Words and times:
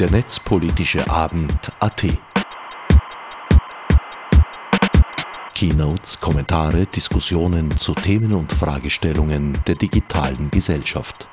Der 0.00 0.10
netzpolitische 0.10 1.10
Abend 1.10 1.72
AT. 1.78 2.06
Keynotes, 5.54 6.18
Kommentare, 6.18 6.86
Diskussionen 6.86 7.78
zu 7.78 7.92
Themen 7.92 8.32
und 8.32 8.50
Fragestellungen 8.50 9.58
der 9.66 9.74
digitalen 9.74 10.50
Gesellschaft. 10.50 11.28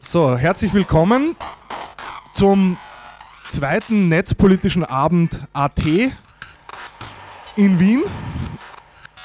So, 0.00 0.36
herzlich 0.36 0.74
willkommen 0.74 1.36
zum 2.32 2.76
zweiten 3.48 4.08
netzpolitischen 4.08 4.84
Abend 4.84 5.46
AT 5.52 5.84
in 7.54 7.78
Wien. 7.78 8.02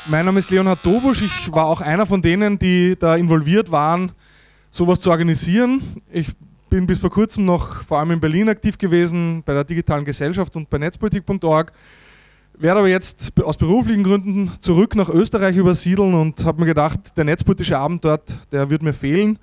Mein 0.06 0.26
Name 0.26 0.38
ist 0.38 0.52
Leonhard 0.52 0.86
Dobusch. 0.86 1.24
Ich 1.24 1.52
war 1.52 1.66
auch 1.66 1.82
einer 1.82 2.06
von 2.06 2.22
denen, 2.22 2.60
die 2.60 2.96
da 2.98 3.16
involviert 3.16 3.72
waren, 3.72 4.12
sowas 4.72 5.00
zu 5.00 5.12
organisieren. 5.12 5.82
Ich 6.12 6.32
bin 6.70 6.86
bis 6.86 7.00
vor 7.00 7.10
kurzem 7.10 7.46
noch 7.46 7.84
vor 7.84 8.00
allem 8.00 8.12
in 8.12 8.20
Berlin 8.20 8.50
aktiv 8.50 8.78
gewesen, 8.78 9.42
bei 9.44 9.54
der 9.54 9.64
digitalen 9.64 10.06
Gesellschaft 10.06 10.56
und 10.56 10.70
bei 10.70 10.78
netzpolitik.org. 10.78 11.72
Werde 12.58 12.80
aber 12.80 12.90
jetzt 12.90 13.32
aus 13.42 13.58
beruflichen 13.58 14.04
Gründen 14.04 14.52
zurück 14.60 14.96
nach 14.96 15.10
Österreich 15.10 15.56
übersiedeln 15.56 16.14
und 16.14 16.44
habe 16.44 16.60
mir 16.60 16.68
gedacht, 16.68 17.16
der 17.18 17.24
netzpolitische 17.24 17.78
Abend 17.78 18.04
dort, 18.04 18.38
der 18.52 18.70
wird 18.70 18.84
mir 18.84 18.94
fehlen. 18.94 19.40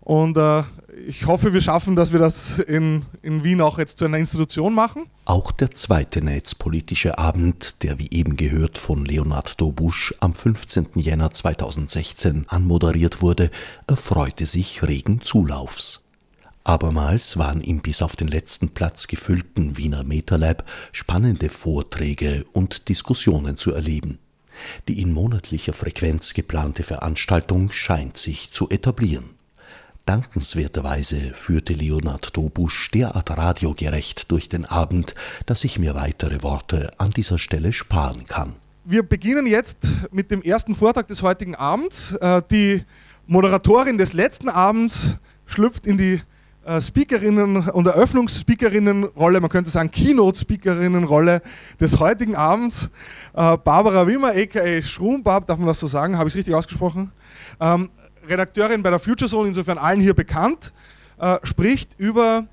Und 0.00 0.36
äh, 0.36 0.62
ich 1.06 1.26
hoffe, 1.26 1.52
wir 1.52 1.60
schaffen, 1.60 1.96
dass 1.96 2.12
wir 2.12 2.20
das 2.20 2.58
in, 2.58 3.04
in 3.22 3.44
Wien 3.44 3.60
auch 3.60 3.78
jetzt 3.78 3.98
zu 3.98 4.04
einer 4.04 4.18
Institution 4.18 4.74
machen. 4.74 5.06
Auch 5.24 5.52
der 5.52 5.70
zweite 5.70 6.22
netzpolitische 6.22 7.18
Abend, 7.18 7.82
der 7.82 7.98
wie 7.98 8.10
eben 8.10 8.36
gehört 8.36 8.78
von 8.78 9.04
Leonard 9.04 9.60
Dobusch 9.60 10.14
am 10.20 10.34
15. 10.34 10.88
Jänner 10.96 11.30
2016 11.30 12.46
anmoderiert 12.48 13.22
wurde, 13.22 13.50
erfreute 13.86 14.46
sich 14.46 14.82
regen 14.82 15.20
Zulaufs. 15.20 16.04
Abermals 16.64 17.36
waren 17.36 17.60
im 17.60 17.80
bis 17.82 18.00
auf 18.00 18.16
den 18.16 18.28
letzten 18.28 18.70
Platz 18.70 19.06
gefüllten 19.06 19.76
Wiener 19.76 20.02
MetaLab 20.02 20.64
spannende 20.92 21.50
Vorträge 21.50 22.46
und 22.52 22.88
Diskussionen 22.88 23.58
zu 23.58 23.72
erleben. 23.72 24.18
Die 24.88 25.02
in 25.02 25.12
monatlicher 25.12 25.74
Frequenz 25.74 26.32
geplante 26.32 26.82
Veranstaltung 26.82 27.70
scheint 27.70 28.16
sich 28.16 28.52
zu 28.52 28.70
etablieren. 28.70 29.30
Dankenswerterweise 30.06 31.32
führte 31.34 31.72
Leonard 31.72 32.36
Dobusch 32.36 32.90
derart 32.90 33.30
radiogerecht 33.30 34.30
durch 34.30 34.50
den 34.50 34.66
Abend, 34.66 35.14
dass 35.46 35.64
ich 35.64 35.78
mir 35.78 35.94
weitere 35.94 36.42
Worte 36.42 36.90
an 36.98 37.10
dieser 37.10 37.38
Stelle 37.38 37.72
sparen 37.72 38.26
kann. 38.26 38.52
Wir 38.84 39.02
beginnen 39.02 39.46
jetzt 39.46 39.78
mit 40.12 40.30
dem 40.30 40.42
ersten 40.42 40.74
Vortrag 40.74 41.08
des 41.08 41.22
heutigen 41.22 41.54
Abends. 41.54 42.12
Äh, 42.20 42.42
die 42.50 42.84
Moderatorin 43.26 43.96
des 43.96 44.12
letzten 44.12 44.50
Abends 44.50 45.16
schlüpft 45.46 45.86
in 45.86 45.96
die 45.96 46.20
äh, 46.66 46.82
Speakerinnen- 46.82 47.70
und 47.70 47.86
Eröffnungsspeakerinnenrolle, 47.86 49.40
man 49.40 49.48
könnte 49.48 49.70
sagen 49.70 49.90
Keynote-Speakerinnenrolle 49.90 51.40
des 51.80 51.98
heutigen 51.98 52.36
Abends. 52.36 52.90
Äh, 53.32 53.56
Barbara 53.56 54.06
Wimmer, 54.06 54.32
aka 54.36 54.82
Schrumbab, 54.82 55.46
darf 55.46 55.58
man 55.58 55.68
das 55.68 55.80
so 55.80 55.86
sagen? 55.86 56.18
Habe 56.18 56.28
ich 56.28 56.34
es 56.34 56.38
richtig 56.38 56.54
ausgesprochen? 56.54 57.10
Redakteurin 58.28 58.82
bei 58.82 58.90
der 58.90 58.98
Future 58.98 59.30
Zone, 59.30 59.48
insofern 59.48 59.78
allen 59.78 60.00
hier 60.00 60.14
bekannt, 60.14 60.72
äh, 61.18 61.38
spricht 61.42 61.98
über 61.98 62.46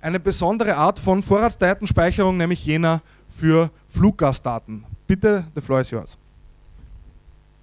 eine 0.00 0.20
besondere 0.20 0.76
Art 0.76 0.98
von 0.98 1.22
Vorratsdatenspeicherung, 1.22 2.36
nämlich 2.36 2.64
jener 2.64 3.00
für 3.28 3.70
Fluggastdaten. 3.88 4.84
Bitte, 5.06 5.44
the 5.54 5.60
floor 5.60 5.80
is 5.80 5.90
yours. 5.90 6.18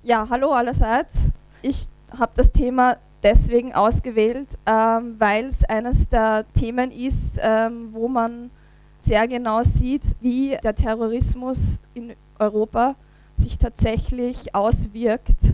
Ja, 0.04 0.28
hallo 0.30 0.52
allerseits. 0.52 1.32
Ich 1.62 1.86
habe 2.18 2.32
das 2.36 2.52
Thema 2.52 2.98
deswegen 3.24 3.74
ausgewählt, 3.74 4.58
ähm, 4.66 5.16
weil 5.18 5.46
es 5.46 5.64
eines 5.64 6.10
der 6.10 6.46
Themen 6.54 6.92
ist, 6.92 7.40
ähm, 7.42 7.90
wo 7.92 8.08
man 8.08 8.52
sehr 9.00 9.28
genau 9.28 9.64
sieht, 9.64 10.04
wie 10.20 10.58
der 10.64 10.76
Terrorismus 10.76 11.80
in 11.94 12.14
Europa 12.40 12.96
sich 13.36 13.58
tatsächlich 13.58 14.54
auswirkt 14.54 15.54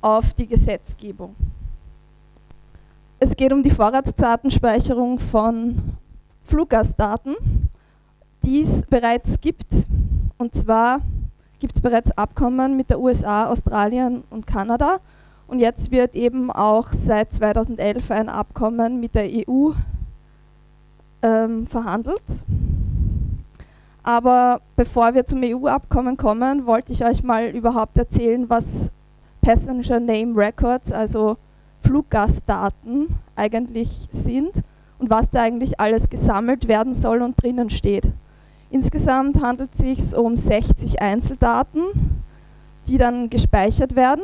auf 0.00 0.34
die 0.34 0.46
Gesetzgebung. 0.46 1.34
Es 3.18 3.34
geht 3.34 3.52
um 3.52 3.62
die 3.62 3.70
Vorratsdatenspeicherung 3.70 5.18
von 5.18 5.96
Fluggastdaten, 6.44 7.34
die 8.44 8.62
es 8.62 8.86
bereits 8.86 9.40
gibt. 9.40 9.66
Und 10.38 10.54
zwar 10.54 11.00
gibt 11.58 11.74
es 11.74 11.80
bereits 11.80 12.10
Abkommen 12.12 12.76
mit 12.76 12.90
der 12.90 13.00
USA, 13.00 13.48
Australien 13.48 14.22
und 14.30 14.46
Kanada. 14.46 15.00
Und 15.48 15.58
jetzt 15.58 15.90
wird 15.90 16.14
eben 16.14 16.50
auch 16.52 16.92
seit 16.92 17.32
2011 17.32 18.10
ein 18.10 18.28
Abkommen 18.28 19.00
mit 19.00 19.14
der 19.14 19.24
EU 19.24 19.70
ähm, 21.22 21.66
verhandelt. 21.66 22.22
Aber 24.02 24.60
bevor 24.76 25.14
wir 25.14 25.26
zum 25.26 25.40
EU-Abkommen 25.42 26.16
kommen, 26.16 26.66
wollte 26.66 26.92
ich 26.92 27.04
euch 27.04 27.22
mal 27.22 27.46
überhaupt 27.48 27.98
erzählen, 27.98 28.48
was 28.48 28.90
Passenger 29.48 29.98
Name 29.98 30.36
Records, 30.36 30.92
also 30.92 31.38
Fluggastdaten 31.82 33.08
eigentlich 33.34 34.06
sind 34.10 34.62
und 34.98 35.08
was 35.08 35.30
da 35.30 35.40
eigentlich 35.40 35.80
alles 35.80 36.10
gesammelt 36.10 36.68
werden 36.68 36.92
soll 36.92 37.22
und 37.22 37.42
drinnen 37.42 37.70
steht. 37.70 38.12
Insgesamt 38.68 39.42
handelt 39.42 39.70
es 39.72 39.78
sich 39.78 40.14
um 40.14 40.36
60 40.36 41.00
Einzeldaten, 41.00 41.80
die 42.88 42.98
dann 42.98 43.30
gespeichert 43.30 43.96
werden 43.96 44.20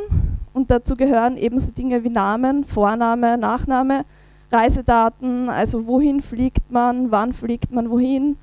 und 0.52 0.70
dazu 0.70 0.94
gehören 0.94 1.38
ebenso 1.38 1.72
Dinge 1.72 2.04
wie 2.04 2.10
Namen, 2.10 2.62
Vorname, 2.62 3.38
Nachname, 3.38 4.04
Reisedaten, 4.52 5.48
also 5.48 5.86
wohin 5.86 6.20
fliegt 6.20 6.70
man, 6.70 7.10
wann 7.10 7.32
fliegt 7.32 7.72
man 7.72 7.88
wohin, 7.88 8.36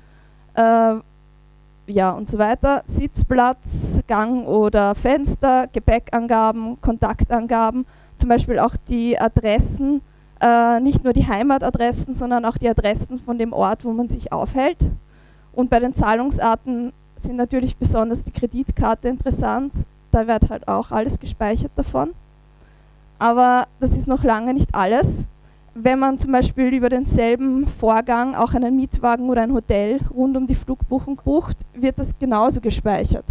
äh, 0.54 0.94
ja 1.86 2.10
und 2.10 2.28
so 2.28 2.38
weiter, 2.38 2.82
Sitzplatz, 2.86 4.00
Gang 4.06 4.46
oder 4.46 4.94
Fenster, 4.94 5.68
Gepäckangaben, 5.72 6.80
Kontaktangaben, 6.80 7.86
zum 8.16 8.28
Beispiel 8.28 8.58
auch 8.58 8.76
die 8.88 9.18
Adressen, 9.18 10.02
äh, 10.40 10.80
nicht 10.80 11.04
nur 11.04 11.12
die 11.12 11.26
Heimatadressen, 11.26 12.14
sondern 12.14 12.44
auch 12.44 12.58
die 12.58 12.68
Adressen 12.68 13.18
von 13.18 13.38
dem 13.38 13.52
Ort, 13.52 13.84
wo 13.84 13.92
man 13.92 14.08
sich 14.08 14.32
aufhält. 14.32 14.90
Und 15.52 15.70
bei 15.70 15.80
den 15.80 15.92
Zahlungsarten 15.92 16.92
sind 17.16 17.36
natürlich 17.36 17.76
besonders 17.76 18.24
die 18.24 18.32
Kreditkarte 18.32 19.08
interessant, 19.08 19.72
da 20.10 20.26
wird 20.26 20.50
halt 20.50 20.68
auch 20.68 20.90
alles 20.90 21.18
gespeichert 21.18 21.72
davon. 21.76 22.10
Aber 23.18 23.66
das 23.80 23.96
ist 23.96 24.08
noch 24.08 24.24
lange 24.24 24.52
nicht 24.52 24.74
alles 24.74 25.26
wenn 25.74 25.98
man 25.98 26.18
zum 26.18 26.32
Beispiel 26.32 26.74
über 26.74 26.88
denselben 26.88 27.66
Vorgang 27.66 28.34
auch 28.34 28.54
einen 28.54 28.76
Mietwagen 28.76 29.30
oder 29.30 29.42
ein 29.42 29.54
Hotel 29.54 30.00
rund 30.14 30.36
um 30.36 30.46
die 30.46 30.54
Flugbuchung 30.54 31.20
bucht, 31.24 31.58
wird 31.74 31.98
das 31.98 32.18
genauso 32.18 32.60
gespeichert. 32.60 33.24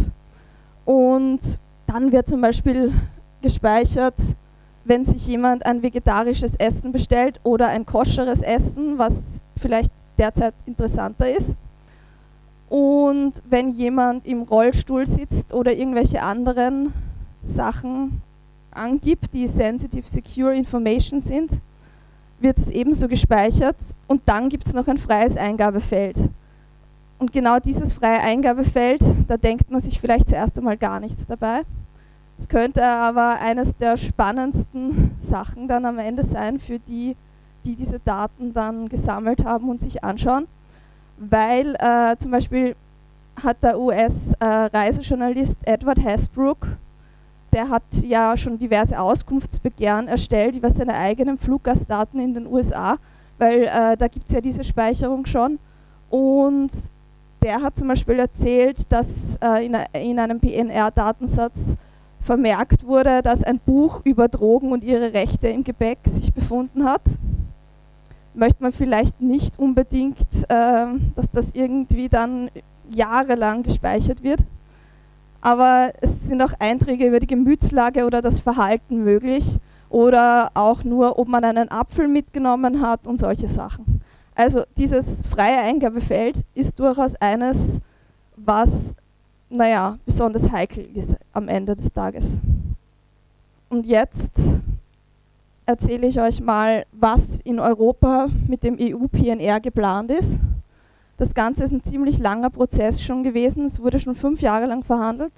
Und 0.84 1.40
dann 1.86 2.10
wird 2.10 2.26
zum 2.28 2.40
Beispiel 2.40 2.92
gespeichert, 3.40 4.14
wenn 4.84 5.04
sich 5.04 5.26
jemand 5.28 5.64
ein 5.64 5.82
vegetarisches 5.82 6.56
Essen 6.56 6.90
bestellt 6.90 7.38
oder 7.44 7.68
ein 7.68 7.86
koscheres 7.86 8.42
Essen, 8.42 8.98
was 8.98 9.42
vielleicht 9.56 9.92
derzeit 10.18 10.54
interessanter 10.66 11.30
ist. 11.30 11.56
Und 12.68 13.34
wenn 13.48 13.70
jemand 13.70 14.26
im 14.26 14.42
Rollstuhl 14.42 15.06
sitzt 15.06 15.52
oder 15.52 15.72
irgendwelche 15.72 16.22
anderen 16.22 16.92
Sachen 17.42 18.22
angibt, 18.72 19.32
die 19.34 19.46
Sensitive 19.46 20.08
Secure 20.08 20.56
Information 20.56 21.20
sind, 21.20 21.60
wird 22.42 22.58
es 22.58 22.70
ebenso 22.70 23.08
gespeichert 23.08 23.76
und 24.06 24.22
dann 24.26 24.48
gibt 24.48 24.66
es 24.66 24.74
noch 24.74 24.88
ein 24.88 24.98
freies 24.98 25.36
Eingabefeld. 25.36 26.28
Und 27.18 27.32
genau 27.32 27.58
dieses 27.60 27.92
freie 27.92 28.20
Eingabefeld, 28.20 29.00
da 29.28 29.36
denkt 29.36 29.70
man 29.70 29.80
sich 29.80 30.00
vielleicht 30.00 30.28
zuerst 30.28 30.58
einmal 30.58 30.76
gar 30.76 30.98
nichts 30.98 31.26
dabei. 31.26 31.62
Es 32.36 32.48
könnte 32.48 32.84
aber 32.84 33.38
eines 33.38 33.76
der 33.76 33.96
spannendsten 33.96 35.12
Sachen 35.20 35.68
dann 35.68 35.84
am 35.84 36.00
Ende 36.00 36.24
sein 36.24 36.58
für 36.58 36.80
die, 36.80 37.14
die 37.64 37.76
diese 37.76 38.00
Daten 38.00 38.52
dann 38.52 38.88
gesammelt 38.88 39.44
haben 39.44 39.68
und 39.68 39.80
sich 39.80 40.02
anschauen, 40.02 40.48
weil 41.16 41.76
äh, 41.76 42.16
zum 42.16 42.32
Beispiel 42.32 42.74
hat 43.40 43.62
der 43.62 43.78
US-Reisejournalist 43.78 45.58
äh, 45.64 45.74
Edward 45.74 46.04
Hasbrook 46.04 46.66
der 47.52 47.68
hat 47.68 47.82
ja 48.02 48.36
schon 48.36 48.58
diverse 48.58 48.98
Auskunftsbegehren 48.98 50.08
erstellt 50.08 50.56
über 50.56 50.70
seine 50.70 50.94
eigenen 50.94 51.38
Fluggastdaten 51.38 52.18
in 52.18 52.32
den 52.32 52.46
USA, 52.46 52.96
weil 53.38 53.64
äh, 53.64 53.96
da 53.96 54.08
gibt 54.08 54.28
es 54.28 54.34
ja 54.34 54.40
diese 54.40 54.64
Speicherung 54.64 55.26
schon. 55.26 55.58
Und 56.08 56.70
der 57.42 57.60
hat 57.60 57.76
zum 57.76 57.88
Beispiel 57.88 58.18
erzählt, 58.18 58.90
dass 58.90 59.36
äh, 59.42 59.66
in, 59.66 59.76
in 59.92 60.18
einem 60.18 60.40
PNR-Datensatz 60.40 61.76
vermerkt 62.20 62.86
wurde, 62.86 63.20
dass 63.20 63.42
ein 63.42 63.58
Buch 63.58 64.00
über 64.04 64.28
Drogen 64.28 64.72
und 64.72 64.84
ihre 64.84 65.12
Rechte 65.12 65.48
im 65.48 65.64
Gepäck 65.64 65.98
sich 66.04 66.32
befunden 66.32 66.84
hat. 66.84 67.02
Möchte 68.34 68.62
man 68.62 68.72
vielleicht 68.72 69.20
nicht 69.20 69.58
unbedingt, 69.58 70.26
äh, 70.48 70.86
dass 71.16 71.30
das 71.30 71.50
irgendwie 71.52 72.08
dann 72.08 72.50
jahrelang 72.88 73.62
gespeichert 73.62 74.22
wird 74.22 74.40
aber 75.42 75.92
es 76.00 76.28
sind 76.28 76.40
auch 76.40 76.54
Einträge 76.58 77.06
über 77.06 77.20
die 77.20 77.26
Gemütslage 77.26 78.06
oder 78.06 78.22
das 78.22 78.40
Verhalten 78.40 79.04
möglich. 79.04 79.58
oder 79.92 80.50
auch 80.54 80.84
nur, 80.84 81.18
ob 81.18 81.28
man 81.28 81.44
einen 81.44 81.70
Apfel 81.70 82.08
mitgenommen 82.08 82.80
hat 82.80 83.06
und 83.06 83.18
solche 83.18 83.46
Sachen. 83.46 84.00
Also 84.34 84.62
dieses 84.78 85.04
freie 85.28 85.58
Eingabefeld 85.58 86.40
ist 86.54 86.78
durchaus 86.80 87.14
eines, 87.16 87.58
was, 88.36 88.94
naja, 89.50 89.98
besonders 90.06 90.50
heikel 90.50 90.88
ist 90.94 91.14
am 91.34 91.46
Ende 91.46 91.74
des 91.74 91.92
Tages. 91.92 92.38
Und 93.68 93.84
jetzt 93.84 94.40
erzähle 95.66 96.06
ich 96.06 96.18
euch 96.18 96.40
mal, 96.40 96.86
was 96.92 97.40
in 97.40 97.60
Europa 97.60 98.28
mit 98.48 98.64
dem 98.64 98.78
EU-PNR 98.80 99.60
geplant 99.60 100.10
ist. 100.10 100.40
Das 101.16 101.34
Ganze 101.34 101.64
ist 101.64 101.72
ein 101.72 101.82
ziemlich 101.82 102.18
langer 102.18 102.50
Prozess 102.50 103.02
schon 103.02 103.22
gewesen. 103.22 103.64
Es 103.64 103.80
wurde 103.80 103.98
schon 103.98 104.14
fünf 104.14 104.40
Jahre 104.40 104.66
lang 104.66 104.82
verhandelt. 104.82 105.32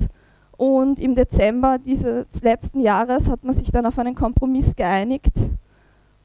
Und 0.56 1.00
im 1.00 1.15
Dezember 1.15 1.79
dieses 1.79 2.43
letzten 2.43 2.81
Jahres 2.81 3.29
hat 3.29 3.43
man 3.43 3.55
sich 3.55 3.73
dann 3.73 3.87
auf 3.87 3.99
einen 3.99 4.15
Kompromiss 4.15 4.76
geeinigt. 4.76 5.35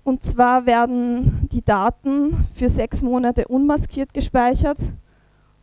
Und 0.04 0.24
zwar 0.24 0.66
werden 0.66 1.48
die 1.52 1.64
Daten 1.64 2.48
für 2.54 2.70
sechs 2.70 3.02
Monate 3.02 3.48
unmaskiert 3.48 4.14
gespeichert. 4.14 4.78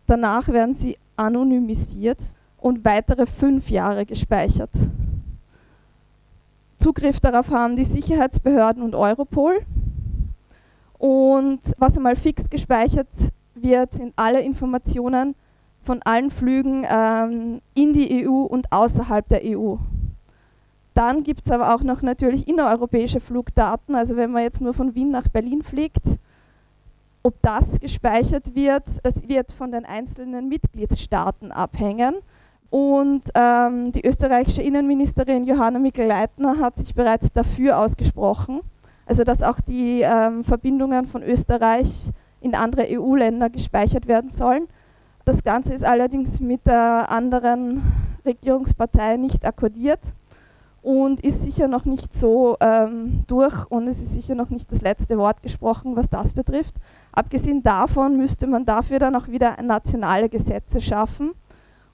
Danach 0.07 0.49
werden 0.49 0.75
sie 0.75 0.99
anonymisiert 1.17 2.19
und 2.59 2.85
weitere 2.85 3.27
fünf 3.27 3.71
Jahre 3.71 4.05
gespeichert. 4.05 4.71
Zugriff 6.79 7.21
darauf 7.21 7.51
haben 7.51 7.77
die 7.77 7.85
Sicherheitsbehörden 7.85 8.83
und 8.83 8.95
Europol. 8.95 9.65
Und 10.99 11.61
was 11.79 11.97
einmal 11.97 12.17
fix 12.17 12.49
gespeichert 12.51 13.09
wird, 13.63 13.93
sind 13.93 14.13
alle 14.17 14.41
Informationen 14.41 15.35
von 15.83 16.03
allen 16.03 16.31
Flügen 16.31 16.85
ähm, 16.89 17.61
in 17.75 17.93
die 17.93 18.27
EU 18.27 18.43
und 18.43 18.73
außerhalb 18.73 19.27
der 19.29 19.43
EU. 19.45 19.77
Dann 20.95 21.23
gibt 21.23 21.45
es 21.45 21.53
aber 21.53 21.75
auch 21.75 21.83
noch 21.83 22.03
natürlich 22.03 22.49
innereuropäische 22.49 23.21
Flugdaten, 23.21 23.95
also 23.95 24.17
wenn 24.17 24.33
man 24.33 24.43
jetzt 24.43 24.61
nur 24.61 24.75
von 24.75 24.95
Wien 24.95 25.11
nach 25.11 25.29
Berlin 25.29 25.63
fliegt, 25.63 26.03
ob 27.23 27.35
das 27.43 27.81
gespeichert 27.81 28.55
wird, 28.55 28.85
das 29.03 29.29
wird 29.29 29.53
von 29.53 29.73
den 29.73 29.85
einzelnen 29.85 30.49
Mitgliedstaaten 30.49 31.53
abhängen. 31.53 32.15
Und 32.71 33.25
ähm, 33.35 33.93
die 33.93 34.07
österreichische 34.07 34.63
Innenministerin 34.63 35.45
Johanna 35.45 35.79
Mikl-Leitner 35.79 36.59
hat 36.59 36.77
sich 36.77 36.95
bereits 36.95 37.33
dafür 37.33 37.79
ausgesprochen, 37.79 38.61
also 39.07 39.23
dass 39.23 39.43
auch 39.43 39.61
die 39.61 40.03
ähm, 40.03 40.45
Verbindungen 40.45 41.07
von 41.07 41.23
Österreich 41.23 42.11
in 42.41 42.55
andere 42.55 42.87
EU-Länder 42.89 43.51
gespeichert 43.51 44.07
werden 44.09 44.31
sollen. 44.31 44.69
Das 45.25 45.43
Ganze 45.43 45.75
ist 45.75 45.85
allerdings 45.85 46.41
mit 46.41 46.67
der 46.67 47.11
anderen 47.11 47.83
Regierungspartei 48.25 49.17
nicht 49.17 49.45
akkordiert 49.45 50.01
und 50.83 51.21
ist 51.23 51.43
sicher 51.43 51.67
noch 51.67 51.85
nicht 51.85 52.15
so 52.15 52.57
ähm, 52.61 53.25
durch 53.27 53.67
und 53.71 53.89
es 53.89 54.01
ist 54.01 54.13
sicher 54.13 54.37
noch 54.37 54.51
nicht 54.51 54.71
das 54.71 54.83
letzte 54.83 55.19
Wort 55.19 55.43
gesprochen, 55.43 55.97
was 55.97 56.09
das 56.09 56.33
betrifft. 56.33 56.77
Abgesehen 57.11 57.63
davon 57.63 58.17
müsste 58.17 58.47
man 58.47 58.65
dafür 58.65 59.01
dann 59.01 59.17
auch 59.17 59.27
wieder 59.27 59.61
nationale 59.63 60.29
Gesetze 60.29 60.81
schaffen 60.81 61.33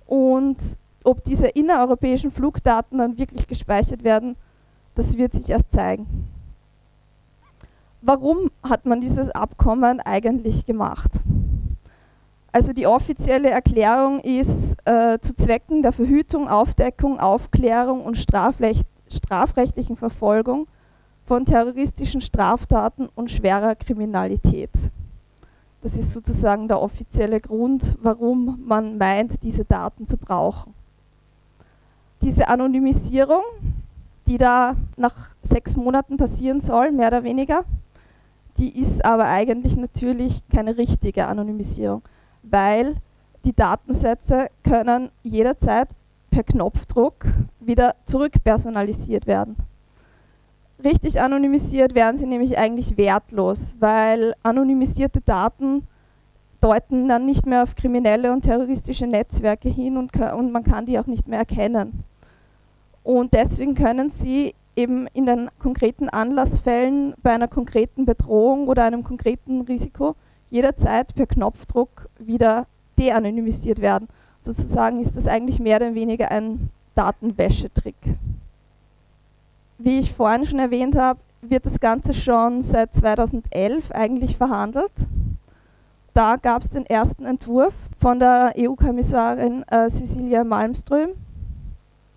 und 0.04 0.58
ob 1.04 1.24
diese 1.24 1.46
innereuropäischen 1.46 2.30
Flugdaten 2.30 2.98
dann 2.98 3.16
wirklich 3.16 3.46
gespeichert 3.46 4.04
werden, 4.04 4.36
das 4.94 5.16
wird 5.16 5.32
sich 5.32 5.48
erst 5.48 5.72
zeigen. 5.72 6.28
Warum 8.04 8.50
hat 8.64 8.84
man 8.84 9.00
dieses 9.00 9.30
Abkommen 9.30 10.00
eigentlich 10.00 10.66
gemacht? 10.66 11.12
Also 12.50 12.72
die 12.72 12.88
offizielle 12.88 13.48
Erklärung 13.48 14.18
ist 14.18 14.76
äh, 14.84 15.20
zu 15.20 15.36
Zwecken 15.36 15.82
der 15.82 15.92
Verhütung, 15.92 16.48
Aufdeckung, 16.48 17.20
Aufklärung 17.20 18.04
und 18.04 18.18
strafrecht, 18.18 18.88
strafrechtlichen 19.08 19.96
Verfolgung 19.96 20.66
von 21.26 21.44
terroristischen 21.46 22.20
Straftaten 22.20 23.08
und 23.14 23.30
schwerer 23.30 23.76
Kriminalität. 23.76 24.70
Das 25.80 25.96
ist 25.96 26.10
sozusagen 26.10 26.66
der 26.66 26.82
offizielle 26.82 27.40
Grund, 27.40 27.96
warum 28.02 28.64
man 28.66 28.98
meint, 28.98 29.44
diese 29.44 29.64
Daten 29.64 30.08
zu 30.08 30.16
brauchen. 30.16 30.74
Diese 32.20 32.48
Anonymisierung, 32.48 33.42
die 34.26 34.38
da 34.38 34.74
nach 34.96 35.14
sechs 35.42 35.76
Monaten 35.76 36.16
passieren 36.16 36.60
soll, 36.60 36.90
mehr 36.90 37.08
oder 37.08 37.22
weniger, 37.22 37.64
die 38.62 38.80
ist 38.80 39.04
aber 39.04 39.26
eigentlich 39.26 39.76
natürlich 39.76 40.40
keine 40.48 40.78
richtige 40.78 41.26
Anonymisierung, 41.26 42.02
weil 42.42 42.94
die 43.44 43.54
Datensätze 43.54 44.48
können 44.62 45.10
jederzeit 45.22 45.88
per 46.30 46.44
Knopfdruck 46.44 47.26
wieder 47.60 47.96
zurückpersonalisiert 48.06 49.26
werden 49.26 49.56
richtig 50.84 51.20
anonymisiert 51.20 51.94
wären 51.94 52.16
sie 52.16 52.26
nämlich 52.26 52.58
eigentlich 52.58 52.96
wertlos, 52.96 53.76
weil 53.78 54.34
anonymisierte 54.42 55.20
Daten 55.20 55.86
deuten 56.60 57.08
dann 57.08 57.26
nicht 57.26 57.46
mehr 57.46 57.62
auf 57.62 57.74
kriminelle 57.74 58.32
und 58.32 58.42
terroristische 58.42 59.06
Netzwerke 59.06 59.68
hin 59.68 59.96
und, 59.96 60.14
und 60.16 60.52
man 60.52 60.64
kann 60.64 60.86
die 60.86 60.98
auch 60.98 61.06
nicht 61.06 61.26
mehr 61.28 61.40
erkennen. 61.40 62.04
Und 63.02 63.34
deswegen 63.34 63.74
können 63.74 64.10
sie 64.10 64.54
eben 64.76 65.06
in 65.08 65.26
den 65.26 65.50
konkreten 65.58 66.08
Anlassfällen 66.08 67.14
bei 67.22 67.32
einer 67.32 67.48
konkreten 67.48 68.04
Bedrohung 68.06 68.68
oder 68.68 68.84
einem 68.84 69.04
konkreten 69.04 69.62
Risiko 69.62 70.14
jederzeit 70.50 71.14
per 71.14 71.26
Knopfdruck 71.26 72.08
wieder 72.18 72.66
de-anonymisiert 72.98 73.80
werden. 73.80 74.08
Sozusagen 74.40 75.00
ist 75.00 75.16
das 75.16 75.26
eigentlich 75.26 75.60
mehr 75.60 75.76
oder 75.76 75.94
weniger 75.94 76.30
ein 76.30 76.70
Datenwäschetrick 76.94 77.96
wie 79.84 79.98
ich 79.98 80.12
vorhin 80.12 80.46
schon 80.46 80.58
erwähnt 80.58 80.96
habe, 80.96 81.20
wird 81.40 81.66
das 81.66 81.80
Ganze 81.80 82.14
schon 82.14 82.62
seit 82.62 82.94
2011 82.94 83.90
eigentlich 83.90 84.36
verhandelt. 84.36 84.92
Da 86.14 86.36
gab 86.36 86.62
es 86.62 86.70
den 86.70 86.86
ersten 86.86 87.24
Entwurf 87.24 87.74
von 87.98 88.18
der 88.18 88.54
EU-Kommissarin 88.56 89.64
äh, 89.68 89.88
Cecilia 89.88 90.44
Malmström. 90.44 91.10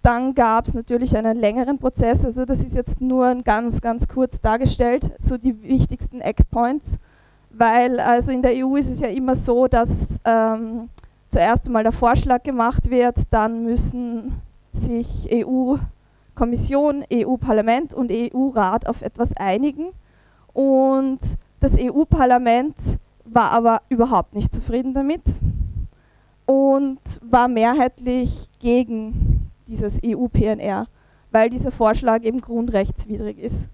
Dann 0.05 0.35
gab 0.35 0.67
es 0.67 0.75
natürlich 0.75 1.17
einen 1.17 1.35
längeren 1.35 1.79
Prozess, 1.79 2.23
also 2.23 2.45
das 2.45 2.59
ist 2.59 2.75
jetzt 2.75 3.01
nur 3.01 3.33
ganz, 3.43 3.81
ganz 3.81 4.07
kurz 4.07 4.39
dargestellt, 4.39 5.11
so 5.17 5.35
die 5.35 5.63
wichtigsten 5.63 6.21
Eckpoints, 6.21 6.99
weil 7.49 7.99
also 7.99 8.31
in 8.31 8.43
der 8.43 8.51
EU 8.53 8.75
ist 8.75 8.87
es 8.87 8.99
ja 8.99 9.07
immer 9.07 9.33
so, 9.33 9.67
dass 9.67 10.19
ähm, 10.23 10.89
zuerst 11.31 11.65
einmal 11.65 11.81
der 11.81 11.91
Vorschlag 11.91 12.43
gemacht 12.43 12.91
wird, 12.91 13.17
dann 13.31 13.63
müssen 13.63 14.39
sich 14.73 15.27
EU 15.33 15.77
Kommission, 16.35 17.03
EU-Parlament 17.11 17.95
und 17.95 18.11
EU-Rat 18.11 18.85
auf 18.85 19.01
etwas 19.01 19.35
einigen. 19.35 19.87
Und 20.53 21.17
das 21.59 21.73
EU-Parlament 21.79 22.75
war 23.23 23.49
aber 23.49 23.81
überhaupt 23.89 24.35
nicht 24.35 24.53
zufrieden 24.53 24.93
damit 24.93 25.23
und 26.45 26.99
war 27.23 27.47
mehrheitlich 27.47 28.51
gegen 28.59 29.34
dieses 29.67 29.99
EU-PNR, 30.05 30.87
weil 31.31 31.49
dieser 31.49 31.71
Vorschlag 31.71 32.23
eben 32.23 32.41
grundrechtswidrig 32.41 33.39
ist. 33.39 33.69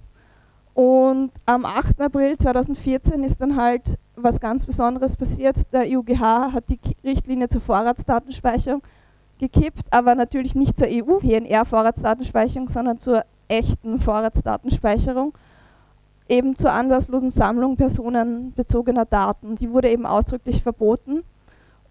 Und 0.74 1.32
am 1.46 1.66
8. 1.66 2.00
April 2.02 2.38
2014 2.38 3.24
ist 3.24 3.42
dann 3.42 3.56
halt 3.58 3.98
was 4.16 4.40
ganz 4.40 4.66
Besonderes 4.66 5.18
passiert. 5.18 5.58
Der 5.74 5.82
EuGH 5.82 6.54
hat 6.54 6.70
die 6.70 6.80
Richtlinie 7.04 7.50
zur 7.50 7.62
Vorratsdatenspeicherung 7.62 8.82
gekippt, 9.40 9.86
aber 9.92 10.16
natürlich 10.16 10.56
nicht 10.56 10.78
zur 10.78 10.88
EU-PNR-Vorratsdatenspeicherung, 10.90 12.70
sondern 12.70 13.00
zur 13.00 13.26
echten 13.48 14.00
Vorratsdatenspeicherung, 14.00 15.34
eben 16.30 16.56
zur 16.56 16.72
anlasslosen 16.72 17.30
Sammlung 17.30 17.76
personenbezogener 17.76 19.06
Daten. 19.06 19.56
Die 19.56 19.72
wurde 19.72 19.90
eben 19.90 20.06
ausdrücklich 20.06 20.64
verboten. 20.64 21.24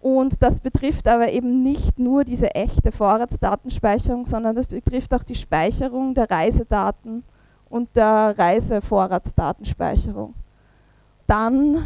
Und 0.01 0.41
das 0.41 0.59
betrifft 0.59 1.07
aber 1.07 1.31
eben 1.31 1.61
nicht 1.61 1.99
nur 1.99 2.23
diese 2.23 2.55
echte 2.55 2.91
Vorratsdatenspeicherung, 2.91 4.25
sondern 4.25 4.55
das 4.55 4.65
betrifft 4.65 5.13
auch 5.13 5.23
die 5.23 5.35
Speicherung 5.35 6.15
der 6.15 6.29
Reisedaten 6.29 7.23
und 7.69 7.95
der 7.95 8.33
Reisevorratsdatenspeicherung. 8.37 10.33
Dann 11.27 11.85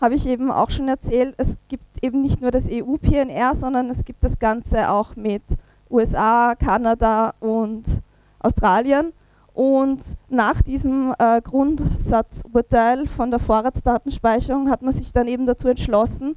habe 0.00 0.16
ich 0.16 0.26
eben 0.26 0.50
auch 0.50 0.70
schon 0.70 0.88
erzählt, 0.88 1.34
es 1.38 1.58
gibt 1.68 1.86
eben 2.02 2.22
nicht 2.22 2.40
nur 2.40 2.50
das 2.50 2.68
EU-PNR, 2.68 3.54
sondern 3.54 3.88
es 3.88 4.04
gibt 4.04 4.24
das 4.24 4.40
Ganze 4.40 4.90
auch 4.90 5.14
mit 5.14 5.42
USA, 5.88 6.56
Kanada 6.56 7.34
und 7.38 7.84
Australien. 8.40 9.12
Und 9.54 10.02
nach 10.28 10.60
diesem 10.60 11.14
äh, 11.20 11.40
Grundsatzurteil 11.40 13.06
von 13.06 13.30
der 13.30 13.38
Vorratsdatenspeicherung 13.38 14.68
hat 14.70 14.82
man 14.82 14.92
sich 14.92 15.12
dann 15.12 15.28
eben 15.28 15.46
dazu 15.46 15.68
entschlossen, 15.68 16.36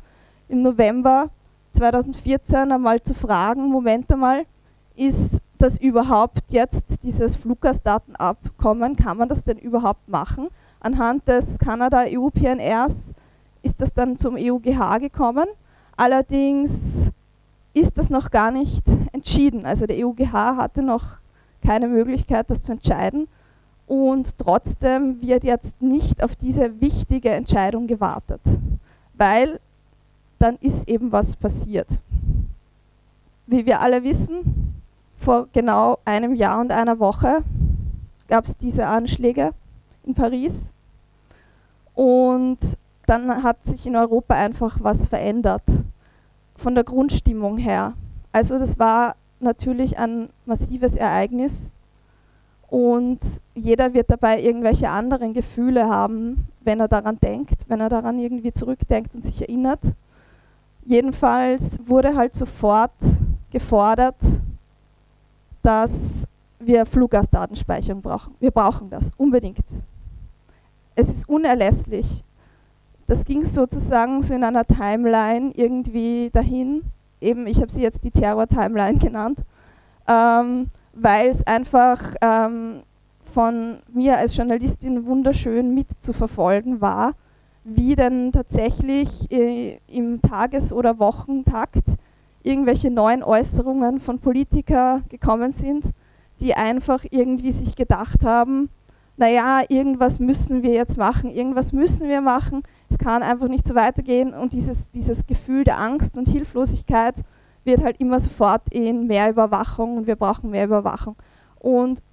im 0.50 0.62
November 0.62 1.30
2014 1.72 2.72
einmal 2.72 3.02
zu 3.02 3.14
fragen, 3.14 3.70
Moment 3.70 4.12
einmal, 4.12 4.46
ist 4.96 5.40
das 5.58 5.80
überhaupt 5.80 6.52
jetzt 6.52 7.04
dieses 7.04 7.36
Fluggastdatenabkommen, 7.36 8.96
kann 8.96 9.18
man 9.18 9.28
das 9.28 9.44
denn 9.44 9.58
überhaupt 9.58 10.08
machen? 10.08 10.48
Anhand 10.80 11.28
des 11.28 11.58
Kanada-EU-PNRs 11.60 12.96
ist 13.64 13.82
das 13.82 13.94
dann 13.94 14.16
zum 14.16 14.36
EUGH 14.36 15.00
gekommen. 15.00 15.48
Allerdings 15.98 17.12
ist 17.74 17.98
das 17.98 18.10
noch 18.10 18.30
gar 18.30 18.52
nicht 18.52 18.86
entschieden. 19.12 19.66
Also 19.66 19.86
der 19.88 19.98
EUGH 19.98 20.32
hatte 20.32 20.82
noch 20.82 21.04
keine 21.66 21.88
Möglichkeit, 21.88 22.50
das 22.50 22.62
zu 22.62 22.74
entscheiden. 22.74 23.28
Und 23.88 24.38
trotzdem 24.38 25.22
wird 25.22 25.44
jetzt 25.44 25.82
nicht 25.82 26.24
auf 26.24 26.36
diese 26.36 26.80
wichtige 26.82 27.30
Entscheidung 27.30 27.88
gewartet, 27.88 28.42
weil 29.14 29.60
dann 30.46 30.58
ist 30.62 30.88
eben 30.88 31.12
was 31.12 31.36
passiert. 31.36 31.88
Wie 33.48 33.66
wir 33.66 33.80
alle 33.80 34.04
wissen, 34.04 34.76
vor 35.18 35.48
genau 35.52 35.98
einem 36.06 36.36
Jahr 36.36 36.62
und 36.62 36.72
einer 36.72 37.00
Woche 37.00 37.42
gab 38.28 38.46
es 38.46 38.56
diese 38.56 38.86
Anschläge 38.86 39.54
in 40.04 40.14
Paris 40.14 40.72
und 41.96 42.60
dann 43.08 43.42
hat 43.42 43.66
sich 43.66 43.88
in 43.88 43.96
Europa 43.96 44.36
einfach 44.36 44.78
was 44.82 45.08
verändert 45.08 45.64
von 46.56 46.76
der 46.76 46.84
Grundstimmung 46.84 47.58
her. 47.58 47.94
Also 48.32 48.60
das 48.60 48.78
war 48.78 49.16
natürlich 49.40 49.98
ein 49.98 50.30
massives 50.46 50.96
Ereignis 50.96 51.72
und 52.68 53.18
jeder 53.56 53.96
wird 53.96 54.12
dabei 54.12 54.44
irgendwelche 54.44 54.90
anderen 54.92 55.34
Gefühle 55.34 55.90
haben, 55.90 56.50
wenn 56.62 56.80
er 56.80 56.88
daran 56.88 57.18
denkt, 57.20 57.66
wenn 57.68 57.82
er 57.82 57.90
daran 57.90 58.20
irgendwie 58.20 58.54
zurückdenkt 58.54 59.16
und 59.16 59.24
sich 59.24 59.42
erinnert. 59.42 59.82
Jedenfalls 60.86 61.80
wurde 61.86 62.16
halt 62.16 62.36
sofort 62.36 62.92
gefordert, 63.52 64.16
dass 65.64 65.92
wir 66.60 66.86
Fluggastdatenspeicherung 66.86 68.02
brauchen. 68.02 68.36
Wir 68.40 68.52
brauchen 68.52 68.90
das 68.90 69.12
unbedingt. 69.18 69.66
Es 70.96 71.10
ist 71.10 71.28
unerlässlich. 71.28 72.24
Das 73.08 73.26
ging 73.26 73.44
sozusagen 73.44 74.22
so 74.22 74.34
in 74.34 74.44
einer 74.44 74.66
Timeline 74.66 75.52
irgendwie 75.56 76.30
dahin. 76.32 76.84
Eben, 77.20 77.48
ich 77.48 77.62
habe 77.62 77.72
sie 77.72 77.82
jetzt 77.82 78.04
die 78.04 78.12
Terror-Timeline 78.12 79.00
genannt, 79.00 79.40
ähm, 80.08 80.68
weil 80.94 81.30
es 81.30 81.46
einfach 81.46 82.16
ähm, 82.22 82.84
von 83.34 83.80
mir 83.92 84.18
als 84.18 84.38
Journalistin 84.38 85.06
wunderschön 85.06 85.74
mitzuverfolgen 85.74 86.80
war, 86.82 87.14
wie 87.66 87.96
denn 87.96 88.32
tatsächlich 88.32 89.30
äh, 89.32 89.80
im 89.88 90.22
Tages- 90.22 90.72
oder 90.72 91.00
Wochentakt 91.00 91.96
irgendwelche 92.44 92.92
neuen 92.92 93.24
Äußerungen 93.24 94.00
von 94.00 94.20
Politikern 94.20 95.04
gekommen 95.10 95.52
sind, 95.52 95.86
die 96.42 96.54
einfach 96.54 97.04
irgendwie 97.10 97.52
sich 97.52 97.76
gedacht 97.76 98.24
haben, 98.24 98.70
naja, 99.18 99.62
irgendwas 99.68 100.20
müssen 100.20 100.62
wir 100.62 100.74
jetzt 100.74 100.98
machen, 100.98 101.32
irgendwas 101.32 101.74
müssen 101.74 102.08
wir 102.08 102.22
machen, 102.22 102.62
es 102.90 103.00
kann 103.00 103.24
einfach 103.24 103.48
nicht 103.48 103.66
so 103.66 103.74
weitergehen 103.74 104.34
und 104.36 104.54
dieses, 104.54 104.92
dieses 104.92 105.26
Gefühl 105.26 105.64
der 105.64 105.80
Angst 105.80 106.20
und 106.20 106.28
Hilflosigkeit 106.28 107.16
wird 107.64 107.84
halt 107.84 108.00
immer 108.00 108.20
sofort 108.20 108.62
in 108.72 109.08
mehr 109.08 109.30
Überwachung 109.32 109.98
und 109.98 110.08
wir 110.08 110.16
brauchen 110.16 110.52
mehr 110.52 110.66
Überwachung. 110.66 111.16
Und 111.58 112.04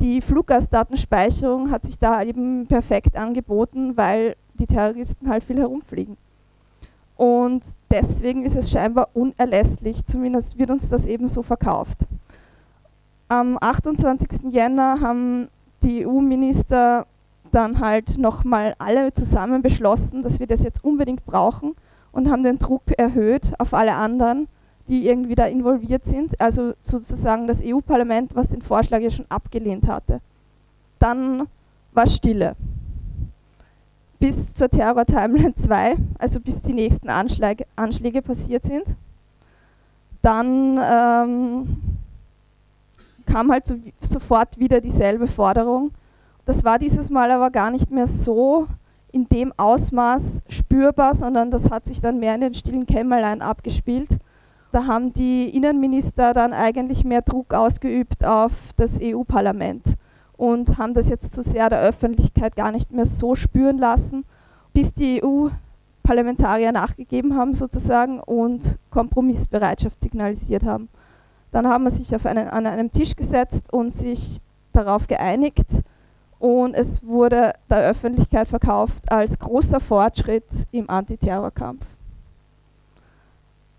die 0.00 0.22
Fluggastdatenspeicherung 0.22 1.70
hat 1.70 1.84
sich 1.84 1.98
da 1.98 2.22
eben 2.22 2.66
perfekt 2.66 3.14
angeboten, 3.14 3.96
weil 3.96 4.36
die 4.56 4.66
Terroristen 4.66 5.28
halt 5.28 5.44
viel 5.44 5.58
herumfliegen. 5.58 6.16
Und 7.16 7.62
deswegen 7.90 8.44
ist 8.44 8.56
es 8.56 8.70
scheinbar 8.70 9.08
unerlässlich, 9.14 10.04
zumindest 10.04 10.58
wird 10.58 10.70
uns 10.70 10.88
das 10.88 11.06
eben 11.06 11.28
so 11.28 11.42
verkauft. 11.42 11.98
Am 13.28 13.58
28. 13.60 14.52
Jänner 14.52 15.00
haben 15.00 15.48
die 15.82 16.06
EU-Minister 16.06 17.06
dann 17.50 17.80
halt 17.80 18.18
nochmal 18.18 18.74
alle 18.78 19.12
zusammen 19.14 19.62
beschlossen, 19.62 20.22
dass 20.22 20.40
wir 20.40 20.46
das 20.46 20.62
jetzt 20.62 20.84
unbedingt 20.84 21.24
brauchen 21.24 21.74
und 22.12 22.30
haben 22.30 22.42
den 22.42 22.58
Druck 22.58 22.82
erhöht 22.96 23.52
auf 23.58 23.72
alle 23.72 23.94
anderen, 23.94 24.48
die 24.88 25.08
irgendwie 25.08 25.34
da 25.34 25.46
involviert 25.46 26.04
sind. 26.04 26.40
Also 26.40 26.74
sozusagen 26.80 27.46
das 27.46 27.62
EU-Parlament, 27.64 28.34
was 28.34 28.50
den 28.50 28.62
Vorschlag 28.62 29.00
ja 29.00 29.10
schon 29.10 29.26
abgelehnt 29.28 29.88
hatte. 29.88 30.20
Dann 30.98 31.48
war 31.92 32.06
Stille 32.06 32.56
bis 34.18 34.54
zur 34.54 34.68
Terror 34.68 35.04
Timeline 35.04 35.54
2, 35.56 35.96
also 36.18 36.40
bis 36.40 36.62
die 36.62 36.72
nächsten 36.72 37.08
Anschläge, 37.08 37.66
Anschläge 37.76 38.22
passiert 38.22 38.64
sind. 38.64 38.96
Dann 40.22 40.78
ähm, 40.82 41.76
kam 43.26 43.50
halt 43.52 43.66
so, 43.66 43.76
sofort 44.00 44.58
wieder 44.58 44.80
dieselbe 44.80 45.26
Forderung. 45.26 45.92
Das 46.44 46.64
war 46.64 46.78
dieses 46.78 47.10
Mal 47.10 47.30
aber 47.30 47.50
gar 47.50 47.70
nicht 47.70 47.90
mehr 47.90 48.06
so 48.06 48.66
in 49.12 49.28
dem 49.28 49.52
Ausmaß 49.56 50.42
spürbar, 50.48 51.14
sondern 51.14 51.50
das 51.50 51.70
hat 51.70 51.86
sich 51.86 52.00
dann 52.00 52.18
mehr 52.18 52.34
in 52.34 52.40
den 52.40 52.54
stillen 52.54 52.86
Kämmerlein 52.86 53.42
abgespielt. 53.42 54.18
Da 54.72 54.86
haben 54.86 55.12
die 55.12 55.48
Innenminister 55.56 56.34
dann 56.34 56.52
eigentlich 56.52 57.04
mehr 57.04 57.22
Druck 57.22 57.54
ausgeübt 57.54 58.24
auf 58.24 58.52
das 58.76 58.98
EU-Parlament 59.00 59.96
und 60.36 60.78
haben 60.78 60.94
das 60.94 61.08
jetzt 61.08 61.32
zu 61.32 61.42
sehr 61.42 61.68
der 61.70 61.80
Öffentlichkeit 61.80 62.56
gar 62.56 62.72
nicht 62.72 62.92
mehr 62.92 63.06
so 63.06 63.34
spüren 63.34 63.78
lassen, 63.78 64.24
bis 64.72 64.92
die 64.92 65.22
EU-Parlamentarier 65.24 66.72
nachgegeben 66.72 67.36
haben 67.36 67.54
sozusagen 67.54 68.20
und 68.20 68.78
Kompromissbereitschaft 68.90 70.02
signalisiert 70.02 70.64
haben. 70.64 70.88
Dann 71.52 71.66
haben 71.66 71.84
wir 71.84 71.90
sich 71.90 72.14
einen, 72.26 72.48
an 72.48 72.66
einem 72.66 72.92
Tisch 72.92 73.16
gesetzt 73.16 73.72
und 73.72 73.90
sich 73.90 74.40
darauf 74.72 75.06
geeinigt 75.06 75.82
und 76.38 76.74
es 76.74 77.02
wurde 77.02 77.54
der 77.70 77.88
Öffentlichkeit 77.88 78.46
verkauft 78.48 79.10
als 79.10 79.38
großer 79.38 79.80
Fortschritt 79.80 80.44
im 80.70 80.90
Antiterrorkampf. 80.90 81.86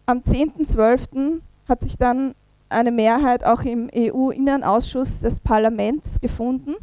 Am 0.07 0.19
10.12. 0.19 1.41
hat 1.67 1.81
sich 1.81 1.97
dann 1.97 2.33
eine 2.69 2.91
Mehrheit 2.91 3.43
auch 3.43 3.61
im 3.61 3.89
EU-Innenausschuss 3.95 5.21
des 5.21 5.39
Parlaments 5.39 6.19
gefunden. 6.19 6.75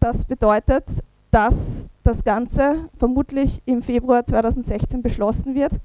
Das 0.00 0.24
bedeutet, 0.24 0.84
dass 1.30 1.88
das 2.02 2.24
Ganze 2.24 2.88
vermutlich 2.98 3.62
im 3.64 3.82
Februar 3.82 4.24
2016 4.24 5.02
beschlossen 5.02 5.54
wird, 5.54 5.80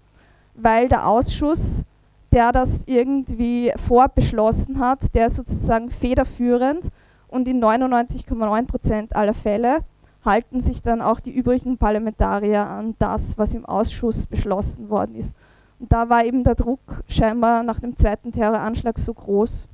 weil 0.55 0.89
der 0.89 1.07
Ausschuss, 1.07 1.84
der 2.31 2.51
das 2.51 2.84
irgendwie 2.86 3.72
vorbeschlossen 3.77 4.79
hat, 4.79 5.13
der 5.13 5.27
ist 5.27 5.36
sozusagen 5.36 5.91
federführend 5.91 6.89
und 7.27 7.48
in 7.48 7.63
99,9 7.63 8.67
Prozent 8.67 9.15
aller 9.15 9.34
Fälle 9.34 9.79
halten 10.25 10.60
sich 10.60 10.81
dann 10.81 11.01
auch 11.01 11.19
die 11.19 11.31
übrigen 11.31 11.77
Parlamentarier 11.77 12.67
an 12.67 12.96
das, 13.00 13.38
was 13.38 13.53
im 13.53 13.65
Ausschuss 13.65 14.27
beschlossen 14.27 14.89
worden 14.89 15.15
ist. 15.15 15.36
Da 15.79 16.10
war 16.10 16.25
eben 16.25 16.43
der 16.43 16.55
Druck 16.55 16.79
scheinbar 17.07 17.63
nach 17.63 17.79
dem 17.79 17.96
zweiten 17.96 18.31
Terroranschlag 18.31 18.98
so 18.98 19.13
groß, 19.13 19.67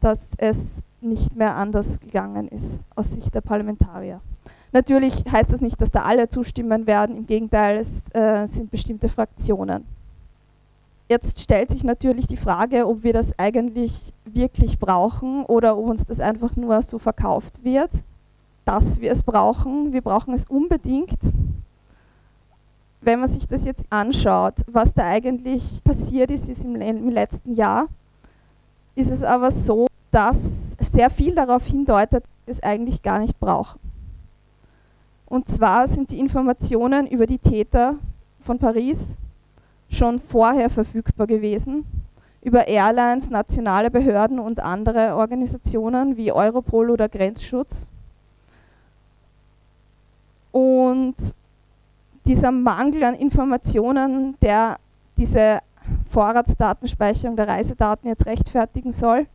dass 0.00 0.30
es 0.36 0.58
nicht 1.00 1.34
mehr 1.34 1.56
anders 1.56 1.98
gegangen 1.98 2.48
ist 2.48 2.84
aus 2.94 3.10
Sicht 3.12 3.34
der 3.34 3.40
Parlamentarier. 3.40 4.20
Natürlich 4.72 5.24
heißt 5.30 5.52
das 5.52 5.60
nicht, 5.60 5.80
dass 5.80 5.90
da 5.90 6.02
alle 6.02 6.28
zustimmen 6.28 6.86
werden, 6.86 7.16
im 7.16 7.26
Gegenteil, 7.26 7.78
es 7.78 8.02
äh, 8.14 8.46
sind 8.46 8.70
bestimmte 8.70 9.08
Fraktionen. 9.08 9.84
Jetzt 11.08 11.40
stellt 11.40 11.70
sich 11.70 11.82
natürlich 11.82 12.28
die 12.28 12.36
Frage, 12.36 12.86
ob 12.86 13.02
wir 13.02 13.12
das 13.12 13.36
eigentlich 13.36 14.12
wirklich 14.24 14.78
brauchen 14.78 15.44
oder 15.46 15.76
ob 15.76 15.86
uns 15.86 16.06
das 16.06 16.20
einfach 16.20 16.54
nur 16.54 16.80
so 16.82 17.00
verkauft 17.00 17.64
wird, 17.64 17.90
dass 18.64 19.00
wir 19.00 19.10
es 19.10 19.24
brauchen. 19.24 19.92
Wir 19.92 20.02
brauchen 20.02 20.34
es 20.34 20.44
unbedingt 20.44 21.18
wenn 23.00 23.20
man 23.20 23.28
sich 23.28 23.46
das 23.48 23.64
jetzt 23.64 23.86
anschaut, 23.90 24.54
was 24.66 24.94
da 24.94 25.06
eigentlich 25.06 25.82
passiert 25.82 26.30
ist, 26.30 26.48
ist 26.48 26.64
im, 26.64 26.76
im, 26.80 27.08
letzten 27.08 27.54
Jahr, 27.54 27.86
ist 28.94 29.10
es 29.10 29.22
aber 29.22 29.50
so, 29.50 29.86
dass 30.10 30.38
sehr 30.80 31.08
viel 31.08 31.34
darauf 31.34 31.64
hindeutet, 31.64 32.24
dass 32.24 32.46
wir 32.46 32.54
es 32.54 32.62
eigentlich 32.62 33.02
gar 33.02 33.18
nicht 33.20 33.38
brauchen. 33.40 33.78
Und 35.26 35.48
zwar 35.48 35.86
sind 35.86 36.10
die 36.10 36.18
Informationen 36.18 37.06
über 37.06 37.26
die 37.26 37.38
Täter 37.38 37.96
von 38.42 38.58
Paris 38.58 39.16
schon 39.88 40.20
vorher 40.20 40.68
verfügbar 40.68 41.26
gewesen, 41.26 41.84
über 42.42 42.66
Airlines, 42.66 43.30
nationale 43.30 43.90
Behörden 43.90 44.38
und 44.38 44.60
andere 44.60 45.14
Organisationen 45.14 46.16
wie 46.16 46.32
Europol 46.32 46.90
oder 46.90 47.08
Grenzschutz. 47.08 47.86
Und 50.52 51.14
dieser 52.30 52.52
Mangel 52.52 53.02
an 53.02 53.14
Informationen, 53.14 54.36
der 54.40 54.78
diese 55.16 55.58
Vorratsdatenspeicherung 56.10 57.34
der 57.34 57.48
Reisedaten 57.48 58.08
jetzt 58.08 58.24
rechtfertigen 58.24 58.92
soll, 58.92 59.26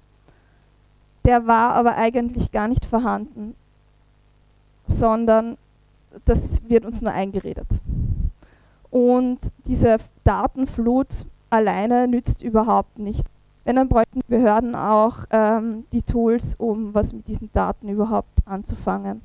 der 1.26 1.46
war 1.46 1.74
aber 1.74 1.98
eigentlich 1.98 2.54
gar 2.54 2.70
nicht 2.70 2.86
vorhanden, 2.86 3.54
sondern 4.88 5.58
das 6.24 6.62
wird 6.70 6.86
uns 6.86 7.02
nur 7.02 7.12
eingeredet. 7.12 7.68
Und 8.92 9.40
diese 9.66 9.98
Datenflut 10.24 11.26
alleine 11.50 12.08
nützt 12.08 12.44
überhaupt 12.44 12.98
nicht. 12.98 13.26
Wenn 13.66 13.76
dann 13.76 13.90
bräuchten 13.90 14.22
Behörden 14.30 14.74
auch 14.74 15.26
ähm, 15.32 15.84
die 15.92 16.04
Tools, 16.04 16.56
um 16.56 16.94
was 16.94 17.12
mit 17.12 17.28
diesen 17.28 17.52
Daten 17.52 17.90
überhaupt 17.90 18.30
anzufangen 18.46 19.22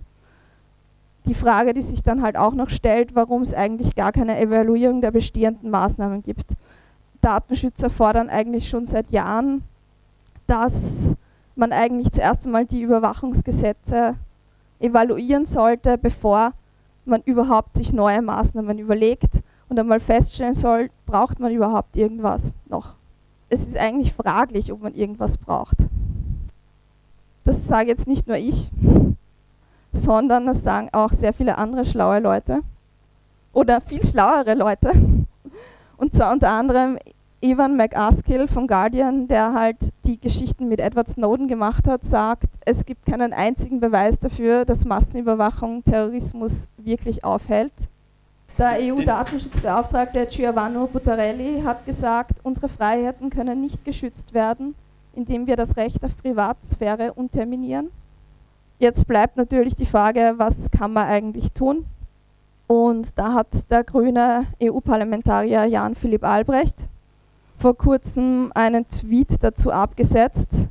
die 1.31 1.35
Frage, 1.35 1.75
die 1.75 1.83
sich 1.83 2.03
dann 2.03 2.23
halt 2.23 2.37
auch 2.37 2.55
noch 2.55 2.71
stellt, 2.71 3.15
warum 3.15 3.43
es 3.43 3.55
eigentlich 3.55 3.95
gar 3.95 4.11
keine 4.11 4.41
Evaluierung 4.41 5.01
der 5.01 5.13
bestehenden 5.13 5.71
Maßnahmen 5.71 6.25
gibt. 6.25 6.57
Datenschützer 7.21 7.89
fordern 7.89 8.29
eigentlich 8.29 8.69
schon 8.69 8.85
seit 8.85 9.11
Jahren, 9.11 9.63
dass 10.49 11.15
man 11.55 11.73
eigentlich 11.73 12.11
zuerst 12.11 12.47
einmal 12.47 12.67
die 12.67 12.83
Überwachungsgesetze 12.83 14.17
evaluieren 14.81 15.45
sollte, 15.45 15.99
bevor 15.99 16.53
man 17.05 17.23
überhaupt 17.23 17.77
sich 17.77 17.93
neue 17.93 18.23
Maßnahmen 18.23 18.81
überlegt 18.81 19.41
und 19.69 19.79
einmal 19.79 20.01
feststellen 20.01 20.55
soll, 20.55 20.91
braucht 21.07 21.39
man 21.39 21.53
überhaupt 21.53 21.97
irgendwas 21.97 22.55
noch. 22.69 22.95
Es 23.51 23.61
ist 23.69 23.77
eigentlich 23.77 24.15
fraglich, 24.15 24.73
ob 24.73 24.83
man 24.83 24.95
irgendwas 24.97 25.37
braucht. 25.37 25.77
Das 27.45 27.69
sage 27.69 27.89
jetzt 27.89 28.09
nicht 28.09 28.27
nur 28.27 28.37
ich, 28.37 28.73
sondern 29.93 30.47
das 30.47 30.63
sagen 30.63 30.89
auch 30.93 31.13
sehr 31.13 31.33
viele 31.33 31.59
andere 31.59 31.85
schlaue 31.85 32.21
Leute 32.21 32.61
oder 33.53 33.81
viel 33.81 34.05
schlauere 34.05 34.55
Leute. 34.55 34.93
Und 35.97 36.15
zwar 36.15 36.33
unter 36.33 36.51
anderem 36.51 36.99
Evan 37.43 37.77
McAskill 37.77 38.49
vom 38.49 38.67
Guardian, 38.67 39.27
der 39.27 39.55
halt 39.55 39.77
die 40.05 40.21
Geschichten 40.21 40.69
mit 40.69 40.79
Edward 40.79 41.09
Snowden 41.09 41.49
gemacht 41.49 41.89
hat, 41.89 42.05
sagt, 42.05 42.49
es 42.67 42.85
gibt 42.85 43.07
keinen 43.07 43.33
einzigen 43.33 43.81
Beweis 43.81 44.19
dafür, 44.19 44.65
dass 44.67 44.85
Massenüberwachung 44.85 45.83
Terrorismus 45.83 46.69
wirklich 46.77 47.25
aufhält. 47.25 47.73
Der 48.59 48.77
EU-Datenschutzbeauftragte 48.79 50.27
Giovanni 50.27 50.87
Buttarelli 50.93 51.63
hat 51.65 51.87
gesagt, 51.87 52.41
unsere 52.43 52.69
Freiheiten 52.69 53.31
können 53.31 53.61
nicht 53.63 53.87
geschützt 53.87 54.35
werden, 54.35 54.75
indem 55.15 55.47
wir 55.47 55.57
das 55.57 55.79
Recht 55.79 56.05
auf 56.05 56.15
Privatsphäre 56.19 57.15
unterminieren. 57.15 57.91
Jetzt 58.81 59.07
bleibt 59.07 59.37
natürlich 59.37 59.77
die 59.77 59.85
Frage, 59.85 60.35
was 60.39 60.71
kann 60.71 60.95
man 60.95 61.07
eigentlich 61.07 61.53
tun? 61.53 61.85
Und 62.67 63.19
da 63.19 63.35
hat 63.35 63.71
der 63.71 63.85
grüne 63.85 64.47
EU-Parlamentarier 64.63 65.67
Jan 65.67 65.95
Philipp 65.95 66.25
Albrecht 66.25 66.89
vor 67.59 67.77
kurzem 67.77 68.51
einen 68.55 68.89
Tweet 68.89 69.43
dazu 69.43 69.71
abgesetzt. 69.71 70.67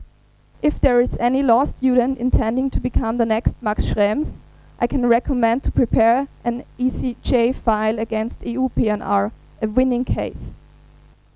If 0.63 0.79
there 0.79 0.99
is 0.99 1.19
any 1.19 1.43
law 1.43 1.63
student 1.65 2.17
intending 2.17 2.71
to 2.71 2.79
become 2.79 3.19
the 3.19 3.27
next 3.27 3.61
Max 3.61 3.85
Schrems, 3.85 4.41
I 4.81 4.87
can 4.87 5.05
recommend 5.05 5.61
to 5.65 5.71
prepare 5.71 6.25
an 6.43 6.63
ECJ 6.79 7.53
file 7.53 7.99
against 7.99 8.43
EU 8.43 8.69
PNR, 8.69 9.29
a 9.61 9.67
winning 9.67 10.03
case. 10.03 10.55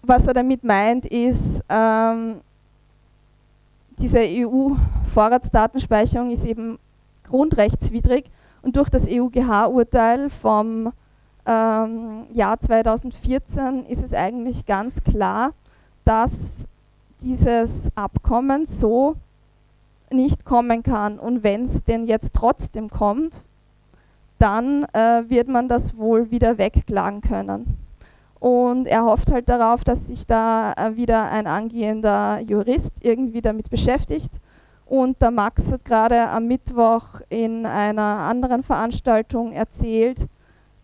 Was 0.01 0.25
er 0.25 0.34
damit 0.34 0.63
meint, 0.63 1.06
ist, 1.06 1.63
ähm, 1.70 2.38
diese 4.00 4.20
EU-Vorratsdatenspeicherung 4.20 6.32
ist 6.32 6.46
eben 6.46 6.80
grundrechtswidrig 7.24 8.26
und 8.62 8.76
durch 8.76 8.90
das 8.90 9.08
EuGH-Urteil 9.08 10.30
vom 10.30 10.92
ähm, 11.46 12.26
Jahr 12.32 12.60
2014 12.60 13.86
ist 13.86 14.04
es 14.04 14.14
eigentlich 14.14 14.66
ganz 14.66 15.04
klar, 15.04 15.54
dass 16.06 16.32
dieses 17.22 17.72
Abkommen 17.96 18.66
so 18.66 19.16
nicht 20.12 20.46
kommen 20.46 20.84
kann. 20.84 21.20
Und 21.20 21.44
wenn 21.44 21.64
es 21.64 21.84
denn 21.84 22.06
jetzt 22.06 22.34
trotzdem 22.34 22.90
kommt, 22.90 23.46
dann 24.40 24.86
äh, 24.94 25.24
wird 25.28 25.48
man 25.48 25.68
das 25.68 25.98
wohl 25.98 26.32
wieder 26.32 26.58
wegklagen 26.58 27.22
können. 27.22 27.78
Und 28.44 28.88
er 28.88 29.06
hofft 29.06 29.32
halt 29.32 29.48
darauf, 29.48 29.86
dass 29.86 30.08
sich 30.08 30.28
da 30.28 30.74
äh, 30.74 30.98
wieder 30.98 31.32
ein 31.32 31.48
angehender 31.48 32.42
Jurist 32.42 32.98
irgendwie 33.02 33.40
damit 33.40 33.70
beschäftigt. 33.70 34.42
Und 34.86 35.22
der 35.22 35.32
Max 35.32 35.72
hat 35.72 35.86
gerade 35.86 36.28
am 36.28 36.48
Mittwoch 36.48 37.22
in 37.30 37.66
einer 37.66 38.02
anderen 38.02 38.62
Veranstaltung 38.62 39.54
erzählt, 39.54 40.28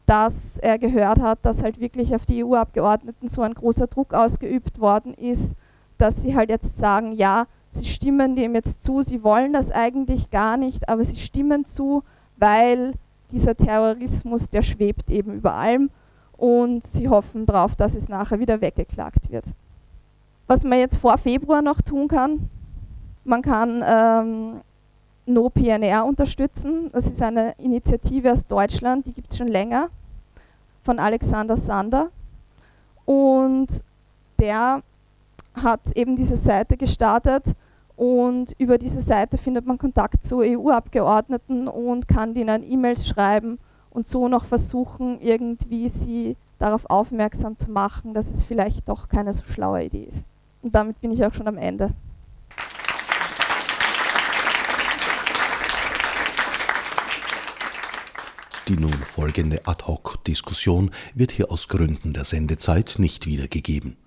dass 0.05 0.57
er 0.59 0.79
gehört 0.79 1.19
hat, 1.19 1.39
dass 1.41 1.61
halt 1.61 1.81
wirklich 1.81 2.15
auf 2.15 2.25
die 2.25 2.45
EU-Abgeordneten 2.45 3.27
so 3.27 3.41
ein 3.41 3.55
großer 3.55 3.87
Druck 3.87 4.13
ausgeübt 4.13 4.79
worden 4.79 5.13
ist, 5.13 5.53
dass 5.97 6.21
sie 6.21 6.37
halt 6.37 6.49
jetzt 6.49 6.77
sagen, 6.77 7.11
ja, 7.11 7.45
sie 7.71 7.87
stimmen 7.87 8.37
dem 8.37 8.55
jetzt 8.55 8.85
zu, 8.85 9.01
sie 9.01 9.21
wollen 9.21 9.51
das 9.51 9.69
eigentlich 9.69 10.31
gar 10.31 10.55
nicht, 10.55 10.87
aber 10.87 11.03
sie 11.03 11.17
stimmen 11.17 11.65
zu, 11.65 12.03
weil 12.37 12.93
dieser 13.33 13.53
Terrorismus, 13.53 14.49
der 14.49 14.61
schwebt 14.61 15.11
eben 15.11 15.33
über 15.33 15.55
allem 15.55 15.89
und 16.39 16.85
sie 16.85 17.09
hoffen 17.09 17.45
darauf, 17.45 17.75
dass 17.75 17.95
es 17.95 18.07
nachher 18.07 18.39
wieder 18.39 18.61
weggeklagt 18.61 19.29
wird. 19.29 19.43
Was 20.47 20.63
man 20.63 20.79
jetzt 20.79 20.97
vor 20.97 21.17
Februar 21.17 21.61
noch 21.61 21.81
tun 21.81 22.07
kann, 22.07 22.49
man 23.25 23.41
kann 23.41 23.83
ähm, 23.85 24.61
NoPNR 25.25 26.05
unterstützen. 26.05 26.89
Das 26.93 27.05
ist 27.05 27.21
eine 27.21 27.53
Initiative 27.57 28.31
aus 28.31 28.47
Deutschland, 28.47 29.05
die 29.05 29.13
gibt 29.13 29.31
es 29.31 29.37
schon 29.37 29.49
länger, 29.49 29.89
von 30.83 30.97
Alexander 30.97 31.57
Sander. 31.57 32.09
Und 33.05 33.67
der 34.39 34.81
hat 35.61 35.81
eben 35.95 36.15
diese 36.15 36.37
Seite 36.37 36.77
gestartet 36.77 37.43
und 37.97 38.55
über 38.57 38.77
diese 38.77 39.01
Seite 39.01 39.37
findet 39.37 39.65
man 39.65 39.77
Kontakt 39.77 40.23
zu 40.23 40.39
EU-Abgeordneten 40.39 41.67
und 41.67 42.07
kann 42.07 42.33
denen 42.33 42.63
E-Mails 42.63 43.05
schreiben 43.05 43.59
und 43.99 44.07
so 44.07 44.29
noch 44.29 44.45
versuchen, 44.45 45.19
irgendwie 45.19 45.89
sie 45.89 46.37
darauf 46.57 46.89
aufmerksam 46.89 47.57
zu 47.57 47.69
machen, 47.69 48.13
dass 48.13 48.31
es 48.31 48.45
vielleicht 48.45 48.87
doch 48.87 49.09
keine 49.09 49.33
so 49.33 49.43
schlaue 49.43 49.83
Idee 49.83 50.05
ist. 50.05 50.23
Und 50.61 50.73
damit 50.73 51.01
bin 51.01 51.11
ich 51.11 51.21
auch 51.25 51.33
schon 51.33 51.49
am 51.49 51.57
Ende. 51.57 51.89
Die 58.69 58.77
nun 58.77 58.93
folgende 58.93 59.67
Ad-hoc-Diskussion 59.67 60.91
wird 61.13 61.31
hier 61.31 61.51
aus 61.51 61.67
Gründen 61.67 62.13
der 62.13 62.23
Sendezeit 62.23 62.95
nicht 62.99 63.25
wiedergegeben. 63.25 63.97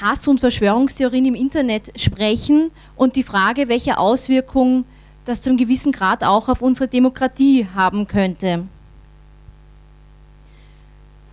Hass- 0.00 0.26
und 0.26 0.40
Verschwörungstheorien 0.40 1.26
im 1.26 1.34
Internet 1.34 1.98
sprechen 2.00 2.70
und 2.96 3.16
die 3.16 3.22
Frage, 3.22 3.68
welche 3.68 3.98
Auswirkungen 3.98 4.84
das 5.24 5.40
zu 5.40 5.50
einem 5.50 5.58
gewissen 5.58 5.92
Grad 5.92 6.24
auch 6.24 6.48
auf 6.48 6.62
unsere 6.62 6.88
Demokratie 6.88 7.66
haben 7.74 8.06
könnte. 8.06 8.64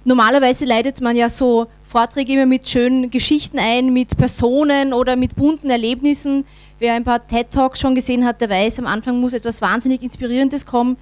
Normalerweise 0.03 0.65
leidet 0.65 1.01
man 1.01 1.15
ja 1.15 1.29
so 1.29 1.67
Vorträge 1.83 2.33
immer 2.33 2.45
mit 2.45 2.67
schönen 2.67 3.11
Geschichten 3.11 3.59
ein, 3.59 3.93
mit 3.93 4.17
Personen 4.17 4.93
oder 4.93 5.15
mit 5.15 5.35
bunten 5.35 5.69
Erlebnissen. 5.69 6.45
Wer 6.79 6.93
ein 6.93 7.03
paar 7.03 7.25
TED-Talks 7.25 7.79
schon 7.79 7.93
gesehen 7.93 8.25
hat, 8.25 8.41
der 8.41 8.49
weiß, 8.49 8.79
am 8.79 8.87
Anfang 8.87 9.19
muss 9.19 9.33
etwas 9.33 9.61
wahnsinnig 9.61 10.01
Inspirierendes 10.01 10.65
kommen. 10.65 10.97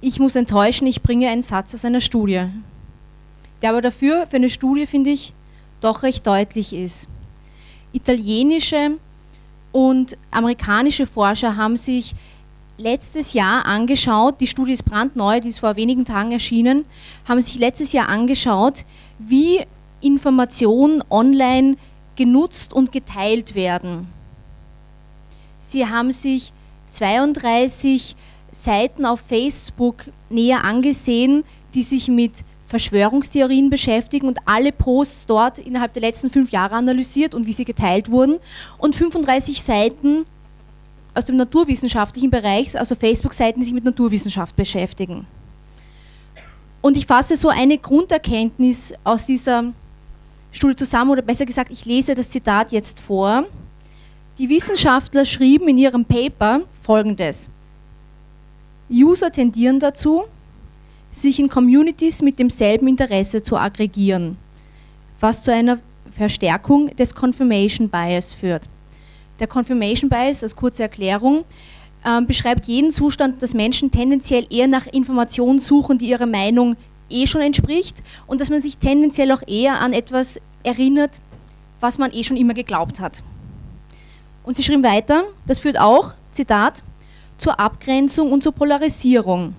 Ich 0.00 0.20
muss 0.20 0.36
enttäuschen, 0.36 0.86
ich 0.86 1.02
bringe 1.02 1.28
einen 1.28 1.42
Satz 1.42 1.74
aus 1.74 1.84
einer 1.84 2.00
Studie, 2.00 2.44
der 3.62 3.70
aber 3.70 3.80
dafür 3.80 4.26
für 4.26 4.36
eine 4.36 4.50
Studie, 4.50 4.86
finde 4.86 5.10
ich, 5.10 5.32
doch 5.80 6.02
recht 6.02 6.26
deutlich 6.26 6.72
ist. 6.72 7.08
Italienische 7.92 8.98
und 9.72 10.16
amerikanische 10.30 11.06
Forscher 11.06 11.56
haben 11.56 11.76
sich 11.76 12.14
letztes 12.78 13.32
Jahr 13.32 13.66
angeschaut, 13.66 14.40
die 14.40 14.46
Studie 14.46 14.72
ist 14.72 14.84
brandneu, 14.84 15.40
die 15.40 15.48
ist 15.48 15.60
vor 15.60 15.76
wenigen 15.76 16.04
Tagen 16.04 16.32
erschienen, 16.32 16.84
haben 17.28 17.40
sich 17.40 17.58
letztes 17.58 17.92
Jahr 17.92 18.08
angeschaut, 18.08 18.84
wie 19.18 19.60
Informationen 20.00 21.02
online 21.10 21.76
genutzt 22.16 22.72
und 22.72 22.92
geteilt 22.92 23.54
werden. 23.54 24.08
Sie 25.60 25.86
haben 25.86 26.12
sich 26.12 26.52
32 26.90 28.16
Seiten 28.52 29.04
auf 29.06 29.20
Facebook 29.20 30.04
näher 30.30 30.64
angesehen, 30.64 31.44
die 31.74 31.82
sich 31.82 32.08
mit 32.08 32.44
Verschwörungstheorien 32.74 33.70
beschäftigen 33.70 34.26
und 34.26 34.40
alle 34.46 34.72
Posts 34.72 35.26
dort 35.26 35.58
innerhalb 35.60 35.92
der 35.92 36.02
letzten 36.02 36.28
fünf 36.28 36.50
Jahre 36.50 36.74
analysiert 36.74 37.32
und 37.32 37.46
wie 37.46 37.52
sie 37.52 37.64
geteilt 37.64 38.10
wurden 38.10 38.40
und 38.78 38.96
35 38.96 39.62
Seiten 39.62 40.24
aus 41.14 41.24
dem 41.24 41.36
naturwissenschaftlichen 41.36 42.30
Bereich, 42.30 42.76
also 42.76 42.96
Facebook-Seiten, 42.96 43.60
die 43.60 43.66
sich 43.66 43.74
mit 43.74 43.84
Naturwissenschaft 43.84 44.56
beschäftigen. 44.56 45.24
Und 46.80 46.96
ich 46.96 47.06
fasse 47.06 47.36
so 47.36 47.48
eine 47.48 47.78
Grunderkenntnis 47.78 48.92
aus 49.04 49.24
dieser 49.24 49.72
Studie 50.50 50.74
zusammen, 50.74 51.12
oder 51.12 51.22
besser 51.22 51.46
gesagt, 51.46 51.70
ich 51.70 51.84
lese 51.84 52.16
das 52.16 52.28
Zitat 52.28 52.72
jetzt 52.72 52.98
vor. 52.98 53.44
Die 54.36 54.48
Wissenschaftler 54.48 55.24
schrieben 55.24 55.68
in 55.68 55.78
ihrem 55.78 56.04
Paper 56.04 56.62
folgendes. 56.82 57.48
User 58.90 59.30
tendieren 59.30 59.78
dazu, 59.78 60.24
sich 61.14 61.38
in 61.38 61.48
Communities 61.48 62.20
mit 62.22 62.38
demselben 62.38 62.88
Interesse 62.88 63.42
zu 63.42 63.56
aggregieren, 63.56 64.36
was 65.20 65.42
zu 65.42 65.52
einer 65.52 65.78
Verstärkung 66.10 66.94
des 66.96 67.14
Confirmation 67.14 67.88
Bias 67.88 68.34
führt. 68.34 68.68
Der 69.40 69.46
Confirmation 69.46 70.10
Bias, 70.10 70.42
als 70.42 70.54
kurze 70.54 70.82
Erklärung, 70.82 71.44
äh, 72.04 72.20
beschreibt 72.22 72.66
jeden 72.66 72.92
Zustand, 72.92 73.42
dass 73.42 73.54
Menschen 73.54 73.90
tendenziell 73.90 74.46
eher 74.50 74.68
nach 74.68 74.86
Informationen 74.86 75.60
suchen, 75.60 75.98
die 75.98 76.08
ihrer 76.08 76.26
Meinung 76.26 76.76
eh 77.08 77.26
schon 77.26 77.40
entspricht 77.40 77.96
und 78.26 78.40
dass 78.40 78.50
man 78.50 78.60
sich 78.60 78.76
tendenziell 78.76 79.30
auch 79.32 79.42
eher 79.46 79.80
an 79.80 79.92
etwas 79.92 80.40
erinnert, 80.62 81.20
was 81.80 81.98
man 81.98 82.12
eh 82.12 82.24
schon 82.24 82.36
immer 82.36 82.54
geglaubt 82.54 83.00
hat. 83.00 83.22
Und 84.42 84.56
sie 84.56 84.62
schrieben 84.62 84.82
weiter, 84.82 85.24
das 85.46 85.60
führt 85.60 85.78
auch, 85.78 86.14
Zitat, 86.32 86.82
zur 87.38 87.58
Abgrenzung 87.58 88.32
und 88.32 88.42
zur 88.42 88.52
Polarisierung. 88.52 89.54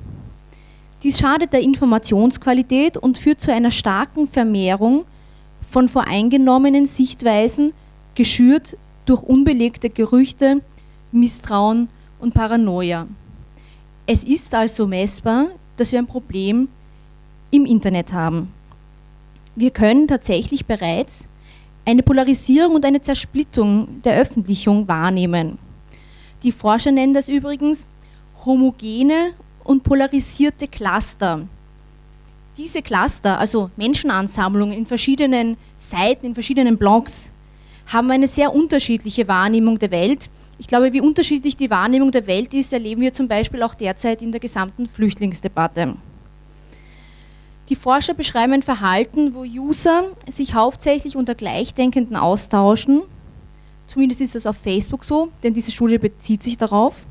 Dies 1.05 1.19
schadet 1.19 1.53
der 1.53 1.61
Informationsqualität 1.61 2.97
und 2.97 3.19
führt 3.19 3.39
zu 3.39 3.53
einer 3.53 3.69
starken 3.69 4.27
Vermehrung 4.27 5.05
von 5.69 5.87
voreingenommenen 5.87 6.87
Sichtweisen, 6.87 7.73
geschürt 8.15 8.75
durch 9.05 9.21
unbelegte 9.21 9.91
Gerüchte, 9.91 10.63
Misstrauen 11.11 11.89
und 12.19 12.33
Paranoia. 12.33 13.05
Es 14.07 14.23
ist 14.23 14.55
also 14.55 14.87
messbar, 14.87 15.49
dass 15.77 15.91
wir 15.91 15.99
ein 15.99 16.07
Problem 16.07 16.69
im 17.51 17.67
Internet 17.67 18.11
haben. 18.11 18.51
Wir 19.55 19.69
können 19.69 20.07
tatsächlich 20.07 20.65
bereits 20.65 21.27
eine 21.85 22.01
Polarisierung 22.01 22.73
und 22.73 22.83
eine 22.83 23.03
Zersplittung 23.03 24.01
der 24.01 24.19
Öffentlichung 24.19 24.87
wahrnehmen. 24.87 25.59
Die 26.41 26.51
Forscher 26.51 26.91
nennen 26.91 27.13
das 27.13 27.29
übrigens 27.29 27.87
homogene 28.43 29.33
und 29.65 29.83
polarisierte 29.83 30.67
Cluster. 30.69 31.45
Diese 32.55 32.81
Cluster, 32.81 33.37
also 33.37 33.69
Menschenansammlungen 33.75 34.77
in 34.77 34.85
verschiedenen 34.85 35.57
Seiten, 35.77 36.27
in 36.27 36.33
verschiedenen 36.33 36.77
Blogs, 36.77 37.31
haben 37.87 38.09
eine 38.11 38.29
sehr 38.29 38.53
unterschiedliche 38.53 39.27
Wahrnehmung 39.27 39.77
der 39.77 39.91
Welt. 39.91 40.29
Ich 40.57 40.67
glaube, 40.67 40.93
wie 40.93 41.01
unterschiedlich 41.01 41.57
die 41.57 41.69
Wahrnehmung 41.69 42.11
der 42.11 42.27
Welt 42.27 42.53
ist, 42.53 42.71
erleben 42.71 43.01
wir 43.01 43.11
zum 43.11 43.27
Beispiel 43.27 43.61
auch 43.61 43.75
derzeit 43.75 44.21
in 44.21 44.31
der 44.31 44.39
gesamten 44.39 44.87
Flüchtlingsdebatte. 44.87 45.95
Die 47.67 47.75
Forscher 47.75 48.13
beschreiben 48.13 48.53
ein 48.53 48.63
Verhalten, 48.63 49.33
wo 49.33 49.41
User 49.41 50.11
sich 50.29 50.53
hauptsächlich 50.53 51.17
unter 51.17 51.35
Gleichdenkenden 51.35 52.15
austauschen. 52.15 53.01
Zumindest 53.87 54.21
ist 54.21 54.35
das 54.35 54.45
auf 54.45 54.57
Facebook 54.57 55.03
so, 55.03 55.29
denn 55.43 55.53
diese 55.53 55.71
Studie 55.71 55.97
bezieht 55.97 56.43
sich 56.43 56.57
darauf. 56.57 57.05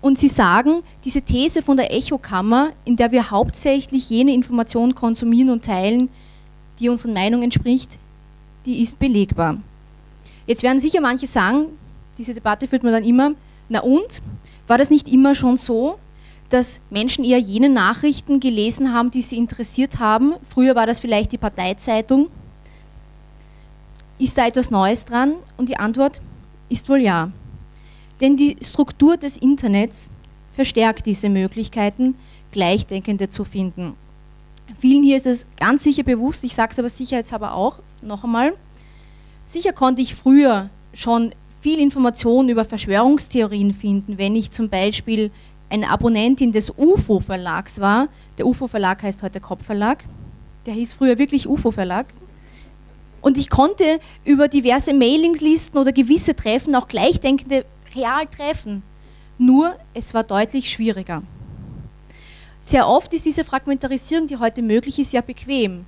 Und 0.00 0.18
sie 0.18 0.28
sagen, 0.28 0.82
diese 1.04 1.22
These 1.22 1.62
von 1.62 1.76
der 1.76 1.92
Echokammer, 1.92 2.70
in 2.84 2.96
der 2.96 3.10
wir 3.10 3.30
hauptsächlich 3.30 4.10
jene 4.10 4.32
Informationen 4.32 4.94
konsumieren 4.94 5.50
und 5.50 5.64
teilen, 5.64 6.08
die 6.78 6.88
unseren 6.88 7.12
Meinungen 7.12 7.44
entspricht, 7.44 7.98
die 8.64 8.82
ist 8.82 8.98
belegbar. 8.98 9.58
Jetzt 10.46 10.62
werden 10.62 10.80
sicher 10.80 11.00
manche 11.00 11.26
sagen, 11.26 11.66
diese 12.16 12.34
Debatte 12.34 12.68
führt 12.68 12.82
man 12.82 12.92
dann 12.92 13.04
immer, 13.04 13.32
na 13.68 13.80
und, 13.80 14.22
war 14.66 14.78
das 14.78 14.90
nicht 14.90 15.08
immer 15.08 15.34
schon 15.34 15.56
so, 15.56 15.98
dass 16.48 16.80
Menschen 16.90 17.24
eher 17.24 17.38
jene 17.38 17.68
Nachrichten 17.68 18.40
gelesen 18.40 18.94
haben, 18.94 19.10
die 19.10 19.22
sie 19.22 19.36
interessiert 19.36 19.98
haben? 19.98 20.34
Früher 20.48 20.74
war 20.74 20.86
das 20.86 21.00
vielleicht 21.00 21.32
die 21.32 21.38
Parteizeitung. 21.38 22.28
Ist 24.18 24.38
da 24.38 24.46
etwas 24.46 24.70
Neues 24.70 25.04
dran? 25.04 25.34
Und 25.56 25.68
die 25.68 25.76
Antwort 25.76 26.20
ist 26.68 26.88
wohl 26.88 27.00
ja. 27.00 27.30
Denn 28.20 28.36
die 28.36 28.56
Struktur 28.62 29.16
des 29.16 29.36
Internets 29.36 30.10
verstärkt 30.52 31.06
diese 31.06 31.28
Möglichkeiten, 31.28 32.16
Gleichdenkende 32.50 33.28
zu 33.28 33.44
finden. 33.44 33.94
Vielen 34.78 35.02
hier 35.02 35.16
ist 35.16 35.26
es 35.26 35.46
ganz 35.56 35.84
sicher 35.84 36.02
bewusst, 36.02 36.44
ich 36.44 36.54
sage 36.54 36.72
es 36.72 36.78
aber 36.78 36.88
sicherheitshalber 36.88 37.54
auch 37.54 37.78
noch 38.02 38.24
einmal. 38.24 38.54
Sicher 39.44 39.72
konnte 39.72 40.02
ich 40.02 40.14
früher 40.14 40.68
schon 40.92 41.32
viel 41.60 41.78
Information 41.78 42.48
über 42.48 42.64
Verschwörungstheorien 42.64 43.72
finden, 43.72 44.18
wenn 44.18 44.36
ich 44.36 44.50
zum 44.50 44.68
Beispiel 44.68 45.30
eine 45.70 45.90
Abonnentin 45.90 46.52
des 46.52 46.72
UFO-Verlags 46.76 47.80
war. 47.80 48.08
Der 48.36 48.46
UFO-Verlag 48.46 49.02
heißt 49.02 49.22
heute 49.22 49.40
Kopfverlag. 49.40 50.04
Der 50.66 50.74
hieß 50.74 50.94
früher 50.94 51.18
wirklich 51.18 51.48
UFO-Verlag. 51.48 52.06
Und 53.20 53.36
ich 53.36 53.50
konnte 53.50 53.98
über 54.24 54.48
diverse 54.48 54.94
Mailingslisten 54.94 55.78
oder 55.78 55.92
gewisse 55.92 56.36
Treffen 56.36 56.74
auch 56.74 56.88
Gleichdenkende 56.88 57.64
real 57.98 58.26
treffen. 58.26 58.82
Nur 59.38 59.76
es 59.94 60.14
war 60.14 60.24
deutlich 60.24 60.70
schwieriger. 60.70 61.22
Sehr 62.62 62.86
oft 62.86 63.12
ist 63.14 63.24
diese 63.24 63.44
Fragmentarisierung, 63.44 64.26
die 64.26 64.36
heute 64.36 64.62
möglich 64.62 64.98
ist, 64.98 65.12
ja 65.12 65.20
bequem. 65.20 65.86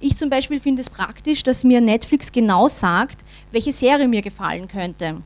Ich 0.00 0.16
zum 0.16 0.28
Beispiel 0.28 0.60
finde 0.60 0.82
es 0.82 0.90
praktisch, 0.90 1.42
dass 1.42 1.64
mir 1.64 1.80
Netflix 1.80 2.32
genau 2.32 2.68
sagt, 2.68 3.24
welche 3.52 3.72
Serie 3.72 4.08
mir 4.08 4.22
gefallen 4.22 4.68
könnte. 4.68 5.22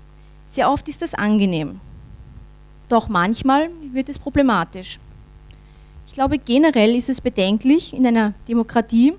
Sehr 0.46 0.70
oft 0.70 0.88
ist 0.88 1.02
das 1.02 1.14
angenehm. 1.14 1.80
Doch 2.88 3.08
manchmal 3.08 3.70
wird 3.92 4.08
es 4.08 4.18
problematisch. 4.18 4.98
Ich 6.06 6.14
glaube, 6.14 6.38
generell 6.38 6.94
ist 6.96 7.08
es 7.08 7.20
bedenklich 7.20 7.94
in 7.94 8.06
einer 8.06 8.34
Demokratie, 8.48 9.14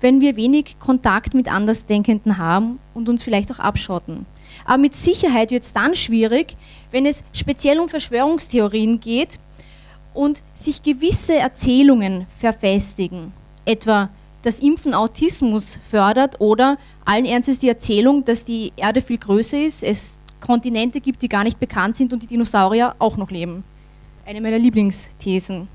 wenn 0.00 0.20
wir 0.20 0.36
wenig 0.36 0.76
Kontakt 0.78 1.34
mit 1.34 1.52
Andersdenkenden 1.52 2.38
haben 2.38 2.78
und 2.94 3.08
uns 3.08 3.22
vielleicht 3.22 3.52
auch 3.52 3.58
abschotten. 3.58 4.26
Aber 4.64 4.78
mit 4.78 4.96
Sicherheit 4.96 5.50
wird 5.50 5.62
es 5.62 5.72
dann 5.72 5.94
schwierig, 5.94 6.56
wenn 6.90 7.06
es 7.06 7.22
speziell 7.32 7.78
um 7.80 7.88
Verschwörungstheorien 7.88 9.00
geht 9.00 9.38
und 10.14 10.42
sich 10.54 10.82
gewisse 10.82 11.34
Erzählungen 11.34 12.26
verfestigen, 12.38 13.32
etwa 13.64 14.10
dass 14.42 14.58
Impfen 14.58 14.94
Autismus 14.94 15.78
fördert 15.88 16.40
oder 16.40 16.78
allen 17.04 17.26
Ernstes 17.26 17.58
die 17.58 17.68
Erzählung, 17.68 18.24
dass 18.24 18.44
die 18.44 18.72
Erde 18.76 19.02
viel 19.02 19.18
größer 19.18 19.62
ist, 19.62 19.82
es 19.82 20.18
Kontinente 20.40 21.00
gibt, 21.00 21.20
die 21.20 21.28
gar 21.28 21.44
nicht 21.44 21.60
bekannt 21.60 21.96
sind 21.96 22.12
und 22.12 22.22
die 22.22 22.26
Dinosaurier 22.26 22.94
auch 22.98 23.16
noch 23.18 23.30
leben. 23.30 23.62
Eine 24.24 24.40
meiner 24.40 24.58
Lieblingsthesen. 24.58 25.68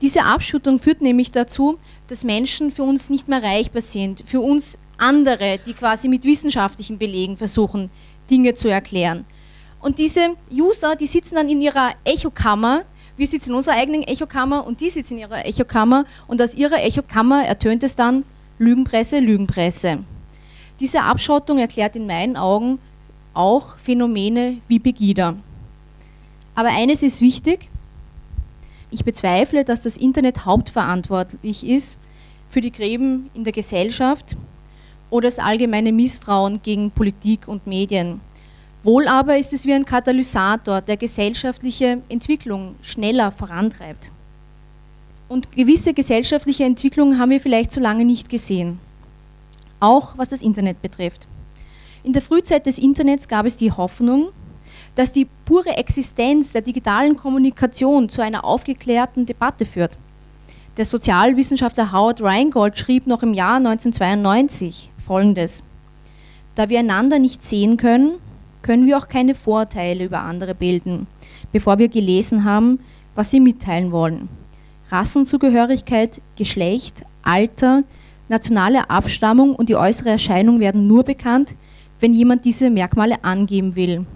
Diese 0.00 0.24
Abschüttung 0.24 0.80
führt 0.80 1.00
nämlich 1.00 1.30
dazu, 1.30 1.78
dass 2.08 2.24
Menschen 2.24 2.72
für 2.72 2.82
uns 2.82 3.08
nicht 3.08 3.28
mehr 3.28 3.40
erreichbar 3.40 3.82
sind, 3.82 4.24
für 4.26 4.40
uns 4.40 4.76
andere, 5.02 5.58
die 5.66 5.74
quasi 5.74 6.08
mit 6.08 6.24
wissenschaftlichen 6.24 6.96
Belegen 6.96 7.36
versuchen, 7.36 7.90
Dinge 8.30 8.54
zu 8.54 8.68
erklären. 8.68 9.24
Und 9.80 9.98
diese 9.98 10.36
User, 10.50 10.94
die 10.94 11.08
sitzen 11.08 11.34
dann 11.34 11.48
in 11.48 11.60
ihrer 11.60 11.90
Echokammer, 12.04 12.84
wir 13.16 13.26
sitzen 13.26 13.50
in 13.50 13.56
unserer 13.56 13.74
eigenen 13.74 14.04
Echokammer 14.04 14.64
und 14.64 14.80
die 14.80 14.90
sitzen 14.90 15.14
in 15.14 15.20
ihrer 15.20 15.44
Echokammer 15.44 16.04
und 16.28 16.40
aus 16.40 16.54
ihrer 16.54 16.82
Echokammer 16.82 17.44
ertönt 17.44 17.82
es 17.82 17.96
dann 17.96 18.24
Lügenpresse, 18.58 19.18
Lügenpresse. 19.18 20.04
Diese 20.80 21.02
Abschottung 21.02 21.58
erklärt 21.58 21.96
in 21.96 22.06
meinen 22.06 22.36
Augen 22.36 22.78
auch 23.34 23.76
Phänomene 23.76 24.58
wie 24.68 24.78
Pegida. 24.78 25.36
Aber 26.54 26.68
eines 26.68 27.02
ist 27.02 27.20
wichtig, 27.20 27.68
ich 28.90 29.04
bezweifle, 29.04 29.64
dass 29.64 29.82
das 29.82 29.96
Internet 29.96 30.44
hauptverantwortlich 30.44 31.66
ist 31.66 31.98
für 32.50 32.60
die 32.60 32.72
Gräben 32.72 33.30
in 33.34 33.44
der 33.44 33.52
Gesellschaft 33.52 34.36
oder 35.12 35.28
das 35.28 35.38
allgemeine 35.38 35.92
Misstrauen 35.92 36.62
gegen 36.62 36.90
Politik 36.90 37.46
und 37.46 37.66
Medien. 37.66 38.22
Wohl 38.82 39.06
aber 39.06 39.36
ist 39.36 39.52
es 39.52 39.66
wie 39.66 39.74
ein 39.74 39.84
Katalysator, 39.84 40.80
der 40.80 40.96
gesellschaftliche 40.96 42.00
Entwicklung 42.08 42.76
schneller 42.80 43.30
vorantreibt. 43.30 44.10
Und 45.28 45.52
gewisse 45.52 45.92
gesellschaftliche 45.92 46.64
Entwicklungen 46.64 47.18
haben 47.18 47.30
wir 47.30 47.40
vielleicht 47.40 47.72
zu 47.72 47.78
lange 47.78 48.06
nicht 48.06 48.30
gesehen. 48.30 48.78
Auch 49.80 50.16
was 50.16 50.30
das 50.30 50.40
Internet 50.40 50.80
betrifft. 50.80 51.26
In 52.02 52.14
der 52.14 52.22
Frühzeit 52.22 52.64
des 52.64 52.78
Internets 52.78 53.28
gab 53.28 53.44
es 53.44 53.56
die 53.56 53.70
Hoffnung, 53.70 54.30
dass 54.94 55.12
die 55.12 55.28
pure 55.44 55.76
Existenz 55.76 56.52
der 56.52 56.62
digitalen 56.62 57.16
Kommunikation 57.16 58.08
zu 58.08 58.22
einer 58.22 58.44
aufgeklärten 58.46 59.26
Debatte 59.26 59.66
führt. 59.66 59.92
Der 60.78 60.86
Sozialwissenschaftler 60.86 61.92
Howard 61.92 62.22
Reingold 62.22 62.78
schrieb 62.78 63.06
noch 63.06 63.22
im 63.22 63.34
Jahr 63.34 63.56
1992 63.56 64.88
Folgendes. 65.12 65.62
Da 66.54 66.70
wir 66.70 66.78
einander 66.78 67.18
nicht 67.18 67.42
sehen 67.42 67.76
können, 67.76 68.12
können 68.62 68.86
wir 68.86 68.96
auch 68.96 69.08
keine 69.08 69.34
Vorteile 69.34 70.06
über 70.06 70.20
andere 70.20 70.54
bilden, 70.54 71.06
bevor 71.52 71.76
wir 71.76 71.88
gelesen 71.88 72.44
haben, 72.44 72.80
was 73.14 73.30
sie 73.30 73.38
mitteilen 73.38 73.92
wollen. 73.92 74.30
Rassenzugehörigkeit, 74.88 76.22
Geschlecht, 76.36 77.04
Alter, 77.22 77.82
nationale 78.30 78.88
Abstammung 78.88 79.54
und 79.54 79.68
die 79.68 79.76
äußere 79.76 80.08
Erscheinung 80.08 80.60
werden 80.60 80.86
nur 80.86 81.02
bekannt, 81.02 81.56
wenn 82.00 82.14
jemand 82.14 82.46
diese 82.46 82.70
Merkmale 82.70 83.22
angeben 83.22 83.76
will. 83.76 84.06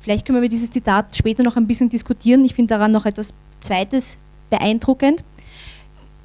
Vielleicht 0.00 0.24
können 0.24 0.36
wir 0.36 0.44
über 0.44 0.48
dieses 0.48 0.70
Zitat 0.70 1.14
später 1.14 1.42
noch 1.42 1.56
ein 1.56 1.66
bisschen 1.66 1.90
diskutieren. 1.90 2.42
Ich 2.46 2.54
finde 2.54 2.72
daran 2.72 2.92
noch 2.92 3.04
etwas 3.04 3.34
Zweites 3.60 4.16
beeindruckend. 4.48 5.22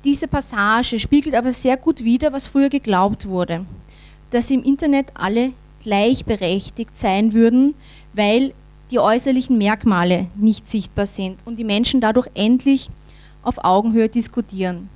Diese 0.06 0.30
Passage 0.30 0.98
spiegelt 0.98 1.36
aber 1.36 1.52
sehr 1.52 1.76
gut 1.76 2.06
wider, 2.06 2.32
was 2.32 2.48
früher 2.48 2.70
geglaubt 2.70 3.28
wurde, 3.28 3.66
dass 4.34 4.50
im 4.50 4.64
Internet 4.64 5.08
alle 5.14 5.54
gleichberechtigt 5.84 6.98
sein 6.98 7.34
würden, 7.34 7.76
weil 8.14 8.54
die 8.90 9.00
äußerlichen 9.00 9.58
Merkmale 9.58 10.28
nicht 10.36 10.68
sichtbar 10.68 11.08
sind 11.08 11.46
und 11.46 11.58
die 11.58 11.64
Menschen 11.64 12.02
dadurch 12.02 12.28
endlich 12.34 12.90
auf 13.44 13.64
Augenhöhe 13.64 14.10
diskutieren. 14.10 14.90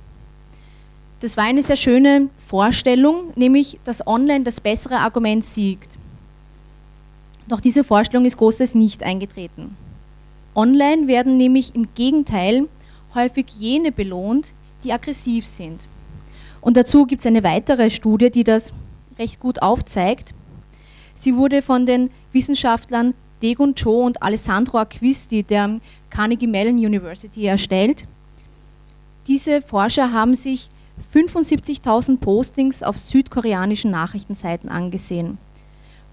Das 1.20 1.36
war 1.36 1.44
eine 1.44 1.62
sehr 1.62 1.76
schöne 1.76 2.30
Vorstellung, 2.46 3.32
nämlich 3.34 3.78
dass 3.84 4.06
online 4.06 4.44
das 4.44 4.60
bessere 4.60 4.98
Argument 4.98 5.44
siegt. 5.44 5.98
Doch 7.48 7.60
diese 7.60 7.82
Vorstellung 7.82 8.24
ist 8.24 8.36
großteils 8.36 8.74
nicht 8.74 9.02
eingetreten. 9.02 9.76
Online 10.54 11.06
werden 11.06 11.36
nämlich 11.36 11.74
im 11.74 11.88
Gegenteil 11.94 12.68
häufig 13.14 13.46
jene 13.58 13.90
belohnt, 13.90 14.52
die 14.84 14.92
aggressiv 14.92 15.46
sind. 15.46 15.88
Und 16.60 16.76
dazu 16.76 17.06
gibt 17.06 17.20
es 17.20 17.26
eine 17.26 17.42
weitere 17.42 17.90
Studie, 17.90 18.30
die 18.30 18.44
das 18.44 18.72
recht 19.18 19.40
gut 19.40 19.62
aufzeigt. 19.62 20.34
Sie 21.14 21.36
wurde 21.36 21.62
von 21.62 21.86
den 21.86 22.10
Wissenschaftlern 22.32 23.14
Degun 23.42 23.74
Cho 23.74 24.04
und 24.04 24.22
Alessandro 24.22 24.78
Acquisti 24.78 25.42
der 25.42 25.80
Carnegie 26.10 26.46
Mellon 26.46 26.76
University 26.76 27.46
erstellt. 27.46 28.06
Diese 29.26 29.62
Forscher 29.62 30.12
haben 30.12 30.34
sich 30.34 30.70
75.000 31.14 32.18
Postings 32.18 32.82
auf 32.82 32.98
südkoreanischen 32.98 33.90
Nachrichtenseiten 33.90 34.68
angesehen. 34.68 35.38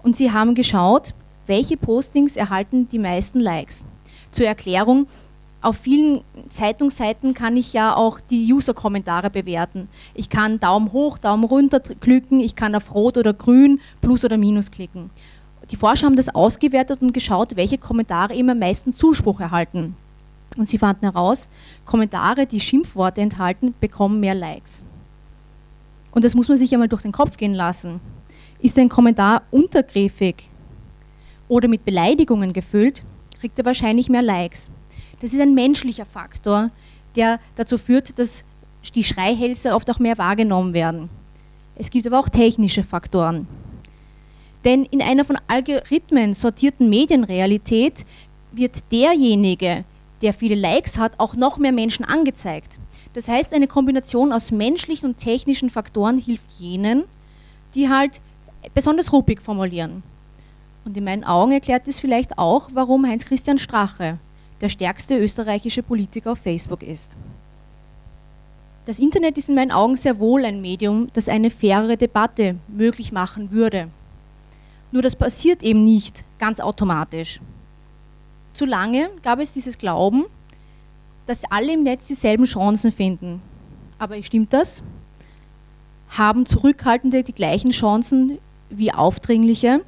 Und 0.02 0.16
sie 0.16 0.32
haben 0.32 0.54
geschaut, 0.54 1.14
welche 1.46 1.76
Postings 1.76 2.36
erhalten 2.36 2.88
die 2.88 2.98
meisten 2.98 3.40
Likes. 3.40 3.84
Zur 4.30 4.46
Erklärung, 4.46 5.06
auf 5.62 5.76
vielen 5.76 6.22
Zeitungsseiten 6.48 7.34
kann 7.34 7.56
ich 7.56 7.72
ja 7.72 7.96
auch 7.96 8.20
die 8.20 8.52
User-Kommentare 8.52 9.30
bewerten. 9.30 9.88
Ich 10.14 10.28
kann 10.28 10.60
Daumen 10.60 10.92
hoch, 10.92 11.18
Daumen 11.18 11.44
runter 11.44 11.80
klicken, 11.80 12.40
ich 12.40 12.54
kann 12.54 12.74
auf 12.74 12.94
Rot 12.94 13.16
oder 13.16 13.32
Grün, 13.32 13.80
Plus 14.00 14.24
oder 14.24 14.38
Minus 14.38 14.70
klicken. 14.70 15.10
Die 15.70 15.76
Forscher 15.76 16.06
haben 16.06 16.16
das 16.16 16.32
ausgewertet 16.32 17.02
und 17.02 17.12
geschaut, 17.12 17.56
welche 17.56 17.78
Kommentare 17.78 18.34
immer 18.34 18.52
am 18.52 18.60
meisten 18.60 18.94
Zuspruch 18.94 19.40
erhalten. 19.40 19.96
Und 20.56 20.68
sie 20.68 20.78
fanden 20.78 21.04
heraus, 21.04 21.48
Kommentare, 21.84 22.46
die 22.46 22.60
Schimpfworte 22.60 23.20
enthalten, 23.20 23.74
bekommen 23.80 24.20
mehr 24.20 24.34
Likes. 24.34 24.84
Und 26.12 26.24
das 26.24 26.34
muss 26.34 26.48
man 26.48 26.56
sich 26.56 26.72
einmal 26.72 26.88
durch 26.88 27.02
den 27.02 27.12
Kopf 27.12 27.36
gehen 27.36 27.54
lassen. 27.54 28.00
Ist 28.60 28.78
ein 28.78 28.88
Kommentar 28.88 29.42
untergriffig 29.50 30.48
oder 31.48 31.68
mit 31.68 31.84
Beleidigungen 31.84 32.52
gefüllt, 32.52 33.04
kriegt 33.38 33.58
er 33.58 33.64
wahrscheinlich 33.64 34.08
mehr 34.08 34.22
Likes. 34.22 34.70
Das 35.20 35.32
ist 35.32 35.40
ein 35.40 35.54
menschlicher 35.54 36.06
Faktor, 36.06 36.70
der 37.14 37.40
dazu 37.54 37.78
führt, 37.78 38.18
dass 38.18 38.44
die 38.94 39.04
Schreihälse 39.04 39.74
oft 39.74 39.90
auch 39.90 39.98
mehr 39.98 40.18
wahrgenommen 40.18 40.72
werden. 40.72 41.08
Es 41.74 41.90
gibt 41.90 42.06
aber 42.06 42.18
auch 42.18 42.28
technische 42.28 42.82
Faktoren. 42.82 43.46
Denn 44.64 44.84
in 44.84 45.02
einer 45.02 45.24
von 45.24 45.38
Algorithmen 45.48 46.34
sortierten 46.34 46.88
Medienrealität 46.88 48.04
wird 48.52 48.84
derjenige, 48.90 49.84
der 50.22 50.32
viele 50.32 50.54
Likes 50.54 50.98
hat, 50.98 51.18
auch 51.18 51.36
noch 51.36 51.58
mehr 51.58 51.72
Menschen 51.72 52.04
angezeigt. 52.04 52.78
Das 53.14 53.28
heißt, 53.28 53.52
eine 53.54 53.66
Kombination 53.66 54.32
aus 54.32 54.50
menschlichen 54.50 55.10
und 55.10 55.18
technischen 55.18 55.70
Faktoren 55.70 56.18
hilft 56.18 56.50
jenen, 56.58 57.04
die 57.74 57.88
halt 57.88 58.20
besonders 58.74 59.12
ruppig 59.12 59.40
formulieren. 59.40 60.02
Und 60.84 60.96
in 60.96 61.04
meinen 61.04 61.24
Augen 61.24 61.52
erklärt 61.52 61.88
es 61.88 61.98
vielleicht 61.98 62.38
auch, 62.38 62.70
warum 62.72 63.06
Heinz-Christian 63.06 63.58
Strache 63.58 64.18
der 64.60 64.68
stärkste 64.68 65.18
österreichische 65.18 65.82
Politiker 65.82 66.32
auf 66.32 66.38
Facebook 66.38 66.82
ist. 66.82 67.10
Das 68.86 68.98
Internet 68.98 69.36
ist 69.36 69.48
in 69.48 69.56
meinen 69.56 69.72
Augen 69.72 69.96
sehr 69.96 70.18
wohl 70.20 70.44
ein 70.44 70.60
Medium, 70.60 71.08
das 71.12 71.28
eine 71.28 71.50
fairere 71.50 71.96
Debatte 71.96 72.56
möglich 72.68 73.10
machen 73.10 73.50
würde. 73.50 73.88
Nur 74.92 75.02
das 75.02 75.16
passiert 75.16 75.62
eben 75.62 75.84
nicht 75.84 76.24
ganz 76.38 76.60
automatisch. 76.60 77.40
Zu 78.54 78.64
lange 78.64 79.10
gab 79.22 79.40
es 79.40 79.52
dieses 79.52 79.76
Glauben, 79.76 80.26
dass 81.26 81.42
alle 81.50 81.74
im 81.74 81.82
Netz 81.82 82.06
dieselben 82.06 82.44
Chancen 82.44 82.92
finden. 82.92 83.42
Aber 83.98 84.22
stimmt 84.22 84.52
das? 84.52 84.82
Haben 86.10 86.46
Zurückhaltende 86.46 87.24
die 87.24 87.32
gleichen 87.32 87.72
Chancen 87.72 88.38
wie 88.70 88.92
Aufdringliche? 88.92 89.84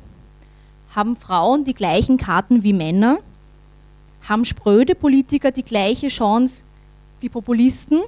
Haben 0.95 1.15
Frauen 1.17 1.65
die 1.65 1.75
gleichen 1.75 2.17
Karten 2.17 2.65
wie 2.65 2.73
Männer? 2.73 3.19
Haben 4.29 4.45
spröde 4.45 4.95
Politiker 4.95 5.51
die 5.51 5.63
gleiche 5.63 6.09
Chance 6.09 6.63
wie 7.21 7.31
Populisten? 7.31 8.03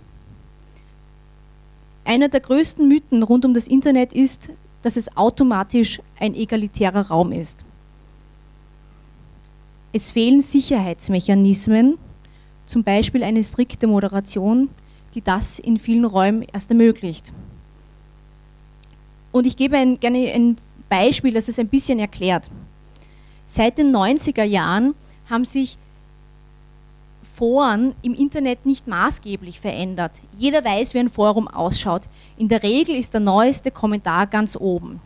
Einer 2.05 2.29
der 2.29 2.41
größten 2.41 2.87
Mythen 2.87 3.23
rund 3.23 3.47
um 3.47 3.55
das 3.55 3.67
Internet 3.67 4.13
ist, 4.13 4.51
dass 4.83 4.97
es 4.97 5.17
automatisch 5.17 6.01
ein 6.19 6.35
egalitärer 6.35 7.09
Raum 7.09 7.33
ist. 7.33 7.65
Es 9.95 10.11
fehlen 10.11 10.43
Sicherheitsmechanismen, 10.43 11.97
zum 12.67 12.85
Beispiel 12.85 13.25
eine 13.25 13.43
strikte 13.43 13.87
Moderation, 13.87 14.69
die 15.15 15.23
das 15.23 15.59
in 15.59 15.79
vielen 15.79 16.05
Räumen 16.05 16.43
erst 16.53 16.71
ermöglicht. 16.71 17.33
Und 19.33 19.47
ich 19.47 19.57
gebe 19.57 19.77
ein, 19.77 19.99
gerne 19.99 20.33
ein 20.33 20.57
Beispiel, 20.89 21.33
das 21.33 21.49
es 21.49 21.59
ein 21.59 21.69
bisschen 21.69 21.99
erklärt. 21.99 22.51
Seit 23.47 23.79
den 23.79 23.95
90er 23.95 24.45
Jahren 24.45 24.95
haben 25.29 25.45
sich 25.45 25.79
Foren 27.41 27.95
im 28.03 28.13
Internet 28.13 28.67
nicht 28.67 28.87
maßgeblich 28.87 29.61
verändert. 29.61 30.13
Jeder 30.37 30.63
weiß, 30.63 30.93
wie 30.93 30.99
ein 30.99 31.09
Forum 31.09 31.49
ausschaut. 31.49 32.03
In 32.37 32.49
der 32.49 32.63
Regel 32.63 32.95
ist 32.95 33.15
der 33.15 33.23
neueste 33.23 33.71
Kommentar 33.71 34.27
ganz 34.27 34.59
oben. 34.61 35.01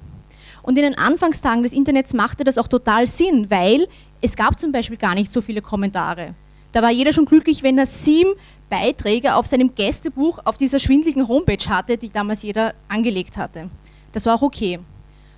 Und 0.61 0.77
in 0.77 0.83
den 0.83 0.99
Anfangstagen 0.99 1.63
des 1.63 1.73
Internets 1.73 2.13
machte 2.13 2.43
das 2.43 2.59
auch 2.59 2.67
total 2.67 3.07
Sinn, 3.07 3.53
weil 3.53 3.87
es 4.21 4.35
gab 4.35 4.59
zum 4.59 4.73
Beispiel 4.73 4.97
gar 4.97 5.15
nicht 5.15 5.33
so 5.33 5.41
viele 5.41 5.63
Kommentare. 5.63 6.35
Da 6.73 6.83
war 6.83 6.91
jeder 6.91 7.13
schon 7.13 7.25
glücklich, 7.25 7.63
wenn 7.63 7.79
er 7.79 7.87
sieben 7.87 8.33
Beiträge 8.69 9.37
auf 9.37 9.47
seinem 9.47 9.73
Gästebuch 9.73 10.41
auf 10.45 10.57
dieser 10.57 10.81
schwindligen 10.81 11.29
Homepage 11.29 11.69
hatte, 11.69 11.97
die 11.97 12.11
damals 12.11 12.43
jeder 12.43 12.75
angelegt 12.89 13.37
hatte. 13.37 13.71
Das 14.13 14.27
war 14.27 14.35
auch 14.35 14.43
okay. 14.43 14.81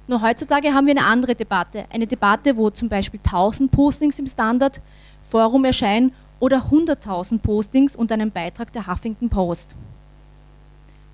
Nur 0.06 0.22
heutzutage 0.22 0.72
haben 0.72 0.86
wir 0.86 0.96
eine 0.96 1.04
andere 1.04 1.34
Debatte. 1.34 1.84
Eine 1.92 2.06
Debatte, 2.06 2.56
wo 2.56 2.70
zum 2.70 2.88
Beispiel 2.88 3.20
1000 3.22 3.70
Postings 3.70 4.18
im 4.18 4.26
Standard-Forum 4.26 5.66
erscheinen 5.66 6.14
oder 6.40 6.66
100.000 6.70 7.38
Postings 7.38 7.96
und 7.96 8.12
einen 8.12 8.30
Beitrag 8.30 8.72
der 8.72 8.86
Huffington 8.86 9.28
Post. 9.28 9.74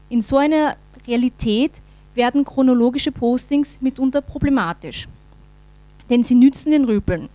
In 0.08 0.22
so 0.22 0.36
einer 0.36 0.76
Realität 1.06 1.72
werden 2.14 2.44
chronologische 2.44 3.12
Postings 3.12 3.78
mitunter 3.80 4.20
problematisch, 4.20 5.08
denn 6.10 6.24
sie 6.24 6.34
nützen 6.34 6.72
den 6.72 6.84
Rüpeln. 6.84 7.28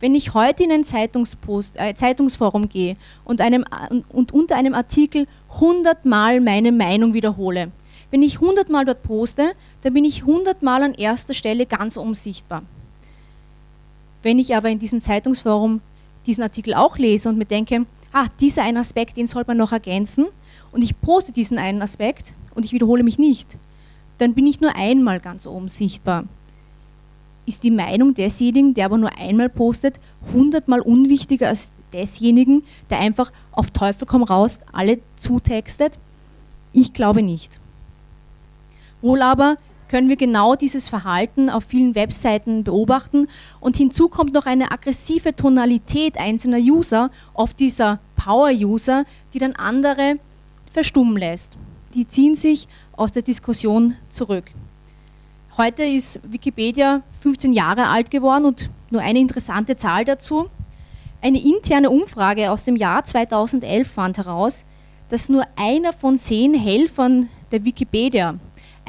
Wenn 0.00 0.14
ich 0.14 0.32
heute 0.32 0.64
in 0.64 0.72
ein 0.72 0.84
Zeitungspost, 0.84 1.72
äh, 1.74 1.94
Zeitungsforum 1.94 2.70
gehe 2.70 2.96
und, 3.24 3.42
einem, 3.42 3.66
und 4.08 4.32
unter 4.32 4.56
einem 4.56 4.72
Artikel 4.72 5.26
100 5.52 6.06
Mal 6.06 6.40
meine 6.40 6.72
Meinung 6.72 7.12
wiederhole, 7.12 7.70
wenn 8.10 8.22
ich 8.22 8.40
100 8.40 8.70
Mal 8.70 8.86
dort 8.86 9.02
poste, 9.02 9.52
dann 9.82 9.94
bin 9.94 10.04
ich 10.04 10.22
100 10.22 10.62
Mal 10.62 10.82
an 10.82 10.94
erster 10.94 11.34
Stelle 11.34 11.66
ganz 11.66 11.96
unsichtbar. 11.96 12.62
Wenn 14.22 14.38
ich 14.38 14.56
aber 14.56 14.70
in 14.70 14.78
diesem 14.78 15.02
Zeitungsforum 15.02 15.80
diesen 16.26 16.42
Artikel 16.42 16.74
auch 16.74 16.98
lese 16.98 17.28
und 17.28 17.38
mir 17.38 17.44
denke, 17.44 17.86
ah, 18.12 18.26
dieser 18.40 18.62
eine 18.62 18.80
Aspekt, 18.80 19.16
den 19.16 19.26
soll 19.26 19.44
man 19.46 19.56
noch 19.56 19.72
ergänzen 19.72 20.26
und 20.72 20.82
ich 20.82 21.00
poste 21.00 21.32
diesen 21.32 21.58
einen 21.58 21.82
Aspekt 21.82 22.34
und 22.54 22.64
ich 22.64 22.72
wiederhole 22.72 23.02
mich 23.02 23.18
nicht, 23.18 23.56
dann 24.18 24.34
bin 24.34 24.46
ich 24.46 24.60
nur 24.60 24.76
einmal 24.76 25.20
ganz 25.20 25.46
oben 25.46 25.68
sichtbar. 25.68 26.24
Ist 27.46 27.62
die 27.62 27.70
Meinung 27.70 28.14
desjenigen, 28.14 28.74
der 28.74 28.84
aber 28.86 28.98
nur 28.98 29.16
einmal 29.16 29.48
postet, 29.48 29.98
hundertmal 30.32 30.80
unwichtiger 30.80 31.48
als 31.48 31.70
desjenigen, 31.92 32.62
der 32.90 32.98
einfach 32.98 33.32
auf 33.52 33.70
Teufel 33.70 34.06
komm 34.06 34.22
raus 34.22 34.58
alle 34.72 35.00
zutextet? 35.16 35.98
Ich 36.72 36.92
glaube 36.92 37.22
nicht. 37.22 37.58
Wohl 39.02 39.22
aber 39.22 39.56
können 39.90 40.08
wir 40.08 40.16
genau 40.16 40.54
dieses 40.54 40.88
Verhalten 40.88 41.50
auf 41.50 41.64
vielen 41.64 41.96
Webseiten 41.96 42.62
beobachten 42.62 43.26
und 43.58 43.76
hinzu 43.76 44.08
kommt 44.08 44.32
noch 44.32 44.46
eine 44.46 44.70
aggressive 44.70 45.34
Tonalität 45.34 46.16
einzelner 46.16 46.58
User, 46.58 47.10
oft 47.34 47.58
dieser 47.58 47.98
Power-User, 48.14 49.04
die 49.34 49.40
dann 49.40 49.56
andere 49.56 50.20
verstummen 50.70 51.16
lässt. 51.16 51.56
Die 51.94 52.06
ziehen 52.06 52.36
sich 52.36 52.68
aus 52.92 53.10
der 53.10 53.22
Diskussion 53.22 53.96
zurück. 54.10 54.52
Heute 55.56 55.82
ist 55.82 56.20
Wikipedia 56.22 57.02
15 57.22 57.52
Jahre 57.52 57.88
alt 57.88 58.12
geworden 58.12 58.44
und 58.44 58.70
nur 58.90 59.00
eine 59.00 59.18
interessante 59.18 59.74
Zahl 59.74 60.04
dazu. 60.04 60.48
Eine 61.20 61.42
interne 61.42 61.90
Umfrage 61.90 62.52
aus 62.52 62.62
dem 62.62 62.76
Jahr 62.76 63.04
2011 63.04 63.90
fand 63.90 64.18
heraus, 64.18 64.64
dass 65.08 65.28
nur 65.28 65.42
einer 65.56 65.92
von 65.92 66.20
zehn 66.20 66.54
Helfern 66.54 67.28
der 67.50 67.64
Wikipedia 67.64 68.38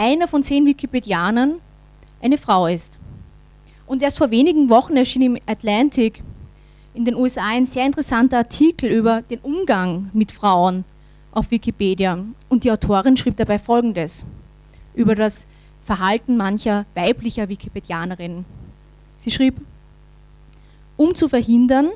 einer 0.02 0.28
von 0.28 0.42
zehn 0.42 0.66
Wikipedianern 0.66 1.60
eine 2.24 2.40
Frau 2.40 2.66
ist. 2.66 2.98
Und 3.86 4.02
erst 4.02 4.18
vor 4.18 4.32
wenigen 4.32 4.68
Wochen 4.70 4.98
erschien 4.98 5.22
im 5.22 5.38
Atlantic 5.46 6.24
in 6.96 7.06
den 7.06 7.14
USA 7.14 7.50
ein 7.50 7.68
sehr 7.68 7.86
interessanter 7.86 8.40
Artikel 8.40 8.90
über 8.90 9.22
den 9.22 9.40
Umgang 9.40 10.10
mit 10.14 10.32
Frauen 10.32 10.86
auf 11.32 11.52
Wikipedia. 11.52 12.18
Und 12.50 12.64
die 12.64 12.72
Autorin 12.72 13.16
schrieb 13.16 13.38
dabei 13.38 13.60
Folgendes 13.60 14.26
über 14.96 15.14
das 15.14 15.46
Verhalten 15.84 16.36
mancher 16.36 16.88
weiblicher 16.96 17.48
Wikipedianerinnen. 17.48 18.44
Sie 19.18 19.30
schrieb, 19.30 19.62
um 20.98 21.14
zu 21.14 21.30
verhindern, 21.30 21.90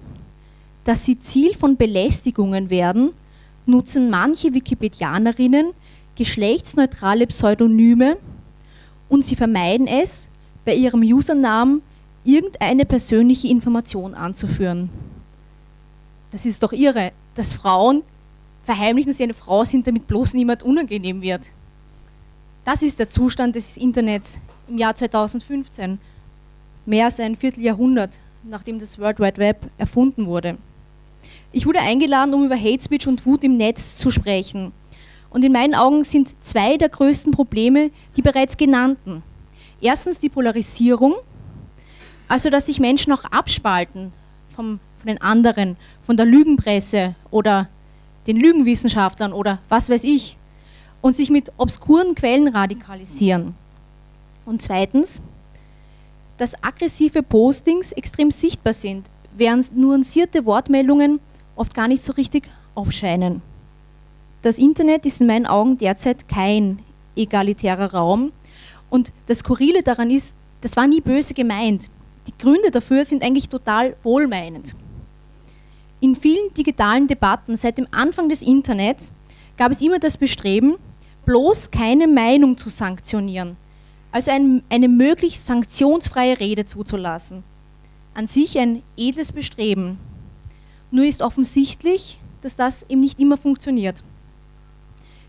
dass 0.84 1.06
sie 1.06 1.20
Ziel 1.20 1.56
von 1.56 1.76
Belästigungen 1.76 2.70
werden, 2.70 3.14
nutzen 3.66 4.12
manche 4.12 4.54
Wikipedianerinnen 4.54 5.74
geschlechtsneutrale 6.16 7.28
Pseudonyme 7.28 8.18
und 9.10 9.26
sie 9.26 9.36
vermeiden 9.36 9.88
es, 9.88 10.30
bei 10.64 10.74
ihrem 10.74 11.02
Usernamen 11.02 11.82
irgendeine 12.24 12.86
persönliche 12.86 13.48
Information 13.48 14.16
anzuführen. 14.16 14.90
Das 16.32 16.46
ist 16.46 16.64
doch 16.64 16.74
irre, 16.74 17.12
dass 17.36 17.54
Frauen 17.54 18.04
verheimlichen, 18.64 19.12
dass 19.12 19.18
sie 19.18 19.24
eine 19.24 19.34
Frau 19.34 19.64
sind, 19.64 19.86
damit 19.88 20.08
bloß 20.08 20.34
niemand 20.34 20.64
unangenehm 20.64 21.22
wird. 21.22 21.42
Das 22.66 22.82
ist 22.82 22.98
der 22.98 23.10
Zustand 23.10 23.56
des 23.56 23.78
Internets 23.78 24.40
im 24.68 24.80
Jahr 24.80 24.96
2015, 24.96 26.00
mehr 26.88 27.06
als 27.06 27.20
ein 27.20 27.36
Vierteljahrhundert, 27.36 28.18
nachdem 28.44 28.80
das 28.80 28.98
World 28.98 29.20
Wide 29.20 29.38
Web 29.38 29.70
erfunden 29.78 30.26
wurde. 30.26 30.58
Ich 31.52 31.66
wurde 31.66 31.80
eingeladen, 31.80 32.34
um 32.34 32.44
über 32.44 32.58
Hate 32.58 32.84
Speech 32.84 33.08
und 33.08 33.26
Wut 33.26 33.44
im 33.44 33.58
Netz 33.58 33.98
zu 33.98 34.10
sprechen. 34.12 34.72
Und 35.36 35.44
in 35.44 35.52
meinen 35.52 35.76
Augen 35.76 36.06
sind 36.06 36.42
zwei 36.42 36.78
der 36.78 36.88
größten 36.88 37.34
Probleme 37.34 37.92
die 38.16 38.22
bereits 38.22 38.56
genannten. 38.56 39.22
Erstens 39.82 40.18
die 40.18 40.30
Polarisierung, 40.30 41.16
also 42.30 42.50
dass 42.50 42.68
sich 42.68 42.80
Menschen 42.80 43.12
auch 43.12 43.26
abspalten 43.26 44.14
vom, 44.56 44.80
von 44.98 45.08
den 45.08 45.22
anderen, 45.22 45.76
von 46.06 46.16
der 46.16 46.26
Lügenpresse 46.26 47.16
oder 47.32 47.68
den 48.28 48.38
Lügenwissenschaftlern 48.38 49.34
oder 49.34 49.60
was 49.68 49.90
weiß 49.90 50.06
ich, 50.06 50.38
und 51.02 51.18
sich 51.18 51.30
mit 51.30 51.52
obskuren 51.58 52.16
Quellen 52.16 52.48
radikalisieren. 52.48 53.56
Und 54.46 54.62
zweitens, 54.62 55.22
dass 56.38 56.64
aggressive 56.64 57.24
Postings 57.24 57.92
extrem 57.92 58.32
sichtbar 58.32 58.74
sind, 58.74 59.10
während 59.36 59.76
nuancierte 59.76 60.46
Wortmeldungen 60.46 61.20
oft 61.58 61.74
gar 61.74 61.90
nicht 61.90 62.06
so 62.06 62.14
richtig 62.14 62.50
aufscheinen. 62.74 63.42
Das 64.46 64.60
Internet 64.60 65.08
ist 65.08 65.22
in 65.22 65.26
meinen 65.26 65.48
Augen 65.48 65.80
derzeit 65.80 66.30
kein 66.30 66.78
egalitärer 67.16 67.96
Raum. 67.96 68.32
Und 68.92 69.12
das 69.26 69.40
Skurrile 69.40 69.82
daran 69.82 70.12
ist, 70.12 70.36
das 70.62 70.78
war 70.78 70.86
nie 70.86 71.02
böse 71.02 71.34
gemeint. 71.34 71.90
Die 72.28 72.38
Gründe 72.38 72.70
dafür 72.70 73.06
sind 73.06 73.24
eigentlich 73.24 73.50
total 73.50 73.96
wohlmeinend. 74.04 74.76
In 76.00 76.16
vielen 76.16 76.54
digitalen 76.54 77.08
Debatten 77.08 77.58
seit 77.58 77.80
dem 77.80 77.88
Anfang 77.90 78.30
des 78.30 78.44
Internets 78.44 79.14
gab 79.58 79.72
es 79.72 79.82
immer 79.82 79.98
das 79.98 80.16
Bestreben, 80.16 80.76
bloß 81.26 81.72
keine 81.72 82.08
Meinung 82.08 82.56
zu 82.56 82.70
sanktionieren, 82.70 83.58
also 84.12 84.30
ein, 84.30 84.62
eine 84.70 84.88
möglichst 84.88 85.48
sanktionsfreie 85.48 86.40
Rede 86.40 86.66
zuzulassen. 86.66 87.44
An 88.14 88.28
sich 88.28 88.60
ein 88.60 88.84
edles 88.96 89.32
Bestreben. 89.32 89.98
Nur 90.92 91.06
ist 91.06 91.24
offensichtlich, 91.24 92.20
dass 92.42 92.56
das 92.56 92.86
eben 92.88 93.02
nicht 93.02 93.20
immer 93.20 93.38
funktioniert. 93.38 94.04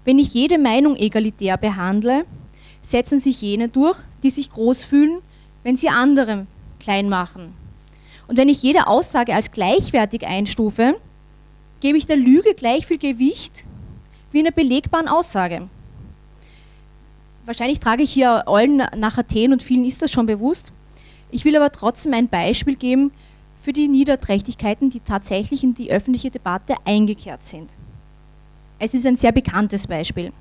Wenn 0.07 0.21
ich 0.21 0.35
jede 0.35 0.57
Meinung 0.57 0.95
egalitär 0.95 1.57
behandle, 1.57 2.27
setzen 2.81 3.19
sich 3.19 3.43
jene 3.43 3.69
durch, 3.69 3.99
die 4.23 4.31
sich 4.31 4.51
groß 4.51 4.85
fühlen, 4.85 5.19
wenn 5.65 5.77
sie 5.77 5.89
andere 5.89 6.47
klein 6.79 7.09
machen. 7.09 7.55
Und 8.29 8.39
wenn 8.39 8.49
ich 8.49 8.63
jede 8.63 8.87
Aussage 8.87 9.35
als 9.35 9.51
gleichwertig 9.51 10.25
einstufe, 10.25 11.01
gebe 11.81 11.99
ich 11.99 12.07
der 12.07 12.17
Lüge 12.17 12.55
gleich 12.55 12.87
viel 12.87 12.99
Gewicht 12.99 13.65
wie 14.31 14.39
einer 14.39 14.53
belegbaren 14.53 15.09
Aussage. 15.09 15.69
Wahrscheinlich 17.45 17.81
trage 17.81 18.05
ich 18.05 18.13
hier 18.13 18.45
Eulen 18.47 18.85
nach 18.97 19.19
Athen 19.19 19.53
und 19.53 19.65
vielen 19.65 19.85
ist 19.85 20.03
das 20.03 20.13
schon 20.13 20.27
bewusst. 20.27 20.71
Ich 21.33 21.45
will 21.45 21.57
aber 21.57 21.73
trotzdem 21.73 22.15
ein 22.15 22.29
Beispiel 22.29 22.77
geben 22.77 23.11
für 23.61 23.73
die 23.73 23.89
Niederträchtigkeiten, 23.89 24.89
die 24.89 25.01
tatsächlich 25.01 25.65
in 25.65 25.75
die 25.75 25.91
öffentliche 25.91 26.31
Debatte 26.31 26.77
eingekehrt 26.85 27.43
sind. 27.43 27.71
Es 28.79 28.93
ist 28.93 29.07
ein 29.07 29.17
sehr 29.17 29.33
bekanntes 29.33 29.87
Beispiel. 29.87 30.33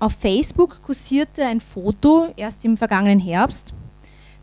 Auf 0.00 0.14
Facebook 0.14 0.82
kursierte 0.82 1.46
ein 1.46 1.60
Foto 1.60 2.32
erst 2.36 2.64
im 2.64 2.76
vergangenen 2.76 3.20
Herbst, 3.20 3.72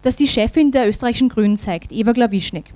das 0.02 0.16
die 0.16 0.28
Chefin 0.28 0.72
der 0.72 0.88
österreichischen 0.88 1.28
Grünen 1.28 1.58
zeigt, 1.58 1.92
Eva 1.92 2.14
Glawischnik. 2.14 2.74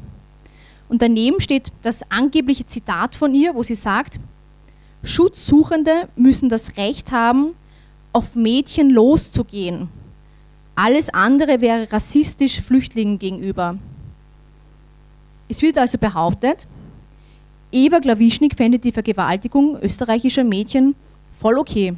Und 0.90 1.02
daneben 1.02 1.40
steht 1.40 1.72
das 1.82 2.02
angebliche 2.12 2.68
Zitat 2.68 3.16
von 3.16 3.34
ihr, 3.34 3.56
wo 3.56 3.64
sie 3.64 3.76
sagt, 3.76 4.20
Schutzsuchende 5.04 6.10
müssen 6.18 6.50
das 6.50 6.76
Recht 6.76 7.12
haben, 7.14 7.56
auf 8.12 8.36
Mädchen 8.36 8.90
loszugehen. 8.90 9.88
Alles 10.76 11.10
andere 11.10 11.62
wäre 11.62 11.92
rassistisch 11.92 12.62
Flüchtlingen 12.62 13.20
gegenüber. 13.20 13.78
Es 15.48 15.62
wird 15.62 15.78
also 15.78 15.98
behauptet, 15.98 16.68
Eva 17.76 17.98
Glawischnik 17.98 18.56
fände 18.56 18.78
die 18.78 18.92
Vergewaltigung 18.92 19.80
österreichischer 19.82 20.44
Mädchen 20.44 20.94
voll 21.40 21.58
okay. 21.58 21.96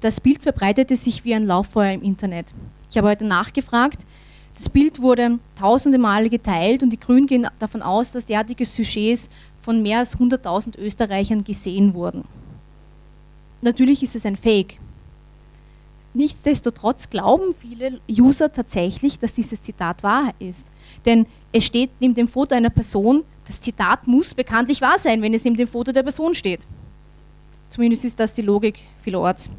Das 0.00 0.20
Bild 0.20 0.42
verbreitete 0.42 0.96
sich 0.96 1.24
wie 1.24 1.32
ein 1.32 1.46
Lauffeuer 1.46 1.92
im 1.92 2.02
Internet. 2.02 2.52
Ich 2.90 2.98
habe 2.98 3.08
heute 3.08 3.24
nachgefragt. 3.24 4.04
Das 4.54 4.68
Bild 4.68 5.00
wurde 5.00 5.38
tausende 5.58 5.96
Male 5.96 6.28
geteilt 6.28 6.82
und 6.82 6.90
die 6.90 7.00
Grünen 7.00 7.26
gehen 7.26 7.48
davon 7.58 7.80
aus, 7.80 8.10
dass 8.10 8.26
derartige 8.26 8.66
Sujets 8.66 9.30
von 9.62 9.80
mehr 9.80 10.00
als 10.00 10.18
100.000 10.18 10.78
Österreichern 10.78 11.42
gesehen 11.42 11.94
wurden. 11.94 12.24
Natürlich 13.62 14.02
ist 14.02 14.14
es 14.14 14.26
ein 14.26 14.36
Fake. 14.36 14.78
Nichtsdestotrotz 16.12 17.08
glauben 17.08 17.54
viele 17.58 17.98
User 18.10 18.52
tatsächlich, 18.52 19.18
dass 19.18 19.32
dieses 19.32 19.62
Zitat 19.62 20.02
wahr 20.02 20.34
ist. 20.38 20.66
Denn 21.06 21.24
es 21.50 21.64
steht 21.64 21.92
neben 21.98 22.14
dem 22.14 22.28
Foto 22.28 22.54
einer 22.54 22.68
Person, 22.68 23.24
das 23.46 23.60
Zitat 23.60 24.06
muss 24.06 24.34
bekanntlich 24.34 24.80
wahr 24.80 24.98
sein, 24.98 25.22
wenn 25.22 25.34
es 25.34 25.44
neben 25.44 25.56
dem 25.56 25.68
Foto 25.68 25.92
der 25.92 26.02
Person 26.02 26.34
steht. 26.34 26.60
Zumindest 27.70 28.04
ist 28.04 28.20
das 28.20 28.34
die 28.34 28.42
Logik 28.42 28.78
vielerorts. 29.02 29.50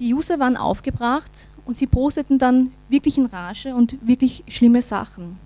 Die 0.00 0.12
User 0.12 0.38
waren 0.38 0.56
aufgebracht 0.56 1.48
und 1.66 1.78
sie 1.78 1.86
posteten 1.86 2.38
dann 2.38 2.72
wirklich 2.88 3.16
in 3.16 3.26
Rage 3.26 3.74
und 3.74 3.96
wirklich 4.06 4.42
schlimme 4.48 4.82
Sachen. 4.82 5.38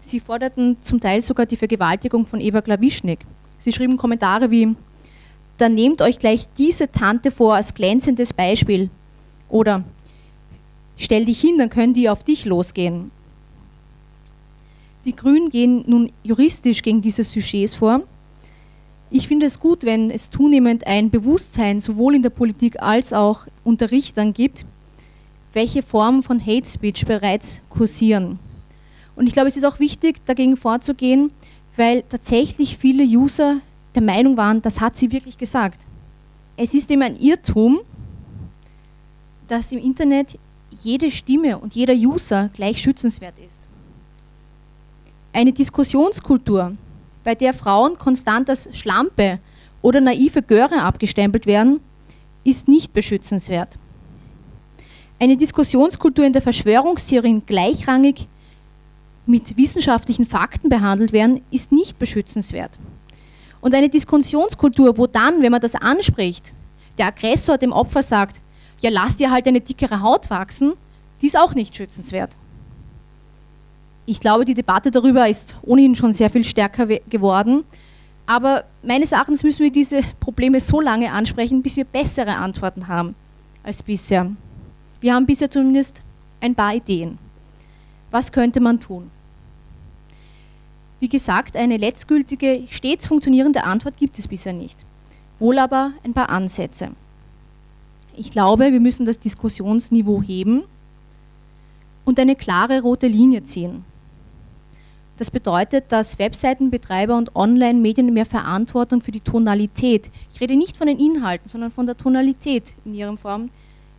Sie 0.00 0.20
forderten 0.20 0.76
zum 0.80 1.00
Teil 1.00 1.20
sogar 1.20 1.46
die 1.46 1.56
Vergewaltigung 1.56 2.26
von 2.26 2.40
Eva 2.40 2.62
Klawischnik. 2.62 3.20
Sie 3.58 3.72
schrieben 3.72 3.96
Kommentare 3.96 4.50
wie, 4.50 4.76
dann 5.58 5.74
nehmt 5.74 6.00
euch 6.00 6.18
gleich 6.18 6.46
diese 6.56 6.90
Tante 6.90 7.30
vor 7.30 7.56
als 7.56 7.74
glänzendes 7.74 8.32
Beispiel. 8.32 8.90
Oder 9.48 9.82
stell 10.96 11.26
dich 11.26 11.40
hin, 11.40 11.58
dann 11.58 11.68
können 11.68 11.94
die 11.94 12.08
auf 12.08 12.22
dich 12.22 12.44
losgehen. 12.44 13.10
Die 15.08 15.16
Grünen 15.16 15.48
gehen 15.48 15.84
nun 15.86 16.12
juristisch 16.22 16.82
gegen 16.82 17.00
diese 17.00 17.24
Sujets 17.24 17.74
vor. 17.74 18.02
Ich 19.08 19.26
finde 19.26 19.46
es 19.46 19.58
gut, 19.58 19.84
wenn 19.84 20.10
es 20.10 20.28
zunehmend 20.28 20.86
ein 20.86 21.08
Bewusstsein 21.08 21.80
sowohl 21.80 22.16
in 22.16 22.20
der 22.20 22.28
Politik 22.28 22.82
als 22.82 23.14
auch 23.14 23.46
unter 23.64 23.90
Richtern 23.90 24.34
gibt, 24.34 24.66
welche 25.54 25.82
Formen 25.82 26.22
von 26.22 26.44
Hate 26.44 26.68
Speech 26.68 27.06
bereits 27.06 27.62
kursieren. 27.70 28.38
Und 29.16 29.26
ich 29.26 29.32
glaube, 29.32 29.48
es 29.48 29.56
ist 29.56 29.64
auch 29.64 29.80
wichtig, 29.80 30.26
dagegen 30.26 30.58
vorzugehen, 30.58 31.32
weil 31.78 32.02
tatsächlich 32.02 32.76
viele 32.76 33.04
User 33.04 33.62
der 33.94 34.02
Meinung 34.02 34.36
waren, 34.36 34.60
das 34.60 34.78
hat 34.78 34.98
sie 34.98 35.10
wirklich 35.10 35.38
gesagt. 35.38 35.80
Es 36.58 36.74
ist 36.74 36.90
eben 36.90 37.00
ein 37.00 37.18
Irrtum, 37.18 37.78
dass 39.46 39.72
im 39.72 39.78
Internet 39.78 40.38
jede 40.82 41.10
Stimme 41.10 41.56
und 41.56 41.74
jeder 41.74 41.94
User 41.94 42.50
gleich 42.52 42.82
schützenswert 42.82 43.38
ist. 43.38 43.57
Eine 45.38 45.52
Diskussionskultur, 45.52 46.76
bei 47.22 47.36
der 47.36 47.54
Frauen 47.54 47.96
konstant 47.96 48.50
als 48.50 48.68
Schlampe 48.76 49.38
oder 49.82 50.00
naive 50.00 50.42
Göre 50.42 50.82
abgestempelt 50.82 51.46
werden, 51.46 51.78
ist 52.42 52.66
nicht 52.66 52.92
beschützenswert. 52.92 53.78
Eine 55.20 55.36
Diskussionskultur, 55.36 56.24
in 56.24 56.32
der 56.32 56.42
Verschwörungstheorien 56.42 57.46
gleichrangig 57.46 58.26
mit 59.26 59.56
wissenschaftlichen 59.56 60.26
Fakten 60.26 60.70
behandelt 60.70 61.12
werden, 61.12 61.40
ist 61.52 61.70
nicht 61.70 62.00
beschützenswert. 62.00 62.76
Und 63.60 63.76
eine 63.76 63.90
Diskussionskultur, 63.90 64.98
wo 64.98 65.06
dann, 65.06 65.40
wenn 65.40 65.52
man 65.52 65.60
das 65.60 65.76
anspricht, 65.76 66.52
der 66.98 67.06
Aggressor 67.06 67.58
dem 67.58 67.70
Opfer 67.70 68.02
sagt, 68.02 68.40
ja 68.80 68.90
lass 68.90 69.14
dir 69.14 69.30
halt 69.30 69.46
eine 69.46 69.60
dickere 69.60 70.02
Haut 70.02 70.30
wachsen, 70.30 70.72
die 71.22 71.26
ist 71.26 71.38
auch 71.38 71.54
nicht 71.54 71.76
schützenswert. 71.76 72.36
Ich 74.10 74.20
glaube, 74.20 74.46
die 74.46 74.54
Debatte 74.54 74.90
darüber 74.90 75.28
ist 75.28 75.54
ohnehin 75.60 75.94
schon 75.94 76.14
sehr 76.14 76.30
viel 76.30 76.42
stärker 76.42 76.86
geworden. 76.86 77.64
Aber 78.24 78.64
meines 78.82 79.12
Erachtens 79.12 79.42
müssen 79.42 79.62
wir 79.62 79.70
diese 79.70 80.00
Probleme 80.18 80.60
so 80.60 80.80
lange 80.80 81.12
ansprechen, 81.12 81.60
bis 81.60 81.76
wir 81.76 81.84
bessere 81.84 82.34
Antworten 82.34 82.88
haben 82.88 83.14
als 83.62 83.82
bisher. 83.82 84.30
Wir 85.02 85.14
haben 85.14 85.26
bisher 85.26 85.50
zumindest 85.50 86.02
ein 86.40 86.54
paar 86.54 86.74
Ideen. 86.74 87.18
Was 88.10 88.32
könnte 88.32 88.60
man 88.60 88.80
tun? 88.80 89.10
Wie 91.00 91.08
gesagt, 91.10 91.54
eine 91.54 91.76
letztgültige, 91.76 92.62
stets 92.66 93.08
funktionierende 93.08 93.64
Antwort 93.64 93.98
gibt 93.98 94.18
es 94.18 94.26
bisher 94.26 94.54
nicht. 94.54 94.78
Wohl 95.38 95.58
aber 95.58 95.92
ein 96.02 96.14
paar 96.14 96.30
Ansätze. 96.30 96.92
Ich 98.16 98.30
glaube, 98.30 98.72
wir 98.72 98.80
müssen 98.80 99.04
das 99.04 99.18
Diskussionsniveau 99.18 100.22
heben 100.22 100.64
und 102.06 102.18
eine 102.18 102.36
klare 102.36 102.80
rote 102.80 103.06
Linie 103.06 103.44
ziehen. 103.44 103.84
Das 105.18 105.32
bedeutet, 105.32 105.86
dass 105.88 106.20
Webseitenbetreiber 106.20 107.16
und 107.16 107.34
Online-Medien 107.34 108.14
mehr 108.14 108.24
Verantwortung 108.24 109.00
für 109.02 109.10
die 109.10 109.20
Tonalität, 109.20 110.12
ich 110.32 110.40
rede 110.40 110.56
nicht 110.56 110.76
von 110.76 110.86
den 110.86 110.98
Inhalten, 111.00 111.48
sondern 111.48 111.72
von 111.72 111.86
der 111.86 111.96
Tonalität 111.96 112.72
in 112.84 112.94
ihrem 112.94 113.18
Form, 113.18 113.50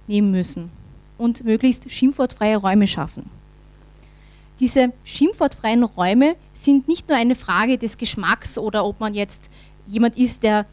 nehmen 0.07 0.31
müssen 0.31 0.71
und 1.17 1.43
möglichst 1.43 1.91
schimpfwortfreie 1.91 2.55
Räume 2.55 2.87
schaffen. 2.87 3.29
Diese 4.61 4.93
schimpfwortfreien 5.03 5.83
Räume 5.83 6.35
sind 6.53 6.87
nicht 6.87 7.09
nur 7.09 7.17
eine 7.17 7.35
Frage 7.35 7.77
des 7.77 7.97
Geschmacks 7.97 8.57
oder 8.57 8.85
ob 8.85 9.01
man 9.01 9.13
jetzt 9.13 9.51
jemand 9.87 10.17
ist, 10.17 10.41
der 10.41 10.65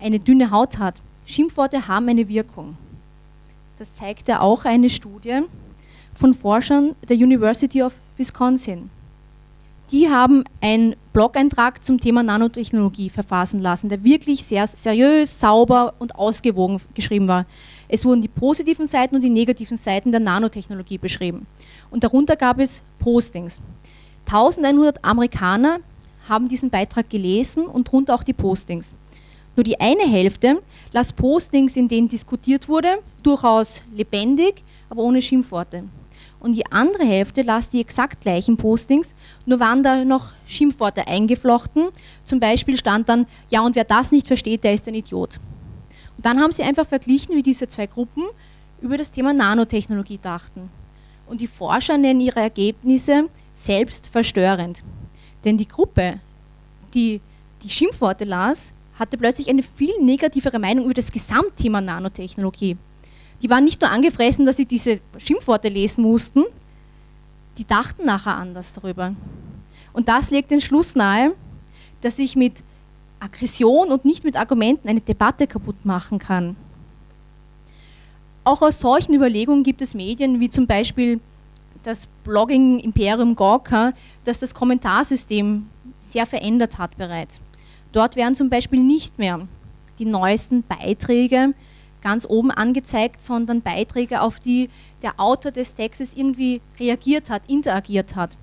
eine 0.00 0.18
dünne 0.18 0.50
Haut 0.50 0.78
hat. 0.78 1.00
Schimpfworte 1.26 1.86
haben 1.86 2.08
eine 2.08 2.26
Wirkung. 2.28 2.78
Das 3.78 3.92
zeigt 3.92 4.26
ja 4.28 4.40
auch 4.40 4.64
eine 4.64 4.88
Studie 4.88 5.42
von 6.14 6.32
Forschern 6.32 6.96
der 7.06 7.16
University 7.16 7.82
of 7.82 7.92
Wisconsin. 8.16 8.90
Die 9.92 10.08
haben 10.08 10.44
einen 10.60 10.94
Blog-Eintrag 11.12 11.84
zum 11.84 11.98
Thema 11.98 12.22
Nanotechnologie 12.22 13.10
verfassen 13.10 13.58
lassen, 13.58 13.88
der 13.88 14.04
wirklich 14.04 14.44
sehr 14.44 14.68
seriös, 14.68 15.40
sauber 15.40 15.94
und 15.98 16.14
ausgewogen 16.14 16.80
geschrieben 16.94 17.26
war. 17.26 17.44
Es 17.88 18.04
wurden 18.04 18.22
die 18.22 18.28
positiven 18.28 18.86
Seiten 18.86 19.16
und 19.16 19.22
die 19.22 19.30
negativen 19.30 19.76
Seiten 19.76 20.12
der 20.12 20.20
Nanotechnologie 20.20 20.98
beschrieben. 20.98 21.48
Und 21.90 22.04
darunter 22.04 22.36
gab 22.36 22.60
es 22.60 22.84
Postings. 23.00 23.60
1100 24.26 25.04
Amerikaner 25.04 25.80
haben 26.28 26.48
diesen 26.48 26.70
Beitrag 26.70 27.10
gelesen 27.10 27.66
und 27.66 27.88
darunter 27.88 28.14
auch 28.14 28.22
die 28.22 28.32
Postings. 28.32 28.94
Nur 29.56 29.64
die 29.64 29.80
eine 29.80 30.06
Hälfte 30.08 30.62
las 30.92 31.12
Postings, 31.12 31.76
in 31.76 31.88
denen 31.88 32.08
diskutiert 32.08 32.68
wurde, 32.68 33.00
durchaus 33.24 33.82
lebendig, 33.92 34.62
aber 34.88 35.02
ohne 35.02 35.20
Schimpfworte. 35.20 35.82
Und 36.40 36.52
die 36.52 36.66
andere 36.72 37.04
Hälfte 37.04 37.42
las 37.42 37.68
die 37.68 37.80
exakt 37.80 38.22
gleichen 38.22 38.56
Postings, 38.56 39.14
nur 39.44 39.60
waren 39.60 39.82
da 39.82 40.04
noch 40.04 40.32
Schimpfworte 40.46 41.06
eingeflochten. 41.06 41.88
Zum 42.24 42.40
Beispiel 42.40 42.78
stand 42.78 43.08
dann, 43.08 43.26
ja 43.50 43.60
und 43.60 43.76
wer 43.76 43.84
das 43.84 44.10
nicht 44.10 44.26
versteht, 44.26 44.64
der 44.64 44.74
ist 44.74 44.88
ein 44.88 44.94
Idiot. 44.94 45.38
Und 46.16 46.24
dann 46.24 46.40
haben 46.40 46.52
sie 46.52 46.62
einfach 46.62 46.86
verglichen, 46.86 47.36
wie 47.36 47.42
diese 47.42 47.68
zwei 47.68 47.86
Gruppen 47.86 48.24
über 48.80 48.96
das 48.96 49.10
Thema 49.10 49.34
Nanotechnologie 49.34 50.18
dachten. 50.18 50.70
Und 51.26 51.40
die 51.42 51.46
Forscher 51.46 51.98
nennen 51.98 52.20
ihre 52.20 52.40
Ergebnisse 52.40 53.28
selbst 53.52 54.06
verstörend. 54.06 54.82
Denn 55.44 55.58
die 55.58 55.68
Gruppe, 55.68 56.20
die 56.94 57.20
die 57.62 57.68
Schimpfworte 57.68 58.24
las, 58.24 58.72
hatte 58.98 59.16
plötzlich 59.16 59.48
eine 59.48 59.62
viel 59.62 59.92
negativere 60.00 60.58
Meinung 60.58 60.86
über 60.86 60.94
das 60.94 61.12
Gesamtthema 61.12 61.80
Nanotechnologie. 61.80 62.76
Die 63.42 63.50
waren 63.50 63.64
nicht 63.64 63.80
nur 63.80 63.90
angefressen, 63.90 64.44
dass 64.44 64.56
sie 64.56 64.66
diese 64.66 65.00
Schimpfworte 65.18 65.68
lesen 65.68 66.02
mussten, 66.02 66.44
die 67.58 67.66
dachten 67.66 68.04
nachher 68.04 68.36
anders 68.36 68.72
darüber. 68.72 69.14
Und 69.92 70.08
das 70.08 70.30
legt 70.30 70.50
den 70.50 70.60
Schluss 70.60 70.94
nahe, 70.94 71.34
dass 72.00 72.18
ich 72.18 72.36
mit 72.36 72.62
Aggression 73.18 73.90
und 73.90 74.04
nicht 74.04 74.24
mit 74.24 74.36
Argumenten 74.36 74.88
eine 74.88 75.00
Debatte 75.00 75.46
kaputt 75.46 75.84
machen 75.84 76.18
kann. 76.18 76.56
Auch 78.44 78.62
aus 78.62 78.80
solchen 78.80 79.14
Überlegungen 79.14 79.62
gibt 79.62 79.82
es 79.82 79.94
Medien 79.94 80.40
wie 80.40 80.48
zum 80.48 80.66
Beispiel 80.66 81.20
das 81.82 82.08
Blogging 82.24 82.78
Imperium 82.78 83.36
Gawker, 83.36 83.92
das 84.24 84.38
das 84.38 84.54
Kommentarsystem 84.54 85.66
sehr 86.00 86.26
verändert 86.26 86.78
hat 86.78 86.96
bereits. 86.96 87.40
Dort 87.92 88.16
werden 88.16 88.34
zum 88.34 88.48
Beispiel 88.48 88.80
nicht 88.80 89.18
mehr 89.18 89.46
die 89.98 90.04
neuesten 90.04 90.62
Beiträge 90.62 91.54
ganz 92.02 92.26
oben 92.28 92.50
angezeigt, 92.50 93.22
sondern 93.22 93.62
Beiträge, 93.62 94.20
auf 94.20 94.40
die 94.40 94.70
der 95.02 95.18
Autor 95.18 95.52
des 95.52 95.74
Textes 95.74 96.14
irgendwie 96.14 96.60
reagiert 96.78 97.30
hat, 97.30 97.42
interagiert 97.48 98.16
hat. 98.16 98.36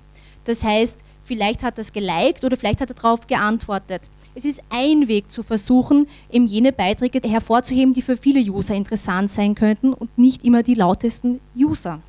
Das 0.44 0.64
heißt, 0.64 0.96
vielleicht 1.24 1.62
hat 1.62 1.78
er 1.78 1.82
es 1.82 1.92
geliked 1.92 2.44
oder 2.44 2.56
vielleicht 2.56 2.80
hat 2.80 2.90
er 2.90 2.94
darauf 2.94 3.26
geantwortet. 3.26 4.02
Es 4.34 4.44
ist 4.44 4.62
ein 4.70 5.08
Weg 5.08 5.30
zu 5.30 5.42
versuchen, 5.42 6.06
eben 6.30 6.46
jene 6.46 6.72
Beiträge 6.72 7.20
hervorzuheben, 7.28 7.92
die 7.92 8.02
für 8.02 8.16
viele 8.16 8.40
User 8.40 8.74
interessant 8.74 9.30
sein 9.30 9.54
könnten 9.54 9.92
und 9.92 10.16
nicht 10.16 10.44
immer 10.44 10.62
die 10.62 10.74
lautesten 10.74 11.40
User. 11.56 12.00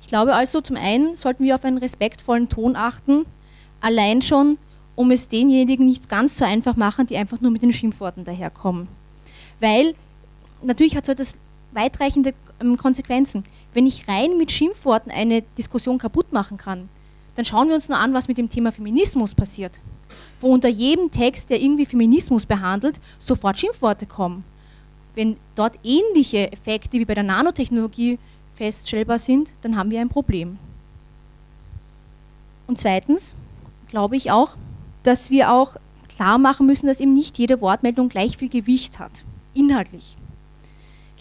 Ich 0.00 0.08
glaube 0.08 0.34
also, 0.34 0.60
zum 0.60 0.76
einen 0.76 1.14
sollten 1.16 1.44
wir 1.44 1.54
auf 1.54 1.64
einen 1.64 1.78
respektvollen 1.78 2.48
Ton 2.48 2.74
achten, 2.74 3.26
allein 3.80 4.22
schon, 4.22 4.58
um 4.94 5.10
es 5.10 5.28
denjenigen 5.28 5.86
nicht 5.86 6.08
ganz 6.08 6.36
so 6.36 6.44
einfach 6.44 6.76
machen, 6.76 7.06
die 7.06 7.16
einfach 7.16 7.40
nur 7.40 7.50
mit 7.50 7.62
den 7.62 7.72
Schimpfworten 7.72 8.24
daherkommen. 8.24 8.88
Weil 9.60 9.94
natürlich 10.62 10.96
hat 10.96 11.06
so 11.06 11.12
etwas 11.12 11.34
weitreichende 11.72 12.34
ähm, 12.60 12.76
Konsequenzen. 12.76 13.44
Wenn 13.74 13.86
ich 13.86 14.08
rein 14.08 14.36
mit 14.36 14.52
Schimpfworten 14.52 15.10
eine 15.10 15.42
Diskussion 15.58 15.98
kaputt 15.98 16.32
machen 16.32 16.56
kann, 16.56 16.88
dann 17.34 17.44
schauen 17.44 17.68
wir 17.68 17.74
uns 17.74 17.88
nur 17.88 17.98
an, 17.98 18.12
was 18.12 18.28
mit 18.28 18.38
dem 18.38 18.50
Thema 18.50 18.72
Feminismus 18.72 19.34
passiert 19.34 19.80
wo 20.42 20.48
unter 20.48 20.68
jedem 20.68 21.10
Text, 21.10 21.50
der 21.50 21.60
irgendwie 21.60 21.86
Feminismus 21.86 22.46
behandelt, 22.46 23.00
sofort 23.18 23.58
Schimpfworte 23.58 24.06
kommen. 24.06 24.44
Wenn 25.14 25.36
dort 25.54 25.78
ähnliche 25.84 26.50
Effekte 26.52 26.98
wie 26.98 27.04
bei 27.04 27.14
der 27.14 27.22
Nanotechnologie 27.22 28.18
feststellbar 28.54 29.18
sind, 29.18 29.52
dann 29.62 29.76
haben 29.76 29.90
wir 29.90 30.00
ein 30.00 30.08
Problem. 30.08 30.58
Und 32.66 32.78
zweitens 32.78 33.36
glaube 33.88 34.16
ich 34.16 34.30
auch, 34.30 34.56
dass 35.02 35.30
wir 35.30 35.52
auch 35.52 35.76
klar 36.08 36.38
machen 36.38 36.66
müssen, 36.66 36.86
dass 36.86 37.00
eben 37.00 37.14
nicht 37.14 37.38
jede 37.38 37.60
Wortmeldung 37.60 38.08
gleich 38.08 38.36
viel 38.36 38.48
Gewicht 38.48 38.98
hat, 38.98 39.24
inhaltlich. 39.54 40.16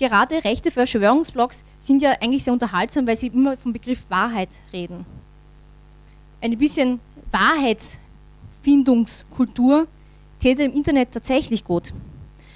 Gerade 0.02 0.44
rechte 0.44 0.72
Verschwörungsblogs 0.72 1.64
sind 1.78 2.02
ja 2.02 2.14
eigentlich 2.20 2.44
sehr 2.44 2.54
unterhaltsam, 2.54 3.06
weil 3.06 3.16
sie 3.16 3.28
immer 3.28 3.56
vom 3.56 3.72
Begriff 3.72 4.08
Wahrheit 4.10 4.50
reden. 4.74 5.06
Ein 6.42 6.58
bisschen 6.58 7.00
Wahrheits 7.32 8.00
Findungskultur 8.64 9.86
täte 10.40 10.64
im 10.64 10.74
Internet 10.74 11.12
tatsächlich 11.12 11.64
gut. 11.64 11.94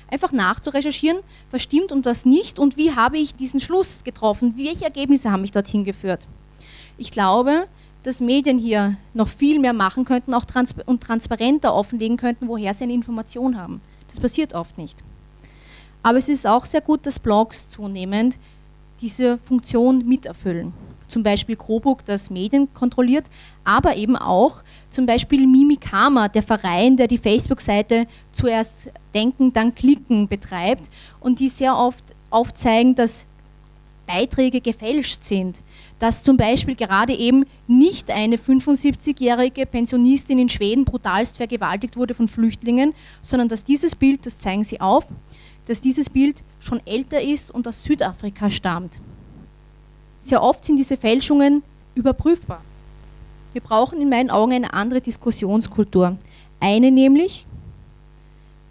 Einfach 0.10 0.32
nachzurecherchieren, 0.32 1.20
was 1.52 1.62
stimmt 1.62 1.92
und 1.92 2.04
was 2.06 2.26
nicht 2.26 2.58
und 2.58 2.78
wie 2.78 2.96
habe 2.96 3.20
ich 3.20 3.36
diesen 3.36 3.60
Schluss 3.60 4.04
getroffen, 4.04 4.56
welche 4.58 4.86
Ergebnisse 4.86 5.32
haben 5.32 5.42
mich 5.42 5.52
dorthin 5.52 5.84
geführt. 5.84 6.26
Ich 6.98 7.12
glaube, 7.12 7.68
dass 8.02 8.22
Medien 8.22 8.58
hier 8.58 8.98
noch 9.14 9.28
viel 9.28 9.60
mehr 9.60 9.74
machen 9.74 10.04
könnten 10.04 10.34
auch 10.34 10.46
trans 10.46 10.74
und 10.88 11.04
transparenter 11.04 11.76
offenlegen 11.76 12.18
könnten, 12.18 12.48
woher 12.48 12.74
sie 12.74 12.86
eine 12.86 12.94
Information 12.94 13.56
haben. 13.56 13.82
Das 14.08 14.20
passiert 14.20 14.56
oft 14.56 14.80
nicht. 14.80 15.04
Aber 16.06 16.20
es 16.20 16.30
ist 16.30 16.46
auch 16.46 16.66
sehr 16.66 16.82
gut, 16.82 17.04
dass 17.08 17.18
Blogs 17.18 17.68
zunehmend 17.68 18.38
diese 19.02 19.40
Funktion 19.40 20.08
miterfüllen. 20.08 20.72
Zum 21.08 21.24
Beispiel 21.24 21.56
Coburg, 21.56 22.06
das 22.06 22.30
Medien 22.30 22.72
kontrolliert, 22.76 23.26
aber 23.64 23.98
eben 23.98 24.16
auch 24.16 24.62
zum 24.92 25.08
Beispiel 25.08 25.48
Mimikama, 25.48 26.28
der 26.28 26.44
Verein, 26.44 26.96
der 26.96 27.08
die 27.08 27.18
Facebook-Seite 27.18 28.06
zuerst 28.34 28.92
denken, 29.16 29.52
dann 29.52 29.74
klicken 29.74 30.28
betreibt 30.28 30.92
und 31.22 31.40
die 31.40 31.50
sehr 31.50 31.76
oft 31.76 32.04
aufzeigen, 32.30 32.94
dass 32.94 33.26
Beiträge 34.06 34.62
gefälscht 34.62 35.24
sind, 35.24 35.58
dass 35.98 36.22
zum 36.22 36.38
Beispiel 36.38 36.76
gerade 36.76 37.16
eben 37.16 37.48
nicht 37.66 38.12
eine 38.12 38.36
75-jährige 38.36 39.66
Pensionistin 39.66 40.38
in 40.38 40.50
Schweden 40.50 40.86
brutalst 40.86 41.38
vergewaltigt 41.38 41.98
wurde 41.98 42.14
von 42.14 42.28
Flüchtlingen, 42.28 42.94
sondern 43.24 43.50
dass 43.50 43.64
dieses 43.64 43.96
Bild, 43.96 44.24
das 44.28 44.38
zeigen 44.38 44.64
sie 44.64 44.80
auf, 44.80 45.08
dass 45.66 45.82
dieses 45.82 46.10
Bild 46.10 46.38
schon 46.60 46.82
älter 46.86 47.22
ist 47.22 47.52
und 47.52 47.68
aus 47.68 47.84
Südafrika 47.84 48.50
stammt. 48.50 49.00
Sehr 50.22 50.42
oft 50.42 50.66
sind 50.66 50.78
diese 50.78 50.98
Fälschungen 50.98 51.64
überprüfbar. 51.94 52.62
Wir 53.54 53.62
brauchen 53.62 54.02
in 54.02 54.10
meinen 54.10 54.30
Augen 54.30 54.54
eine 54.54 54.74
andere 54.74 55.02
Diskussionskultur. 55.02 56.18
Eine 56.60 56.92
nämlich, 56.92 57.46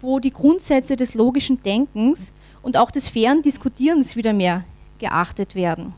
wo 0.01 0.19
die 0.19 0.31
Grundsätze 0.31 0.95
des 0.95 1.15
logischen 1.15 1.61
Denkens 1.63 2.31
und 2.61 2.77
auch 2.77 2.91
des 2.91 3.09
fairen 3.09 3.41
Diskutierens 3.41 4.15
wieder 4.15 4.33
mehr 4.33 4.63
geachtet 4.99 5.55
werden. 5.55 5.93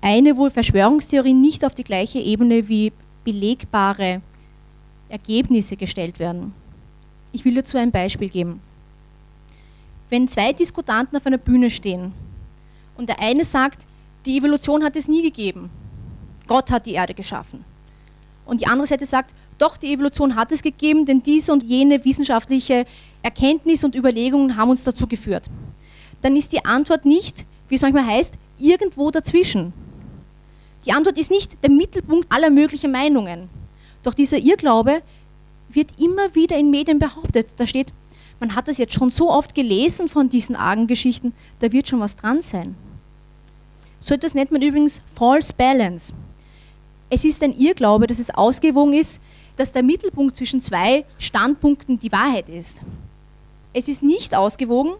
Eine, 0.00 0.36
wo 0.36 0.48
Verschwörungstheorien 0.48 1.40
nicht 1.40 1.64
auf 1.64 1.74
die 1.74 1.84
gleiche 1.84 2.20
Ebene 2.20 2.68
wie 2.68 2.92
belegbare 3.24 4.22
Ergebnisse 5.08 5.76
gestellt 5.76 6.18
werden. 6.18 6.52
Ich 7.32 7.44
will 7.44 7.54
dazu 7.54 7.76
ein 7.76 7.90
Beispiel 7.90 8.28
geben. 8.28 8.60
Wenn 10.10 10.28
zwei 10.28 10.52
Diskutanten 10.52 11.16
auf 11.16 11.26
einer 11.26 11.38
Bühne 11.38 11.70
stehen 11.70 12.12
und 12.96 13.08
der 13.08 13.20
eine 13.20 13.44
sagt, 13.44 13.86
die 14.24 14.38
Evolution 14.38 14.82
hat 14.82 14.96
es 14.96 15.08
nie 15.08 15.22
gegeben, 15.22 15.70
Gott 16.46 16.70
hat 16.70 16.86
die 16.86 16.94
Erde 16.94 17.14
geschaffen. 17.14 17.64
Und 18.46 18.60
die 18.62 18.66
andere 18.66 18.86
Seite 18.86 19.04
sagt, 19.04 19.34
doch, 19.58 19.76
die 19.76 19.92
Evolution 19.92 20.36
hat 20.36 20.52
es 20.52 20.62
gegeben, 20.62 21.04
denn 21.04 21.22
diese 21.22 21.52
und 21.52 21.62
jene 21.62 22.04
wissenschaftliche 22.04 22.86
Erkenntnis 23.22 23.84
und 23.84 23.94
Überlegungen 23.94 24.56
haben 24.56 24.70
uns 24.70 24.84
dazu 24.84 25.06
geführt. 25.06 25.50
Dann 26.22 26.36
ist 26.36 26.52
die 26.52 26.64
Antwort 26.64 27.04
nicht, 27.04 27.44
wie 27.68 27.74
es 27.74 27.82
manchmal 27.82 28.06
heißt, 28.06 28.32
irgendwo 28.58 29.10
dazwischen. 29.10 29.72
Die 30.86 30.92
Antwort 30.92 31.18
ist 31.18 31.30
nicht 31.30 31.62
der 31.62 31.70
Mittelpunkt 31.70 32.32
aller 32.32 32.50
möglichen 32.50 32.90
Meinungen. 32.90 33.50
Doch 34.02 34.14
dieser 34.14 34.38
Irrglaube 34.38 35.02
wird 35.68 35.90
immer 36.00 36.34
wieder 36.34 36.56
in 36.56 36.70
Medien 36.70 36.98
behauptet. 36.98 37.54
Da 37.56 37.66
steht, 37.66 37.92
man 38.40 38.54
hat 38.54 38.68
das 38.68 38.78
jetzt 38.78 38.94
schon 38.94 39.10
so 39.10 39.30
oft 39.30 39.54
gelesen 39.54 40.08
von 40.08 40.28
diesen 40.28 40.56
argen 40.56 40.86
Geschichten, 40.86 41.32
da 41.60 41.72
wird 41.72 41.88
schon 41.88 42.00
was 42.00 42.16
dran 42.16 42.42
sein. 42.42 42.76
So 44.00 44.14
etwas 44.14 44.34
nennt 44.34 44.52
man 44.52 44.62
übrigens 44.62 45.02
False 45.14 45.52
Balance. 45.52 46.12
Es 47.10 47.24
ist 47.24 47.42
ein 47.42 47.56
Irrglaube, 47.58 48.06
dass 48.06 48.18
es 48.18 48.30
ausgewogen 48.30 48.92
ist, 48.92 49.20
dass 49.56 49.72
der 49.72 49.82
Mittelpunkt 49.82 50.36
zwischen 50.36 50.60
zwei 50.60 51.04
Standpunkten 51.18 51.98
die 51.98 52.12
Wahrheit 52.12 52.48
ist. 52.48 52.82
Es 53.72 53.88
ist 53.88 54.02
nicht 54.02 54.36
ausgewogen, 54.36 54.92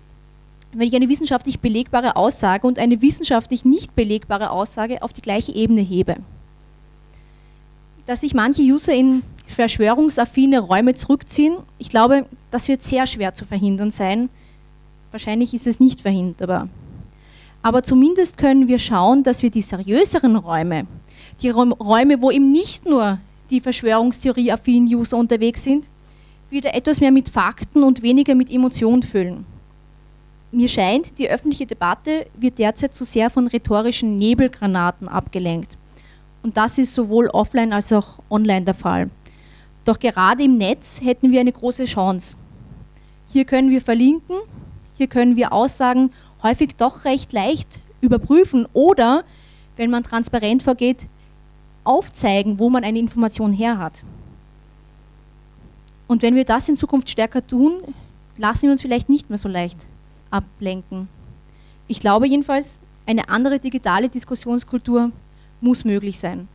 wenn 0.73 0.89
ich 0.89 0.97
eine 0.97 1.09
wissenschaftlich 1.09 1.61
belegbare 1.61 2.17
Aussage 2.17 2.67
und 2.67 2.79
eine 2.79 3.01
wissenschaftlich 3.01 3.65
nicht 3.65 3.95
belegbare 3.95 4.51
Aussage 4.51 5.03
auf 5.03 5.13
die 5.13 5.23
gleiche 5.23 5.53
Ebene 5.53 5.81
hebe. 5.81 6.17
Dass 8.09 8.23
sich 8.23 8.33
manche 8.33 8.63
User 8.63 8.95
in 8.95 9.23
verschwörungsaffine 9.49 10.61
Räume 10.61 10.95
zurückziehen, 10.95 11.59
ich 11.77 11.91
glaube, 11.91 12.25
das 12.51 12.67
wird 12.67 12.83
sehr 12.83 13.07
schwer 13.07 13.35
zu 13.35 13.45
verhindern 13.45 13.91
sein. 13.91 14.31
Wahrscheinlich 15.11 15.53
ist 15.53 15.67
es 15.67 15.79
nicht 15.79 16.01
verhinderbar. 16.01 16.71
Aber 17.61 17.83
zumindest 17.83 18.39
können 18.39 18.67
wir 18.67 18.79
schauen, 18.79 19.25
dass 19.25 19.43
wir 19.43 19.51
die 19.51 19.61
seriöseren 19.61 20.37
Räume, 20.37 20.87
die 21.43 21.51
Räume, 21.51 22.23
wo 22.23 22.31
eben 22.31 22.51
nicht 22.51 22.87
nur 22.87 23.19
die 23.51 23.61
Verschwörungstheorie-affinen 23.61 24.89
User 24.89 25.19
unterwegs 25.19 25.65
sind, 25.65 25.91
wieder 26.49 26.75
etwas 26.75 27.01
mehr 27.01 27.13
mit 27.13 27.29
Fakten 27.29 27.83
und 27.83 28.01
weniger 28.01 28.35
mit 28.35 28.51
Emotionen 28.51 29.03
füllen. 29.03 29.45
Mir 30.51 30.69
scheint, 30.69 31.19
die 31.19 31.29
öffentliche 31.29 31.67
Debatte 31.67 32.25
wird 32.39 32.59
derzeit 32.59 32.95
zu 32.95 33.05
sehr 33.05 33.29
von 33.29 33.49
rhetorischen 33.49 34.17
Nebelgranaten 34.17 35.09
abgelenkt. 35.09 35.78
Und 36.49 36.57
das 36.57 36.79
ist 36.79 36.95
sowohl 36.95 37.27
offline 37.27 37.75
als 37.75 37.93
auch 37.93 38.21
online 38.31 38.65
der 38.65 38.73
Fall. 38.73 39.11
Doch 39.85 39.99
gerade 39.99 40.45
im 40.45 40.57
Netz 40.57 40.99
hätten 41.03 41.31
wir 41.31 41.41
eine 41.41 41.53
große 41.53 41.85
Chance. 41.85 42.39
Hier 43.27 43.45
können 43.45 43.69
wir 43.69 43.83
verlinken, 43.83 44.35
hier 44.95 45.09
können 45.09 45.37
wir 45.37 45.53
Aussagen 45.53 46.11
häufig 46.43 46.75
doch 46.79 47.05
recht 47.05 47.35
leicht 47.35 47.81
überprüfen 48.01 48.67
oder, 48.73 49.25
wenn 49.77 49.91
man 49.91 50.05
transparent 50.05 50.63
vorgeht, 50.63 51.07
aufzeigen, 51.85 52.59
wo 52.59 52.71
man 52.71 52.83
eine 52.83 52.99
Information 52.99 53.53
her 53.53 53.77
hat. 53.77 54.03
Und 56.07 56.23
wenn 56.23 56.35
wir 56.35 56.47
das 56.47 56.67
in 56.71 56.79
Zukunft 56.79 57.11
stärker 57.11 57.47
tun, 57.47 57.83
lassen 58.39 58.63
wir 58.63 58.73
uns 58.73 58.81
vielleicht 58.81 59.11
nicht 59.11 59.29
mehr 59.29 59.39
so 59.39 59.51
leicht 59.51 59.81
ablenken. 60.31 61.09
Ich 61.89 62.01
glaube 62.01 62.27
jedenfalls, 62.27 62.79
eine 63.05 63.29
andere 63.29 63.59
digitale 63.59 64.09
Diskussionskultur 64.09 65.13
muss 65.61 65.85
möglich 65.85 66.19
sein. 66.19 66.49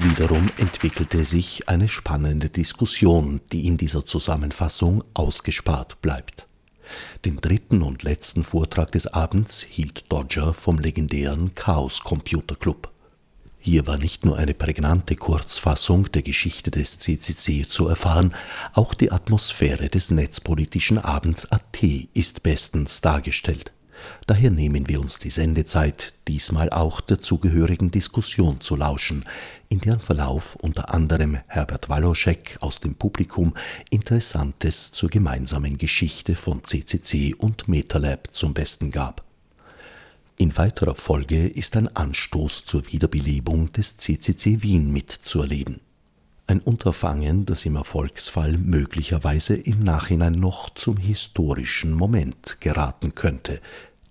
Wiederum 0.00 0.48
entwickelte 0.58 1.24
sich 1.24 1.68
eine 1.68 1.88
spannende 1.88 2.48
Diskussion, 2.50 3.40
die 3.50 3.66
in 3.66 3.76
dieser 3.76 4.06
Zusammenfassung 4.06 5.02
ausgespart 5.12 6.00
bleibt. 6.02 6.46
Den 7.24 7.38
dritten 7.38 7.82
und 7.82 8.04
letzten 8.04 8.44
Vortrag 8.44 8.92
des 8.92 9.08
Abends 9.08 9.60
hielt 9.60 10.10
Dodger 10.10 10.54
vom 10.54 10.78
legendären 10.78 11.54
Chaos 11.54 12.00
Computer 12.00 12.54
Club. 12.54 12.92
Hier 13.70 13.86
war 13.86 13.98
nicht 13.98 14.24
nur 14.24 14.38
eine 14.38 14.54
prägnante 14.54 15.14
Kurzfassung 15.14 16.10
der 16.12 16.22
Geschichte 16.22 16.70
des 16.70 16.98
CCC 17.00 17.68
zu 17.68 17.86
erfahren, 17.86 18.34
auch 18.72 18.94
die 18.94 19.12
Atmosphäre 19.12 19.90
des 19.90 20.10
netzpolitischen 20.10 20.96
Abends 20.96 21.52
AT 21.52 21.82
ist 22.14 22.42
bestens 22.42 23.02
dargestellt. 23.02 23.72
Daher 24.26 24.50
nehmen 24.50 24.88
wir 24.88 25.02
uns 25.02 25.18
die 25.18 25.28
Sendezeit, 25.28 26.14
diesmal 26.28 26.70
auch 26.70 27.02
der 27.02 27.18
zugehörigen 27.18 27.90
Diskussion 27.90 28.62
zu 28.62 28.74
lauschen, 28.74 29.26
in 29.68 29.80
deren 29.80 30.00
Verlauf 30.00 30.56
unter 30.56 30.94
anderem 30.94 31.36
Herbert 31.46 31.90
Waloschek 31.90 32.56
aus 32.62 32.80
dem 32.80 32.94
Publikum 32.94 33.52
Interessantes 33.90 34.92
zur 34.92 35.10
gemeinsamen 35.10 35.76
Geschichte 35.76 36.36
von 36.36 36.64
CCC 36.64 37.34
und 37.34 37.68
MetaLab 37.68 38.28
zum 38.32 38.54
Besten 38.54 38.90
gab. 38.90 39.27
In 40.40 40.56
weiterer 40.56 40.94
Folge 40.94 41.48
ist 41.48 41.76
ein 41.76 41.88
Anstoß 41.96 42.64
zur 42.64 42.86
Wiederbelebung 42.92 43.72
des 43.72 43.96
CCC 43.96 44.62
Wien 44.62 44.92
mitzuerleben. 44.92 45.80
Ein 46.46 46.60
Unterfangen, 46.60 47.44
das 47.44 47.66
im 47.66 47.74
Erfolgsfall 47.74 48.56
möglicherweise 48.56 49.56
im 49.56 49.82
Nachhinein 49.82 50.34
noch 50.34 50.70
zum 50.70 50.96
historischen 50.96 51.92
Moment 51.92 52.60
geraten 52.60 53.16
könnte, 53.16 53.60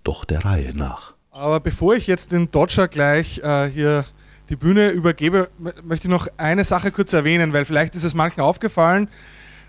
doch 0.04 0.26
der 0.26 0.44
Reihe 0.44 0.76
nach. 0.76 1.14
Aber 1.32 1.62
bevor 1.62 1.96
ich 1.96 2.08
jetzt 2.08 2.34
den 2.34 2.52
Dodger 2.52 2.90
gleich 2.90 3.38
äh, 3.40 3.70
hier 3.70 4.04
die 4.50 4.58
Bühne 4.58 4.90
übergebe, 4.90 5.50
möchte 5.58 6.08
ich 6.08 6.12
noch 6.12 6.28
eine 6.36 6.66
Sache 6.66 6.92
kurz 6.92 7.14
erwähnen, 7.14 7.54
weil 7.54 7.64
vielleicht 7.64 7.96
ist 7.96 8.04
es 8.04 8.14
manchen 8.14 8.42
aufgefallen. 8.42 9.10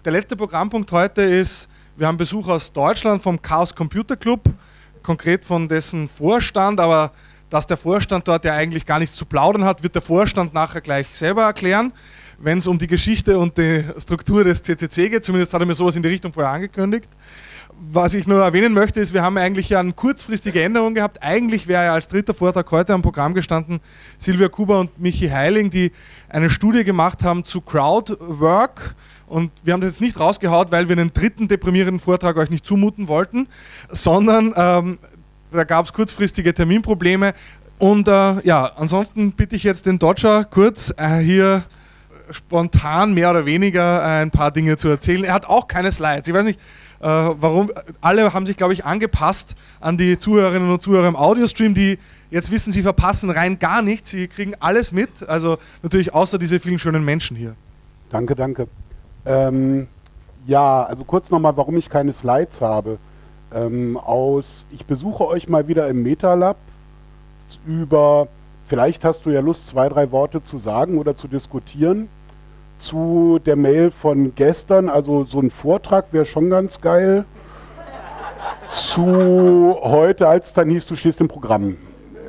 Der 0.04 0.11
letzte 0.11 0.34
Programmpunkt 0.34 0.90
heute 0.90 1.22
ist, 1.22 1.68
wir 1.96 2.09
haben 2.09 2.16
Besuch 2.16 2.48
aus 2.48 2.72
Deutschland 2.72 3.22
vom 3.22 3.40
Chaos 3.40 3.72
Computer 3.72 4.16
Club, 4.16 4.42
konkret 5.09 5.46
von 5.46 5.68
dessen 5.68 6.06
Vorstand, 6.06 6.80
aber 6.80 7.12
dass 7.48 7.66
der 7.66 7.78
Vorstand 7.78 8.28
dort 8.28 8.44
ja 8.44 8.52
eigentlich 8.52 8.84
gar 8.84 8.98
nichts 8.98 9.16
zu 9.16 9.24
plaudern 9.24 9.64
hat, 9.64 9.82
wird 9.82 9.94
der 9.94 10.02
Vorstand 10.02 10.52
nachher 10.52 10.82
gleich 10.82 11.06
selber 11.14 11.44
erklären, 11.44 11.92
wenn 12.38 12.59
es 12.59 12.66
um 12.66 12.78
die 12.78 12.86
Geschichte 12.86 13.38
und 13.38 13.56
die 13.56 13.86
Struktur 13.98 14.44
des 14.44 14.62
CCC 14.62 15.09
geht. 15.09 15.24
Zumindest 15.24 15.54
hat 15.54 15.62
er 15.62 15.66
mir 15.66 15.74
sowas 15.74 15.96
in 15.96 16.02
die 16.02 16.11
Richtung 16.11 16.30
vorher 16.30 16.52
angekündigt 16.52 17.09
was 17.80 18.14
ich 18.14 18.26
nur 18.26 18.42
erwähnen 18.42 18.74
möchte, 18.74 19.00
ist, 19.00 19.14
wir 19.14 19.22
haben 19.22 19.38
eigentlich 19.38 19.76
eine 19.76 19.92
kurzfristige 19.92 20.62
Änderung 20.62 20.94
gehabt. 20.94 21.22
Eigentlich 21.22 21.68
wäre 21.68 21.84
ja 21.84 21.94
als 21.94 22.09
dritter 22.09 22.34
Vortrag 22.34 22.70
heute 22.70 22.92
am 22.92 23.02
Programm 23.02 23.34
gestanden 23.34 23.80
Silvia 24.18 24.48
Kuba 24.48 24.80
und 24.80 24.98
Michi 24.98 25.28
Heiling, 25.28 25.70
die 25.70 25.92
eine 26.28 26.50
Studie 26.50 26.84
gemacht 26.84 27.22
haben 27.22 27.44
zu 27.44 27.61
Crowdwork. 27.61 28.94
Und 29.29 29.51
wir 29.62 29.72
haben 29.72 29.81
das 29.81 29.91
jetzt 29.91 30.01
nicht 30.01 30.18
rausgehaut, 30.18 30.70
weil 30.72 30.89
wir 30.89 30.97
einen 30.97 31.12
dritten 31.12 31.49
deprimierenden 31.49 32.01
Vortrag 32.01 32.37
euch 32.37 32.51
nicht 32.51 32.66
zumuten 32.66 33.09
wollten, 33.09 33.49
sondern 33.89 34.55
ähm, 34.57 34.99
da 35.51 35.64
gab 35.64 35.87
es 35.87 35.93
kurzfristige 35.93 36.55
Terminprobleme. 36.55 37.35
Und 37.79 38.09
äh, 38.09 38.41
ja, 38.43 38.72
ansonsten 38.76 39.33
bitte 39.33 39.57
ich 39.57 39.62
jetzt 39.62 39.87
den 39.87 39.99
Dodger 39.99 40.45
kurz 40.45 40.93
äh, 40.97 41.18
hier 41.18 41.64
spontan 42.31 43.14
mehr 43.14 43.31
oder 43.31 43.47
weniger 43.47 44.05
ein 44.05 44.31
paar 44.31 44.51
Dinge 44.51 44.76
zu 44.76 44.89
erzählen. 44.89 45.24
Er 45.24 45.35
hat 45.35 45.47
auch 45.47 45.68
keine 45.68 45.93
Slides. 45.93 46.29
Ich 46.29 46.35
weiß 46.35 46.45
nicht, 46.45 46.61
äh, 47.01 47.07
warum, 47.07 47.70
alle 48.01 48.33
haben 48.35 48.47
sich, 48.47 48.57
glaube 48.57 48.72
ich, 48.72 48.85
angepasst 48.85 49.55
an 49.81 49.97
die 49.97 50.18
Zuhörerinnen 50.18 50.70
und 50.70 50.83
Zuhörer 50.83 51.07
im 51.09 51.16
Audiostream, 51.16 51.74
die 51.74 51.99
jetzt 52.31 52.51
wissen, 52.51 52.72
sie 52.72 52.83
verpassen 52.83 53.31
rein 53.31 53.59
gar 53.59 53.83
nichts. 53.83 54.11
Sie 54.11 54.26
kriegen 54.26 54.55
alles 54.61 54.93
mit, 54.93 55.29
also 55.29 55.59
natürlich 55.83 56.12
außer 56.12 56.39
diese 56.39 56.61
vielen 56.61 56.79
schönen 56.79 57.05
Menschen 57.05 57.37
hier. 57.37 57.55
Danke, 58.11 58.35
danke. 58.35 58.68
Ähm, 59.29 59.87
ja, 60.47 60.85
also 60.85 61.05
kurz 61.05 61.31
nochmal, 61.31 61.57
warum 61.57 61.76
ich 61.76 61.91
keine 61.91 62.12
Slides 62.12 62.61
habe. 62.61 62.99
Ähm, 63.55 63.97
aus, 63.97 64.66
ich 64.70 64.87
besuche 64.87 65.26
euch 65.26 65.49
mal 65.49 65.68
wieder 65.68 65.89
im 65.89 66.03
MetaLab 66.03 66.57
über, 67.64 68.29
vielleicht 68.66 69.05
hast 69.05 69.24
du 69.24 69.31
ja 69.31 69.41
Lust, 69.41 69.68
zwei, 69.68 69.89
drei 69.89 70.11
Worte 70.11 70.43
zu 70.43 70.59
sagen 70.59 70.99
oder 70.99 71.16
zu 71.16 71.29
diskutieren 71.29 72.09
zu 72.79 73.41
der 73.45 73.57
Mail 73.57 73.91
von 73.91 74.35
gestern, 74.35 74.89
also 74.89 75.24
so 75.24 75.41
ein 75.41 75.51
Vortrag 75.51 76.12
wäre 76.12 76.24
schon 76.24 76.49
ganz 76.49 76.81
geil, 76.81 77.24
zu 78.70 79.76
heute, 79.83 80.29
als 80.29 80.53
dann 80.53 80.70
hieß, 80.70 80.87
du 80.87 80.97
stehst 80.97 81.20
im 81.20 81.29
Programm. 81.29 81.76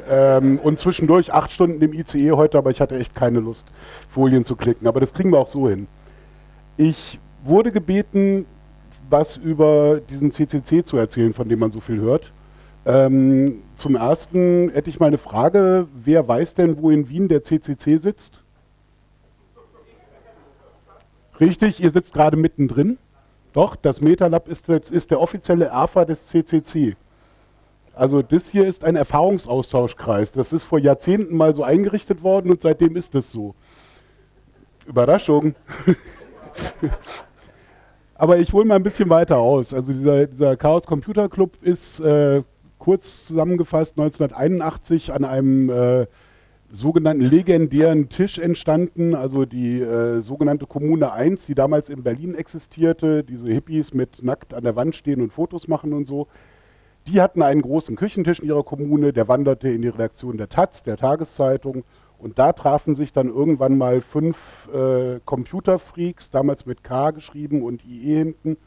Ähm, 0.10 0.60
und 0.64 0.80
zwischendurch 0.80 1.34
acht 1.34 1.52
Stunden 1.52 1.82
im 1.82 1.94
ICE 1.94 2.32
heute, 2.32 2.58
aber 2.58 2.72
ich 2.72 2.82
hatte 2.82 2.98
echt 2.98 3.14
keine 3.14 3.40
Lust, 3.40 3.68
Folien 4.10 4.44
zu 4.44 4.56
klicken. 4.56 4.88
Aber 4.88 5.00
das 5.00 5.14
kriegen 5.14 5.32
wir 5.32 5.38
auch 5.38 5.48
so 5.48 5.70
hin. 5.70 5.88
Ich 6.82 7.20
wurde 7.44 7.74
gebeten, 7.74 8.46
was 9.10 9.36
über 9.36 10.00
diesen 10.00 10.32
CCC 10.32 10.82
zu 10.86 10.96
erzählen, 10.96 11.34
von 11.34 11.50
dem 11.50 11.60
man 11.60 11.72
so 11.72 11.82
viel 11.82 12.00
hört. 12.00 12.32
Ähm, 12.86 13.64
zum 13.76 13.98
ersten 13.98 14.70
hätte 14.70 14.90
ich 14.90 14.98
mal 14.98 15.08
eine 15.08 15.18
Frage. 15.18 15.90
Wer 15.94 16.26
weiß 16.26 16.54
denn, 16.54 16.82
wo 16.82 16.90
in 16.90 17.10
Wien 17.10 17.28
der 17.28 17.44
CCC 17.44 17.98
sitzt? 17.98 18.42
Richtig, 21.42 21.84
ihr 21.84 21.92
sitzt 21.92 22.14
gerade 22.14 22.38
mittendrin. 22.38 22.98
Doch, 23.52 23.76
das 23.76 24.00
MetaLab 24.00 24.48
ist, 24.48 24.70
ist 24.70 25.12
der 25.12 25.20
offizielle 25.20 25.66
ERFA 25.66 26.06
des 26.06 26.28
CCC. 26.28 26.96
Also 27.94 28.22
das 28.22 28.48
hier 28.48 28.66
ist 28.66 28.86
ein 28.86 28.96
Erfahrungsaustauschkreis. 28.96 30.32
Das 30.32 30.54
ist 30.54 30.64
vor 30.64 30.80
Jahrzehnten 30.80 31.36
mal 31.36 31.54
so 31.54 31.62
eingerichtet 31.62 32.24
worden 32.24 32.50
und 32.50 32.62
seitdem 32.62 32.96
ist 32.96 33.16
das 33.16 33.34
so. 33.34 33.54
Überraschung. 34.86 35.56
Aber 38.16 38.38
ich 38.38 38.52
hole 38.52 38.66
mal 38.66 38.76
ein 38.76 38.84
bisschen 38.84 39.10
weiter 39.10 39.38
aus. 39.38 39.74
Also 39.74 39.94
dieser, 39.94 40.28
dieser 40.28 40.58
Chaos 40.58 40.84
Computer 40.86 41.30
Club 41.30 41.58
ist 41.62 42.00
äh, 42.02 42.44
kurz 42.78 43.26
zusammengefasst 43.26 43.98
1981 43.98 45.14
an 45.14 45.24
einem 45.24 45.70
äh, 45.70 46.08
sogenannten 46.72 47.24
legendären 47.24 48.10
Tisch 48.10 48.38
entstanden, 48.38 49.16
also 49.16 49.46
die 49.46 49.80
äh, 49.80 50.22
sogenannte 50.22 50.66
Kommune 50.66 51.12
1, 51.12 51.46
die 51.46 51.56
damals 51.56 51.90
in 51.90 52.04
Berlin 52.04 52.36
existierte, 52.36 53.24
diese 53.24 53.50
Hippies 53.50 53.94
mit 53.94 54.22
nackt 54.24 54.54
an 54.54 54.64
der 54.64 54.76
Wand 54.76 54.96
stehen 54.96 55.22
und 55.22 55.34
Fotos 55.34 55.68
machen 55.68 55.94
und 55.94 56.08
so. 56.08 56.28
Die 57.08 57.22
hatten 57.22 57.42
einen 57.42 57.62
großen 57.62 57.96
Küchentisch 57.96 58.40
in 58.40 58.48
ihrer 58.48 58.64
Kommune, 58.64 59.14
der 59.14 59.28
wanderte 59.28 59.70
in 59.70 59.82
die 59.82 59.88
Redaktion 59.88 60.38
der 60.38 60.50
Taz, 60.50 60.84
der 60.84 60.98
Tageszeitung. 60.98 61.84
Und 62.20 62.38
da 62.38 62.52
trafen 62.52 62.96
sich 62.96 63.14
dann 63.14 63.30
irgendwann 63.30 63.78
mal 63.78 64.02
fünf 64.02 64.70
äh, 64.74 65.20
Computerfreaks, 65.26 66.30
damals 66.30 66.66
mit 66.66 66.84
K 66.84 67.12
geschrieben 67.12 67.64
und 67.64 67.86
IE 67.86 68.16
hinten, 68.16 68.58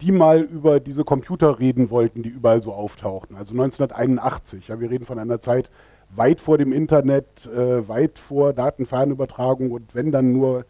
die 0.00 0.10
mal 0.10 0.40
über 0.40 0.80
diese 0.80 1.04
Computer 1.04 1.58
reden 1.58 1.90
wollten, 1.90 2.22
die 2.22 2.30
überall 2.30 2.62
so 2.62 2.72
auftauchten. 2.72 3.36
Also 3.36 3.52
1981. 3.52 4.68
Ja, 4.68 4.80
wir 4.80 4.90
reden 4.90 5.04
von 5.04 5.18
einer 5.18 5.40
Zeit, 5.40 5.70
weit 6.16 6.40
vor 6.40 6.58
dem 6.58 6.72
Internet, 6.72 7.46
äh, 7.46 7.86
weit 7.88 8.18
vor 8.18 8.52
Datenfernübertragung 8.52 9.70
und 9.70 9.94
wenn 9.94 10.10
dann 10.10 10.32
nur 10.32 10.64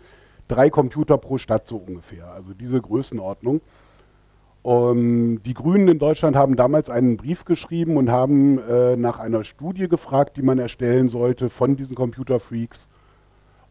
drei 0.48 0.70
Computer 0.70 1.18
pro 1.18 1.38
Stadt 1.38 1.66
so 1.66 1.76
ungefähr. 1.76 2.32
Also 2.32 2.52
diese 2.52 2.80
Größenordnung. 2.80 3.60
Um, 4.62 5.42
die 5.42 5.54
Grünen 5.54 5.88
in 5.88 5.98
Deutschland 5.98 6.36
haben 6.36 6.54
damals 6.54 6.88
einen 6.88 7.16
Brief 7.16 7.44
geschrieben 7.44 7.96
und 7.96 8.12
haben 8.12 8.58
äh, 8.58 8.94
nach 8.94 9.18
einer 9.18 9.42
Studie 9.42 9.88
gefragt, 9.88 10.36
die 10.36 10.42
man 10.42 10.60
erstellen 10.60 11.08
sollte 11.08 11.50
von 11.50 11.74
diesen 11.74 11.96
Computerfreaks, 11.96 12.88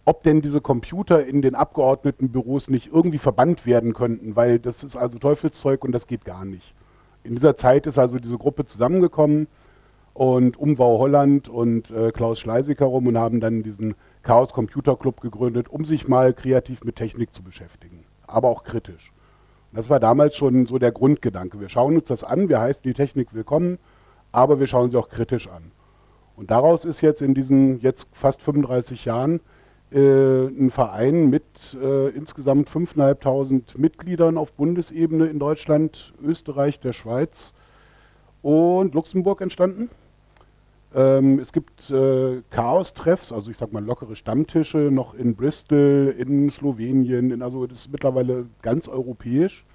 ob 0.04 0.24
denn 0.24 0.42
diese 0.42 0.60
Computer 0.60 1.26
in 1.26 1.42
den 1.42 1.56
Abgeordnetenbüros 1.56 2.70
nicht 2.70 2.92
irgendwie 2.92 3.20
verbannt 3.20 3.66
werden 3.66 3.94
könnten, 3.94 4.36
weil 4.36 4.60
das 4.60 4.84
ist 4.84 4.98
also 4.98 5.18
Teufelszeug 5.18 5.86
und 5.86 5.94
das 5.94 6.08
geht 6.08 6.26
gar 6.26 6.44
nicht. 6.44 6.76
In 7.24 7.36
dieser 7.36 7.56
Zeit 7.56 7.88
ist 7.88 7.98
also 7.98 8.20
diese 8.20 8.38
Gruppe 8.38 8.66
zusammengekommen 8.66 9.48
und 10.14 10.58
Umwau 10.58 11.00
Holland 11.00 11.48
und 11.48 11.90
äh, 11.92 12.12
Klaus 12.12 12.38
Schleisig 12.38 12.82
herum 12.82 13.08
und 13.08 13.18
haben 13.18 13.40
dann 13.40 13.64
diesen 13.64 13.96
Chaos 14.24 14.52
Computer 14.52 14.98
Club 14.98 15.22
gegründet, 15.22 15.70
um 15.70 15.86
sich 15.86 16.10
mal 16.10 16.34
kreativ 16.34 16.84
mit 16.84 16.98
Technik 16.98 17.32
zu 17.32 17.44
beschäftigen, 17.44 18.04
aber 18.28 18.50
auch 18.50 18.66
kritisch. 18.66 19.14
Das 19.74 19.90
war 19.90 20.02
damals 20.02 20.36
schon 20.36 20.66
so 20.66 20.80
der 20.80 20.92
Grundgedanke. 20.92 21.60
Wir 21.62 21.70
schauen 21.70 21.96
uns 21.96 22.06
das 22.06 22.26
an, 22.26 22.50
wir 22.50 22.60
heißen 22.60 22.84
die 22.84 22.94
Technik 22.94 23.34
willkommen, 23.34 23.78
aber 24.34 24.60
wir 24.60 24.68
schauen 24.68 24.90
sie 24.90 24.98
auch 24.98 25.08
kritisch 25.08 25.48
an. 25.48 25.72
Und 26.36 26.52
daraus 26.52 26.84
ist 26.84 27.00
jetzt 27.02 27.22
in 27.22 27.34
diesen 27.34 27.80
jetzt 27.80 28.08
fast 28.12 28.42
35 28.42 29.06
Jahren 29.06 29.40
äh, 29.92 30.48
ein 30.48 30.72
Verein 30.72 31.30
mit 31.30 31.78
äh, 31.82 32.10
insgesamt 32.10 32.70
5.500 32.70 33.80
Mitgliedern 33.80 34.38
auf 34.38 34.52
Bundesebene 34.54 35.28
in 35.28 35.40
Deutschland, 35.40 36.14
Österreich, 36.22 36.82
der 36.82 36.92
Schweiz 36.92 37.54
und 38.42 38.94
Luxemburg 38.94 39.40
entstanden. 39.40 39.90
Ähm, 40.94 41.40
es 41.40 41.54
gibt 41.54 41.90
äh, 41.90 42.42
Chaos-Treffs, 42.50 43.32
also 43.32 43.50
ich 43.50 43.58
sag 43.58 43.72
mal 43.72 43.84
lockere 43.84 44.16
Stammtische, 44.16 44.78
noch 44.92 45.14
in 45.14 45.36
Bristol, 45.36 46.14
in 46.18 46.50
Slowenien, 46.50 47.32
in, 47.32 47.42
also 47.42 47.66
das 47.66 47.80
ist 47.80 47.92
mittlerweile 47.92 48.48
ganz 48.62 48.88
europäisch. 48.88 49.66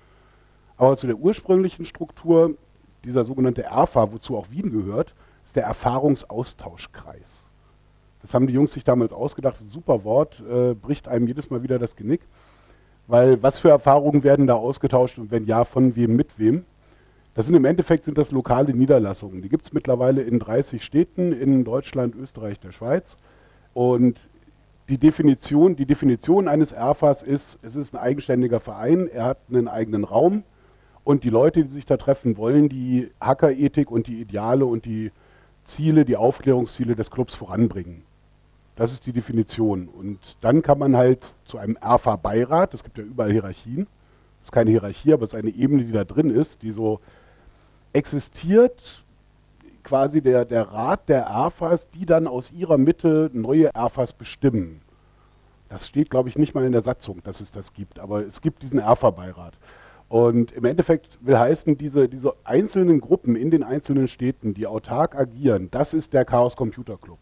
Aber 0.77 0.97
zu 0.97 1.07
der 1.07 1.17
ursprünglichen 1.17 1.87
Struktur, 1.87 2.57
dieser 3.05 3.25
sogenannte 3.25 3.65
ERFA, 3.65 4.13
wozu 4.13 4.37
auch 4.37 4.51
Wien 4.51 4.71
gehört, 4.71 5.15
ist 5.45 5.57
der 5.57 5.65
Erfahrungsaustauschkreis. 5.65 7.47
Das 8.21 8.35
haben 8.35 8.47
die 8.47 8.53
Jungs 8.53 8.73
sich 8.73 8.85
damals 8.85 9.13
ausgedacht, 9.13 9.57
super 9.57 10.05
Wort, 10.05 10.43
äh, 10.51 10.75
bricht 10.75 11.09
einem 11.09 11.29
jedes 11.29 11.49
Mal 11.49 11.63
wieder 11.63 11.79
das 11.79 11.97
Genick. 11.97 12.23
Weil 13.07 13.43
was 13.43 13.59
für 13.59 13.71
Erfahrungen 13.71 14.25
werden 14.25 14.47
da 14.47 14.55
ausgetauscht 14.55 15.19
und 15.19 15.31
wenn 15.31 15.47
ja, 15.47 15.65
von 15.65 15.95
wem 15.97 16.17
mit 16.17 16.39
wem? 16.39 16.65
Das 17.37 17.45
sind 17.45 17.55
im 17.55 17.67
Endeffekt 17.67 18.07
sind 18.07 18.17
das 18.17 18.33
lokale 18.33 18.73
Niederlassungen. 18.73 19.43
Die 19.43 19.51
gibt 19.51 19.67
es 19.67 19.75
mittlerweile 19.75 20.23
in 20.23 20.39
30 20.39 20.83
Städten 20.83 21.33
in 21.33 21.65
Deutschland, 21.65 22.15
Österreich, 22.17 22.59
der 22.59 22.73
Schweiz. 22.73 23.19
Und 23.75 24.19
die 24.89 24.97
Definition, 24.97 25.77
die 25.77 25.85
Definition 25.85 26.49
eines 26.49 26.73
ERFAs 26.73 27.23
ist, 27.23 27.59
es 27.63 27.77
ist 27.77 27.95
ein 27.95 28.01
eigenständiger 28.01 28.59
Verein, 28.59 29.07
er 29.07 29.25
hat 29.25 29.39
einen 29.51 29.69
eigenen 29.69 30.05
Raum 30.05 30.45
und 31.05 31.25
die 31.25 31.29
Leute, 31.29 31.65
die 31.65 31.69
sich 31.69 31.85
da 31.85 31.99
treffen, 31.99 32.39
wollen 32.39 32.71
die 32.71 33.11
Hackerethik 33.21 33.91
und 33.91 34.07
die 34.07 34.19
Ideale 34.23 34.65
und 34.65 34.87
die 34.87 35.13
Ziele, 35.65 36.07
die 36.07 36.17
Aufklärungsziele 36.17 36.97
des 36.97 37.11
Clubs 37.11 37.35
voranbringen. 37.35 38.05
Das 38.77 38.93
ist 38.93 39.05
die 39.05 39.13
Definition. 39.13 39.89
Und 39.89 40.39
dann 40.41 40.63
kann 40.63 40.79
man 40.79 40.97
halt 40.97 41.35
zu 41.45 41.59
einem 41.59 41.77
ERFA-Beirat, 41.83 42.73
es 42.73 42.83
gibt 42.83 42.97
ja 42.97 43.05
überall 43.05 43.33
Hierarchien, 43.33 43.89
es 44.41 44.49
ist 44.49 44.53
keine 44.53 44.71
Hierarchie, 44.71 45.13
aber 45.13 45.25
es 45.25 45.35
ist 45.35 45.39
eine 45.39 45.51
Ebene, 45.51 45.85
die 45.85 45.93
da 45.93 46.05
drin 46.05 46.31
ist, 46.31 46.63
die 46.63 46.71
so 46.71 47.01
existiert 47.97 49.03
quasi 49.83 50.21
der, 50.21 50.45
der 50.45 50.63
Rat 50.65 51.09
der 51.09 51.23
ERFAs, 51.23 51.89
die 51.91 52.05
dann 52.05 52.27
aus 52.27 52.53
ihrer 52.53 52.77
Mitte 52.77 53.31
neue 53.33 53.75
ERFAs 53.75 54.13
bestimmen. 54.13 54.83
Das 55.71 55.89
steht, 55.89 56.11
glaube 56.11 56.29
ich, 56.29 56.37
nicht 56.37 56.55
mal 56.55 56.67
in 56.67 56.73
der 56.73 56.83
Satzung, 56.83 57.23
dass 57.25 57.41
es 57.41 57.53
das 57.53 57.73
gibt, 57.73 57.99
aber 57.99 58.27
es 58.27 58.43
gibt 58.43 58.63
diesen 58.63 58.81
ERFA-Beirat. 58.81 59.59
Und 60.09 60.53
im 60.53 60.65
Endeffekt 60.67 61.19
will 61.23 61.39
heißen, 61.39 61.79
diese, 61.79 62.09
diese 62.09 62.35
einzelnen 62.45 63.01
Gruppen 63.01 63.35
in 63.35 63.51
den 63.51 63.65
einzelnen 63.65 64.09
Städten, 64.09 64.55
die 64.55 64.67
autark 64.67 65.17
agieren, 65.17 65.69
das 65.71 65.95
ist 65.95 66.13
der 66.13 66.25
Chaos 66.25 66.55
Computer 66.55 66.99
Club. 66.99 67.19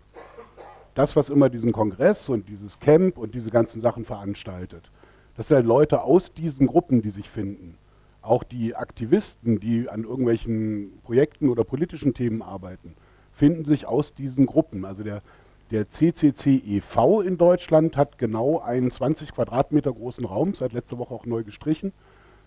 Das, 0.95 1.15
was 1.17 1.31
immer 1.31 1.51
diesen 1.51 1.73
Kongress 1.73 2.29
und 2.29 2.49
dieses 2.49 2.81
Camp 2.81 3.17
und 3.17 3.35
diese 3.35 3.51
ganzen 3.51 3.81
Sachen 3.81 4.05
veranstaltet. 4.05 4.91
Das 5.37 5.49
sind 5.49 5.57
halt 5.57 5.67
Leute 5.67 6.03
aus 6.03 6.35
diesen 6.35 6.67
Gruppen, 6.67 7.01
die 7.01 7.11
sich 7.11 7.31
finden 7.31 7.79
auch 8.25 8.43
die 8.43 8.75
Aktivisten, 8.75 9.61
die 9.61 9.89
an 9.89 10.05
irgendwelchen 10.05 10.99
Projekten 11.03 11.49
oder 11.49 11.65
politischen 11.65 12.15
Themen 12.15 12.43
arbeiten, 12.43 12.95
finden 13.33 13.65
sich 13.65 13.87
aus 13.87 14.15
diesen 14.15 14.47
Gruppen. 14.47 14.85
Also 14.85 15.03
der, 15.03 15.23
der 15.71 15.89
CCC 15.91 16.63
e.V. 16.65 17.21
in 17.21 17.37
Deutschland 17.37 17.97
hat 17.97 18.19
genau 18.19 18.61
einen 18.61 18.91
20 18.91 19.33
Quadratmeter 19.33 19.93
großen 19.93 20.25
Raum, 20.25 20.55
seit 20.55 20.73
letzter 20.73 20.99
Woche 20.99 21.15
auch 21.15 21.27
neu 21.27 21.45
gestrichen. 21.45 21.93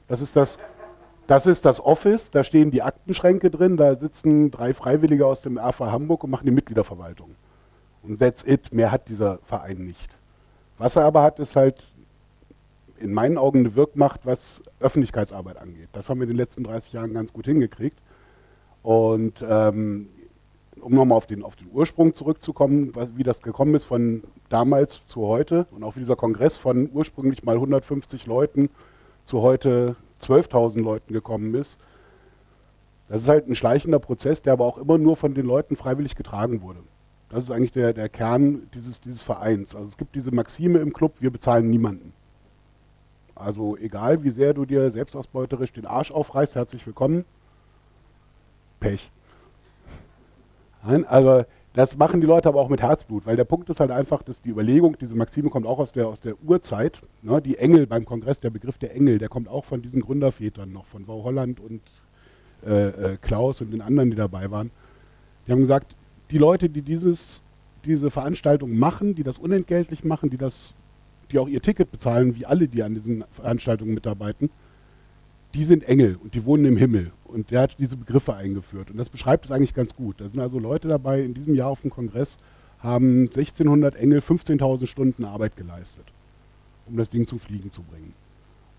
Das 0.08 0.22
ist 0.22 0.36
das, 0.36 0.58
das 1.28 1.46
ist 1.46 1.66
das 1.66 1.80
Office, 1.80 2.32
da 2.32 2.44
stehen 2.44 2.72
die 2.72 2.82
Aktenschränke 2.82 3.52
drin, 3.52 3.78
da 3.78 3.98
sitzen 4.00 4.50
drei 4.50 4.74
Freiwillige 4.74 5.26
aus 5.26 5.42
dem 5.42 5.58
RV 5.58 5.80
Hamburg 5.82 6.24
und 6.24 6.30
machen 6.30 6.46
die 6.46 6.52
Mitgliederverwaltung. 6.52 7.36
Und 8.02 8.20
that's 8.20 8.44
it, 8.46 8.72
mehr 8.72 8.92
hat 8.92 9.10
dieser 9.10 9.40
Verein 9.44 9.80
nicht. 9.80 10.18
Was 10.78 10.96
er 10.96 11.04
aber 11.04 11.24
hat, 11.24 11.40
ist 11.40 11.56
halt 11.56 11.94
in 13.00 13.14
meinen 13.14 13.38
Augen 13.38 13.60
eine 13.60 13.76
Wirkmacht, 13.76 14.22
was 14.26 14.64
Öffentlichkeitsarbeit 14.80 15.58
angeht. 15.58 15.90
Das 15.94 16.10
haben 16.10 16.20
wir 16.20 16.24
in 16.24 16.30
den 16.30 16.38
letzten 16.38 16.64
30 16.64 16.94
Jahren 16.94 17.14
ganz 17.14 17.34
gut 17.34 17.46
hingekriegt. 17.46 17.98
Und 18.84 19.44
ähm, 19.48 20.10
um 20.82 20.94
nochmal 20.94 21.18
auf 21.18 21.28
den, 21.28 21.44
auf 21.44 21.56
den 21.56 21.70
Ursprung 21.72 22.14
zurückzukommen, 22.14 22.96
was, 22.96 23.10
wie 23.16 23.24
das 23.24 23.42
gekommen 23.42 23.76
ist 23.76 23.84
von 23.84 24.24
damals 24.50 25.04
zu 25.06 25.28
heute 25.28 25.68
und 25.72 25.84
auch 25.84 25.96
wie 25.96 26.00
dieser 26.00 26.16
Kongress 26.16 26.56
von 26.56 26.90
ursprünglich 26.94 27.44
mal 27.44 27.56
150 27.56 28.26
Leuten 28.26 28.70
zu 29.24 29.42
heute 29.42 29.96
12.000 30.22 30.82
Leuten 30.82 31.14
gekommen 31.14 31.54
ist. 31.56 31.80
Das 33.10 33.22
ist 33.22 33.28
halt 33.28 33.48
ein 33.48 33.56
schleichender 33.56 34.00
Prozess, 34.00 34.42
der 34.42 34.54
aber 34.54 34.66
auch 34.66 34.78
immer 34.78 34.98
nur 34.98 35.16
von 35.16 35.34
den 35.34 35.46
Leuten 35.46 35.76
freiwillig 35.76 36.16
getragen 36.16 36.62
wurde. 36.62 36.80
Das 37.30 37.44
ist 37.44 37.52
eigentlich 37.52 37.74
der, 37.74 37.94
der 37.94 38.10
Kern 38.10 38.70
dieses, 38.74 39.02
dieses 39.02 39.22
Vereins. 39.22 39.76
Also 39.76 39.88
es 39.88 39.98
gibt 39.98 40.16
diese 40.16 40.34
Maxime 40.34 40.80
im 40.80 40.94
Club, 40.94 41.16
wir 41.20 41.32
bezahlen 41.32 41.70
niemanden. 41.70 42.14
Also 43.40 43.78
egal, 43.78 44.24
wie 44.24 44.30
sehr 44.30 44.54
du 44.54 44.66
dir 44.66 44.90
selbstausbeuterisch 44.92 45.72
den 45.72 45.86
Arsch 45.86 46.12
aufreißt, 46.12 46.56
herzlich 46.56 46.86
willkommen. 46.86 47.26
Pech. 48.80 49.12
Nein, 50.84 51.06
aber 51.06 51.46
Das 51.78 51.96
machen 51.96 52.22
die 52.22 52.26
Leute 52.26 52.50
aber 52.50 52.60
auch 52.60 52.70
mit 52.70 52.82
Herzblut, 52.82 53.28
weil 53.28 53.36
der 53.36 53.44
Punkt 53.44 53.70
ist 53.70 53.80
halt 53.80 53.92
einfach, 53.92 54.24
dass 54.24 54.42
die 54.42 54.50
Überlegung, 54.50 54.98
diese 55.00 55.14
Maxime 55.14 55.52
kommt 55.52 55.68
auch 55.68 55.78
aus 55.78 55.92
der, 55.92 56.08
aus 56.08 56.20
der 56.20 56.34
Urzeit. 56.44 57.04
Ne? 57.22 57.40
Die 57.40 57.60
Engel 57.60 57.86
beim 57.86 58.04
Kongress, 58.04 58.40
der 58.40 58.50
Begriff 58.50 58.80
der 58.80 58.96
Engel, 58.96 59.20
der 59.20 59.30
kommt 59.30 59.48
auch 59.48 59.64
von 59.64 59.84
diesen 59.84 60.02
Gründervätern 60.02 60.74
noch, 60.74 60.88
von 60.88 61.08
Wau 61.08 61.24
Holland 61.24 61.60
und 61.60 61.82
äh, 62.66 62.88
äh, 62.88 63.18
Klaus 63.22 63.62
und 63.62 63.70
den 63.70 63.82
anderen, 63.82 64.10
die 64.10 64.16
dabei 64.16 64.50
waren. 64.50 64.72
Die 65.46 65.52
haben 65.52 65.60
gesagt, 65.60 65.96
die 66.32 66.40
Leute, 66.40 66.68
die 66.68 66.82
dieses, 66.82 67.44
diese 67.86 68.10
Veranstaltung 68.10 68.76
machen, 68.76 69.14
die 69.14 69.22
das 69.22 69.38
unentgeltlich 69.38 70.04
machen, 70.04 70.32
die, 70.32 70.38
das, 70.38 70.74
die 71.32 71.40
auch 71.40 71.48
ihr 71.48 71.62
Ticket 71.62 71.92
bezahlen, 71.92 72.36
wie 72.36 72.46
alle, 72.46 72.68
die 72.68 72.84
an 72.84 72.94
diesen 72.94 73.24
Veranstaltungen 73.32 73.94
mitarbeiten, 73.94 74.50
die 75.54 75.64
sind 75.64 75.84
Engel 75.84 76.18
und 76.22 76.34
die 76.34 76.46
wohnen 76.46 76.66
im 76.66 76.78
Himmel. 76.78 77.12
Und 77.26 77.52
der 77.52 77.62
hat 77.62 77.78
diese 77.80 77.98
Begriffe 77.98 78.36
eingeführt. 78.36 78.92
Und 78.92 78.98
das 78.98 79.10
beschreibt 79.10 79.46
es 79.46 79.52
eigentlich 79.52 79.74
ganz 79.74 79.96
gut. 79.96 80.22
Da 80.22 80.28
sind 80.28 80.40
also 80.40 80.60
Leute 80.60 80.88
dabei, 80.88 81.22
in 81.22 81.34
diesem 81.34 81.56
Jahr 81.56 81.70
auf 81.70 81.82
dem 81.82 81.90
Kongress 81.90 82.38
haben 82.80 83.22
1600 83.22 83.96
Engel 83.96 84.20
15.000 84.20 84.88
Stunden 84.88 85.26
Arbeit 85.26 85.56
geleistet, 85.56 86.06
um 86.88 86.96
das 86.96 87.10
Ding 87.10 87.26
zum 87.26 87.40
Fliegen 87.40 87.72
zu 87.72 87.82
bringen. 87.82 88.14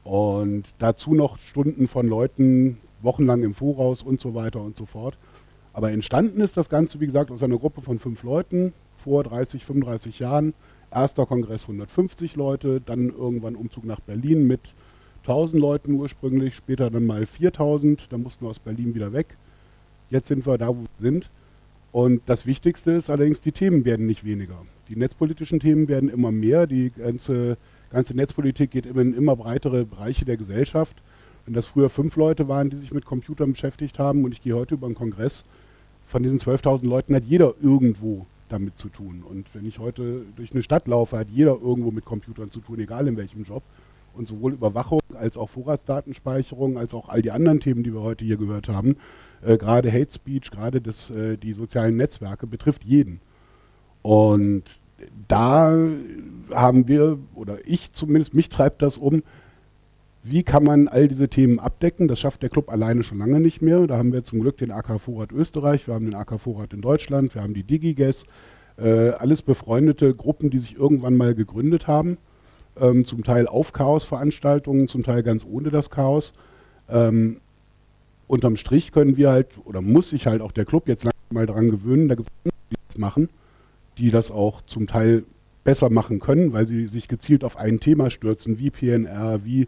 Und 0.05 0.65
dazu 0.79 1.15
noch 1.15 1.39
Stunden 1.39 1.89
von 1.89 2.07
Leuten 2.07 2.79
wochenlang 3.03 3.43
im 3.43 3.55
Voraus 3.55 4.03
und 4.03 4.21
so 4.21 4.35
weiter 4.35 4.63
und 4.63 4.77
so 4.77 4.87
fort. 4.87 5.19
Aber 5.73 5.93
entstanden 5.93 6.41
ist 6.41 6.57
das 6.57 6.69
Ganze, 6.69 7.01
wie 7.01 7.07
gesagt, 7.07 7.31
aus 7.31 7.43
einer 7.43 7.59
Gruppe 7.59 7.83
von 7.83 7.99
fünf 7.99 8.23
Leuten 8.23 8.73
vor 8.97 9.23
30, 9.23 9.65
35 9.65 10.19
Jahren. 10.19 10.55
Erster 10.91 11.27
Kongress 11.27 11.63
150 11.63 12.37
Leute, 12.37 12.81
dann 12.81 13.11
irgendwann 13.11 13.57
Umzug 13.57 13.85
nach 13.85 14.01
Berlin 14.01 14.47
mit 14.47 14.75
1000 15.23 15.61
Leuten 15.61 15.93
ursprünglich, 15.95 16.55
später 16.55 16.91
dann 16.91 17.07
mal 17.07 17.27
4000, 17.27 18.13
dann 18.13 18.23
mussten 18.23 18.45
wir 18.45 18.51
aus 18.51 18.59
Berlin 18.59 18.95
wieder 18.95 19.13
weg. 19.13 19.37
Jetzt 20.11 20.29
sind 20.29 20.47
wir 20.47 20.57
da, 20.57 20.69
wo 20.69 20.83
wir 20.83 20.89
sind. 20.99 21.31
Und 21.93 22.23
das 22.27 22.47
Wichtigste 22.47 22.93
ist 22.93 23.11
allerdings, 23.11 23.41
die 23.41 23.53
Themen 23.53 23.85
werden 23.85 24.07
nicht 24.07 24.25
weniger. 24.25 24.65
Die 24.89 24.97
netzpolitischen 24.97 25.61
Themen 25.61 25.89
werden 25.89 26.09
immer 26.09 26.33
mehr, 26.33 26.67
die 26.67 26.91
ganze, 26.91 27.57
ganze 27.91 28.15
Netzpolitik 28.15 28.71
geht 28.71 28.87
immer 28.87 29.03
in 29.03 29.15
immer 29.15 29.37
breitere 29.37 29.85
Bereiche 29.85 30.25
der 30.25 30.37
Gesellschaft. 30.37 31.03
Wenn 31.45 31.55
das 31.55 31.67
früher 31.67 31.91
fünf 31.91 32.17
Leute 32.17 32.49
waren, 32.49 32.71
die 32.71 32.77
sich 32.77 32.93
mit 32.93 33.05
Computern 33.05 33.53
beschäftigt 33.53 33.99
haben 33.99 34.25
und 34.25 34.33
ich 34.33 34.43
gehe 34.43 34.55
heute 34.55 34.75
über 34.75 34.87
einen 34.87 34.95
Kongress, 34.95 35.45
von 36.07 36.23
diesen 36.23 36.39
12.000 36.39 36.87
Leuten 36.87 37.15
hat 37.15 37.25
jeder 37.25 37.55
irgendwo 37.61 38.27
damit 38.49 38.79
zu 38.79 38.89
tun. 38.89 39.23
Und 39.23 39.55
wenn 39.55 39.67
ich 39.67 39.79
heute 39.79 40.25
durch 40.37 40.53
eine 40.53 40.63
Stadt 40.63 40.89
laufe, 40.89 41.17
hat 41.17 41.29
jeder 41.31 41.59
irgendwo 41.61 41.91
mit 41.91 42.05
Computern 42.05 42.51
zu 42.51 42.61
tun, 42.61 42.79
egal 42.79 43.07
in 43.07 43.17
welchem 43.17 43.45
Job 43.45 43.63
und 44.15 44.27
sowohl 44.27 44.53
Überwachung 44.53 45.01
als 45.15 45.37
auch 45.37 45.49
Vorratsdatenspeicherung, 45.49 46.79
als 46.79 46.95
auch 46.95 47.09
all 47.09 47.23
die 47.23 47.31
anderen 47.31 47.61
Themen, 47.61 47.83
die 47.83 47.93
wir 47.93 48.03
heute 48.03 48.25
hier 48.25 48.37
gehört 48.37 48.69
haben, 48.69 48.97
äh, 49.43 49.57
gerade 49.57 49.93
Hate 49.93 50.13
Speech, 50.13 50.51
gerade 50.51 50.81
das, 50.81 51.11
äh, 51.11 51.37
die 51.37 51.53
sozialen 51.53 51.97
Netzwerke, 51.97 52.47
betrifft 52.47 52.85
jeden. 52.85 53.21
Und 54.03 54.81
da 55.29 55.77
haben 56.51 56.89
wir, 56.89 57.19
oder 57.35 57.59
ich 57.67 57.93
zumindest, 57.93 58.35
mich 58.35 58.49
treibt 58.49 58.83
das 58.83 58.99
um, 58.99 59.23
wie 60.23 60.43
kann 60.43 60.65
man 60.65 60.89
all 60.89 61.09
diese 61.09 61.29
Themen 61.29 61.59
abdecken? 61.59 62.09
Das 62.09 62.19
schafft 62.19 62.43
der 62.43 62.51
Club 62.51 62.71
alleine 62.71 63.03
schon 63.03 63.19
lange 63.19 63.41
nicht 63.41 63.63
mehr. 63.63 63.87
Da 63.87 63.97
haben 63.97 64.13
wir 64.13 64.25
zum 64.25 64.41
Glück 64.41 64.57
den 64.59 64.71
AK 64.71 65.01
Vorrat 65.01 65.33
Österreich, 65.33 65.87
wir 65.87 65.95
haben 65.95 66.07
den 66.07 66.15
AK 66.15 66.41
Vorrat 66.41 66.73
in 66.73 66.81
Deutschland, 66.81 67.35
wir 67.35 67.43
haben 67.43 67.55
die 67.55 67.63
DigiGes, 67.63 68.25
äh, 68.77 69.11
alles 69.11 69.43
befreundete 69.43 70.15
Gruppen, 70.15 70.51
die 70.51 70.59
sich 70.59 70.77
irgendwann 70.77 71.17
mal 71.17 71.35
gegründet 71.35 71.87
haben 71.87 72.19
ähm, 72.81 73.05
zum 73.05 73.25
Teil 73.25 73.47
auf 73.47 73.73
Chaos-Veranstaltungen, 73.73 74.89
zum 74.89 75.03
Teil 75.03 75.23
ganz 75.23 75.45
ohne 75.45 75.71
das 75.71 75.91
Chaos. 75.91 76.33
Ähm, 76.89 77.41
unterm 78.27 78.57
Strich 78.57 78.93
können 78.93 79.17
wir 79.17 79.31
halt, 79.31 79.49
oder 79.65 79.81
muss 79.81 80.11
sich 80.11 80.27
halt 80.27 80.43
auch 80.43 80.53
der 80.53 80.65
Club 80.65 80.89
jetzt 80.89 81.05
langsam 81.05 81.19
mal 81.31 81.47
daran 81.47 81.71
gewöhnen, 81.71 82.09
da 82.09 82.15
gibt 82.15 82.29
es 82.45 82.53
die 82.71 82.77
das 82.89 82.99
machen, 82.99 83.29
die 83.99 84.11
das 84.11 84.31
auch 84.31 84.63
zum 84.63 84.87
Teil 84.87 85.25
besser 85.65 85.91
machen 85.91 86.21
können, 86.21 86.53
weil 86.53 86.67
sie 86.67 86.87
sich 86.87 87.09
gezielt 87.09 87.45
auf 87.45 87.57
ein 87.57 87.81
Thema 87.81 88.11
stürzen, 88.11 88.59
wie 88.59 88.71
PNR, 88.71 89.45
wie 89.45 89.67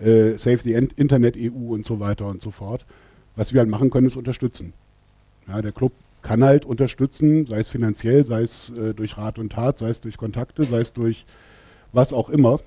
äh, 0.00 0.36
Save 0.36 0.58
the 0.58 0.72
Internet 0.72 1.36
EU 1.36 1.72
und 1.72 1.84
so 1.84 2.00
weiter 2.00 2.26
und 2.26 2.40
so 2.40 2.50
fort. 2.50 2.86
Was 3.36 3.52
wir 3.52 3.60
halt 3.60 3.70
machen 3.70 3.90
können, 3.90 4.06
ist 4.06 4.16
unterstützen. 4.16 4.72
Ja, 5.46 5.62
der 5.62 5.72
Club 5.72 5.92
kann 6.22 6.44
halt 6.44 6.64
unterstützen, 6.64 7.46
sei 7.46 7.60
es 7.60 7.68
finanziell, 7.68 8.26
sei 8.26 8.42
es 8.42 8.70
äh, 8.70 8.94
durch 8.94 9.16
Rat 9.16 9.38
und 9.38 9.52
Tat, 9.52 9.78
sei 9.78 9.88
es 9.88 10.00
durch 10.00 10.16
Kontakte, 10.16 10.64
sei 10.64 10.80
es 10.80 10.92
durch 10.92 11.24
was 11.92 12.12
auch 12.12 12.28
immer. 12.28 12.60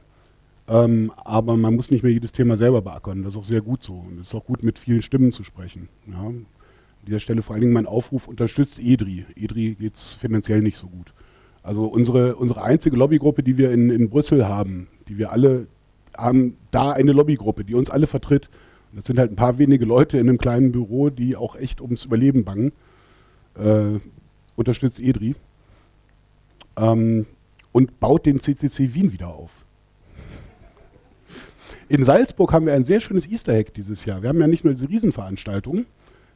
Ähm, 0.67 1.11
aber 1.17 1.57
man 1.57 1.75
muss 1.75 1.91
nicht 1.91 2.03
mehr 2.03 2.11
jedes 2.11 2.31
Thema 2.31 2.57
selber 2.57 2.81
beackern. 2.81 3.23
Das 3.23 3.33
ist 3.33 3.39
auch 3.39 3.43
sehr 3.43 3.61
gut 3.61 3.83
so. 3.83 3.93
Und 3.93 4.19
es 4.19 4.27
ist 4.27 4.35
auch 4.35 4.45
gut, 4.45 4.63
mit 4.63 4.79
vielen 4.79 5.01
Stimmen 5.01 5.31
zu 5.31 5.43
sprechen. 5.43 5.89
Ja. 6.07 6.23
An 6.23 6.45
dieser 7.05 7.19
Stelle 7.19 7.41
vor 7.41 7.53
allen 7.53 7.61
Dingen 7.61 7.73
mein 7.73 7.85
Aufruf, 7.85 8.27
unterstützt 8.27 8.79
EDRI. 8.79 9.25
EDRI 9.35 9.75
geht 9.75 9.95
es 9.95 10.13
finanziell 10.13 10.61
nicht 10.61 10.77
so 10.77 10.87
gut. 10.87 11.13
Also 11.61 11.85
unsere, 11.85 12.35
unsere 12.35 12.63
einzige 12.63 12.95
Lobbygruppe, 12.95 13.43
die 13.43 13.57
wir 13.57 13.71
in, 13.71 13.89
in 13.89 14.09
Brüssel 14.09 14.47
haben, 14.47 14.87
die 15.07 15.17
wir 15.17 15.31
alle 15.31 15.67
haben, 16.17 16.57
da 16.71 16.91
eine 16.91 17.11
Lobbygruppe, 17.11 17.63
die 17.63 17.75
uns 17.75 17.89
alle 17.89 18.07
vertritt. 18.07 18.49
Und 18.91 18.97
das 18.97 19.05
sind 19.05 19.19
halt 19.19 19.31
ein 19.31 19.35
paar 19.35 19.57
wenige 19.57 19.85
Leute 19.85 20.17
in 20.17 20.29
einem 20.29 20.37
kleinen 20.37 20.71
Büro, 20.71 21.09
die 21.09 21.35
auch 21.35 21.55
echt 21.55 21.81
ums 21.81 22.05
Überleben 22.05 22.43
bangen. 22.43 22.71
Äh, 23.55 23.99
unterstützt 24.55 24.99
EDRI. 24.99 25.35
Ähm, 26.77 27.25
und 27.71 27.99
baut 27.99 28.25
den 28.25 28.39
CCC 28.39 28.93
Wien 28.93 29.11
wieder 29.11 29.29
auf. 29.29 29.51
In 31.89 32.05
Salzburg 32.05 32.53
haben 32.53 32.65
wir 32.65 32.73
ein 32.73 32.85
sehr 32.85 33.01
schönes 33.01 33.27
Easter 33.27 33.53
Egg 33.53 33.71
dieses 33.75 34.05
Jahr. 34.05 34.21
Wir 34.21 34.29
haben 34.29 34.39
ja 34.39 34.47
nicht 34.47 34.63
nur 34.63 34.73
diese 34.73 34.89
Riesenveranstaltungen. 34.89 35.85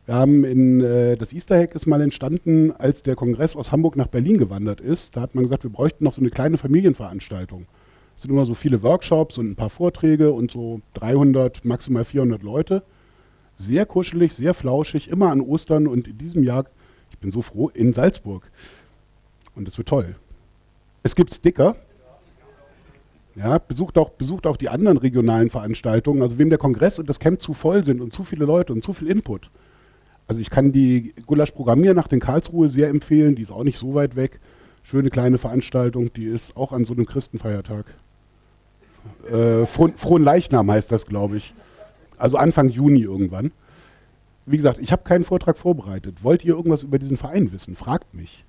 Wir 0.05 0.15
haben 0.15 0.43
in, 0.43 0.81
äh, 0.81 1.17
das 1.17 1.33
Easter 1.33 1.55
Egg 1.55 1.73
ist 1.73 1.85
mal 1.85 2.01
entstanden, 2.01 2.71
als 2.71 3.03
der 3.03 3.15
Kongress 3.15 3.55
aus 3.55 3.71
Hamburg 3.71 3.95
nach 3.95 4.07
Berlin 4.07 4.37
gewandert 4.37 4.79
ist. 4.79 5.15
Da 5.15 5.21
hat 5.21 5.35
man 5.35 5.43
gesagt, 5.43 5.63
wir 5.63 5.71
bräuchten 5.71 6.03
noch 6.03 6.13
so 6.13 6.21
eine 6.21 6.29
kleine 6.29 6.57
Familienveranstaltung. 6.57 7.65
Es 8.17 8.23
sind 8.23 8.31
immer 8.31 8.47
so 8.47 8.55
viele 8.55 8.81
Workshops 8.81 9.37
und 9.37 9.51
ein 9.51 9.55
paar 9.55 9.69
Vorträge 9.69 10.31
und 10.31 10.49
so 10.49 10.81
300, 10.95 11.63
maximal 11.63 12.03
400 12.03 12.41
Leute. 12.41 12.81
Sehr 13.55 13.85
kuschelig, 13.85 14.33
sehr 14.33 14.55
flauschig, 14.55 15.07
immer 15.07 15.29
an 15.29 15.39
Ostern 15.39 15.85
und 15.85 16.07
in 16.07 16.17
diesem 16.17 16.43
Jahr, 16.43 16.65
ich 17.11 17.19
bin 17.19 17.29
so 17.29 17.43
froh, 17.43 17.69
in 17.69 17.93
Salzburg. 17.93 18.49
Und 19.53 19.67
es 19.67 19.77
wird 19.77 19.87
toll. 19.87 20.15
Es 21.03 21.15
gibt 21.15 21.31
Sticker. 21.31 21.75
Ja, 23.35 23.59
besucht 23.59 23.99
auch, 23.99 24.09
besucht 24.09 24.47
auch 24.47 24.57
die 24.57 24.69
anderen 24.69 24.97
regionalen 24.97 25.51
Veranstaltungen. 25.51 26.23
Also 26.23 26.39
wem 26.39 26.49
der 26.49 26.57
Kongress 26.57 26.97
und 26.97 27.07
das 27.07 27.19
Camp 27.19 27.39
zu 27.39 27.53
voll 27.53 27.83
sind 27.83 28.01
und 28.01 28.13
zu 28.13 28.23
viele 28.23 28.45
Leute 28.45 28.73
und 28.73 28.83
zu 28.83 28.93
viel 28.93 29.11
Input. 29.11 29.51
Also 30.25 30.41
ich 30.41 30.49
kann 30.49 30.71
die 30.71 31.13
Gulasch 31.27 31.51
Programmiernacht 31.51 32.11
in 32.13 32.19
Karlsruhe 32.19 32.71
sehr 32.71 32.89
empfehlen. 32.89 33.35
Die 33.35 33.43
ist 33.43 33.51
auch 33.51 33.63
nicht 33.63 33.77
so 33.77 33.93
weit 33.93 34.15
weg. 34.15 34.39
Schöne 34.81 35.11
kleine 35.11 35.37
Veranstaltung. 35.37 36.11
Die 36.13 36.25
ist 36.25 36.57
auch 36.57 36.71
an 36.71 36.83
so 36.83 36.95
einem 36.95 37.05
Christenfeiertag. 37.05 37.85
Äh, 39.29 39.65
Frohen, 39.65 39.93
Frohen 39.97 40.23
Leichnam 40.23 40.71
heißt 40.71 40.91
das, 40.91 41.05
glaube 41.05 41.37
ich. 41.37 41.53
Also 42.17 42.37
Anfang 42.37 42.69
Juni 42.69 43.01
irgendwann. 43.01 43.51
Wie 44.45 44.57
gesagt, 44.57 44.79
ich 44.81 44.91
habe 44.91 45.03
keinen 45.03 45.23
Vortrag 45.23 45.57
vorbereitet. 45.57 46.23
Wollt 46.23 46.43
ihr 46.45 46.55
irgendwas 46.55 46.83
über 46.83 46.99
diesen 46.99 47.17
Verein 47.17 47.51
wissen? 47.51 47.75
Fragt 47.75 48.13
mich 48.13 48.45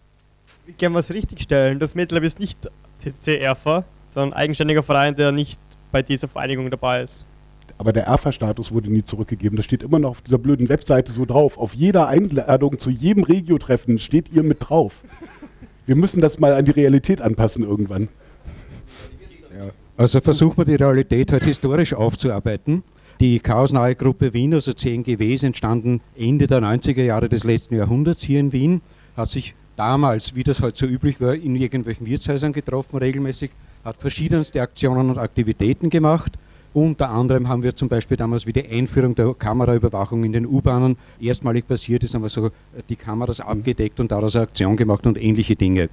gerne 0.77 0.97
was 0.97 1.11
richtigstellen. 1.11 1.79
Das 1.79 1.95
MedLab 1.95 2.23
ist 2.23 2.39
nicht 2.39 2.69
CCC 2.99 3.39
ERFA, 3.39 3.85
sondern 4.11 4.35
ein 4.35 4.43
eigenständiger 4.43 4.83
Verein, 4.83 5.15
der 5.15 5.33
nicht 5.33 5.61
bei 5.91 6.03
dieser 6.03 6.29
Vereinigung 6.29 6.71
dabei 6.71 7.03
ist. 7.03 7.25
Aber 7.79 7.93
der 7.93 8.07
ERFA-Status 8.07 8.73
wurde 8.73 8.93
nie 8.93 9.05
zurückgegeben. 9.05 9.57
Das 9.57 9.65
steht 9.65 9.83
immer 9.83 10.01
noch 10.01 10.11
auf 10.11 10.21
dieser 10.21 10.39
blöden 10.39 10.69
Webseite 10.69 11.13
so 11.13 11.25
drauf. 11.25 11.57
Auf 11.59 11.75
jeder 11.75 12.09
Einladung 12.09 12.79
zu 12.79 12.91
jedem 12.91 13.23
Regio-Treffen 13.23 13.99
steht 13.99 14.31
ihr 14.33 14.43
mit 14.43 14.69
drauf. 14.69 15.05
Wir 15.87 15.95
müssen 15.95 16.21
das 16.21 16.39
mal 16.39 16.55
an 16.55 16.65
die 16.65 16.73
Realität 16.73 17.21
anpassen 17.21 17.63
irgendwann. 17.63 18.09
Also 19.99 20.21
versuchen 20.21 20.59
wir 20.59 20.65
die 20.65 20.77
Realität 20.77 21.33
halt 21.33 21.43
historisch 21.43 21.93
aufzuarbeiten. 21.93 22.85
Die 23.19 23.41
chaosnahe 23.41 23.97
Gruppe 23.97 24.33
Wien, 24.33 24.55
also 24.55 24.73
CNGW, 24.73 25.35
ist 25.35 25.43
entstanden 25.43 26.01
Ende 26.17 26.47
der 26.47 26.61
90er 26.61 27.03
Jahre 27.03 27.29
des 27.29 27.43
letzten 27.43 27.75
Jahrhunderts 27.75 28.23
hier 28.23 28.39
in 28.39 28.53
Wien, 28.53 28.81
hat 29.17 29.29
sich 29.29 29.57
damals, 29.75 30.37
wie 30.37 30.45
das 30.45 30.63
halt 30.63 30.77
so 30.77 30.87
üblich 30.87 31.21
war, 31.21 31.35
in 31.35 31.57
irgendwelchen 31.57 32.07
Wirtshäusern 32.07 32.53
getroffen, 32.53 32.97
regelmäßig, 32.99 33.51
hat 33.85 33.97
verschiedenste 33.97 34.63
Aktionen 34.63 35.11
und 35.11 35.19
Aktivitäten 35.19 35.91
gemacht. 35.91 36.39
Unter 36.75 37.11
anderem 37.11 37.49
haben 37.49 37.65
wir 37.65 37.75
zum 37.75 37.89
Beispiel 37.89 38.17
damals 38.17 38.47
wie 38.47 38.53
die 38.53 38.69
Einführung 38.69 39.17
der 39.17 39.35
Kameraüberwachung 39.35 40.23
in 40.23 40.33
den 40.33 40.47
U-Bahnen 40.47 40.97
erstmalig 41.19 41.67
passiert 41.67 42.05
ist, 42.05 42.15
haben 42.15 42.23
wir 42.23 42.29
so 42.29 42.53
die 42.89 42.95
Kameras 42.95 43.41
abgedeckt 43.41 43.99
und 43.99 44.13
daraus 44.13 44.37
eine 44.37 44.45
Aktion 44.45 44.77
gemacht 44.77 45.09
und 45.09 45.21
ähnliche 45.21 45.57
Dinge. 45.57 45.89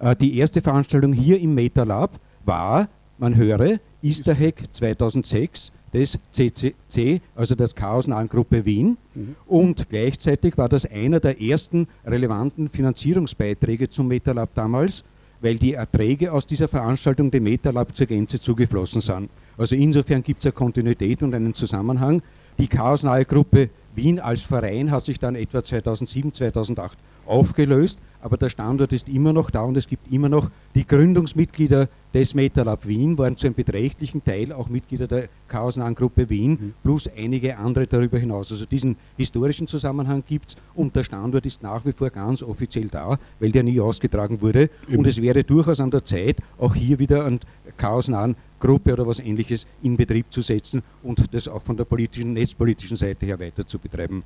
Äh, 0.00 0.16
die 0.16 0.36
erste 0.36 0.62
Veranstaltung 0.62 1.12
hier 1.12 1.38
im 1.38 1.54
MetaLab 1.54 2.18
war, 2.44 2.88
man 3.20 3.36
höre, 3.36 3.78
Easter 4.02 4.34
Hack 4.34 4.64
2006 4.72 5.72
des 5.92 6.18
CCC, 6.32 7.20
also 7.34 7.54
das 7.54 7.74
Chaos-nahen 7.74 8.28
Gruppe 8.28 8.64
Wien. 8.64 8.96
Mhm. 9.14 9.36
Und 9.46 9.88
gleichzeitig 9.88 10.56
war 10.56 10.68
das 10.68 10.86
einer 10.86 11.20
der 11.20 11.40
ersten 11.40 11.88
relevanten 12.06 12.68
Finanzierungsbeiträge 12.68 13.88
zum 13.88 14.08
MetaLab 14.08 14.54
damals, 14.54 15.04
weil 15.40 15.56
die 15.56 15.74
Erträge 15.74 16.32
aus 16.32 16.46
dieser 16.46 16.68
Veranstaltung 16.68 17.30
dem 17.30 17.44
MetaLab 17.44 17.96
zur 17.96 18.06
Gänze 18.06 18.40
zugeflossen 18.40 19.00
sind. 19.00 19.30
Also 19.56 19.74
insofern 19.74 20.22
gibt 20.22 20.40
es 20.40 20.46
eine 20.46 20.52
Kontinuität 20.52 21.22
und 21.22 21.34
einen 21.34 21.54
Zusammenhang. 21.54 22.22
Die 22.58 22.68
Chaos-nahe 22.68 23.24
Gruppe 23.24 23.70
Wien 23.94 24.20
als 24.20 24.42
Verein 24.42 24.90
hat 24.90 25.04
sich 25.04 25.18
dann 25.18 25.34
etwa 25.34 25.62
2007, 25.62 26.32
2008 26.34 26.98
aufgelöst, 27.30 27.98
aber 28.22 28.36
der 28.36 28.50
Standort 28.50 28.92
ist 28.92 29.08
immer 29.08 29.32
noch 29.32 29.50
da 29.50 29.62
und 29.62 29.76
es 29.76 29.86
gibt 29.86 30.12
immer 30.12 30.28
noch 30.28 30.50
die 30.74 30.86
Gründungsmitglieder 30.86 31.88
des 32.12 32.34
MetaLab 32.34 32.86
Wien, 32.86 33.16
waren 33.16 33.36
zu 33.36 33.46
einem 33.46 33.54
beträchtlichen 33.54 34.22
Teil 34.22 34.52
auch 34.52 34.68
Mitglieder 34.68 35.06
der 35.06 35.28
chaosnahen 35.48 35.94
Gruppe 35.94 36.28
Wien, 36.28 36.50
mhm. 36.50 36.74
plus 36.82 37.08
einige 37.16 37.56
andere 37.56 37.86
darüber 37.86 38.18
hinaus. 38.18 38.50
Also 38.50 38.66
diesen 38.66 38.96
historischen 39.16 39.66
Zusammenhang 39.66 40.22
gibt 40.26 40.50
es 40.50 40.56
und 40.74 40.94
der 40.94 41.04
Standort 41.04 41.46
ist 41.46 41.62
nach 41.62 41.84
wie 41.86 41.92
vor 41.92 42.10
ganz 42.10 42.42
offiziell 42.42 42.88
da, 42.88 43.18
weil 43.38 43.52
der 43.52 43.62
nie 43.62 43.80
ausgetragen 43.80 44.40
wurde. 44.40 44.68
Eben. 44.88 44.98
Und 44.98 45.06
es 45.06 45.22
wäre 45.22 45.42
durchaus 45.42 45.80
an 45.80 45.90
der 45.90 46.04
Zeit, 46.04 46.38
auch 46.58 46.74
hier 46.74 46.98
wieder 46.98 47.24
einen 47.24 47.40
chaosnahen 47.76 48.36
Gruppe 48.58 48.92
oder 48.92 49.06
was 49.06 49.20
ähnliches 49.20 49.66
in 49.82 49.96
Betrieb 49.96 50.26
zu 50.30 50.42
setzen 50.42 50.82
und 51.02 51.32
das 51.32 51.48
auch 51.48 51.62
von 51.62 51.76
der 51.76 51.84
politischen, 51.84 52.34
netzpolitischen 52.34 52.96
Seite 52.96 53.24
her 53.24 53.40
weiter 53.40 53.66
zu 53.66 53.78
betreiben. 53.78 54.22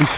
Ich, 0.00 0.08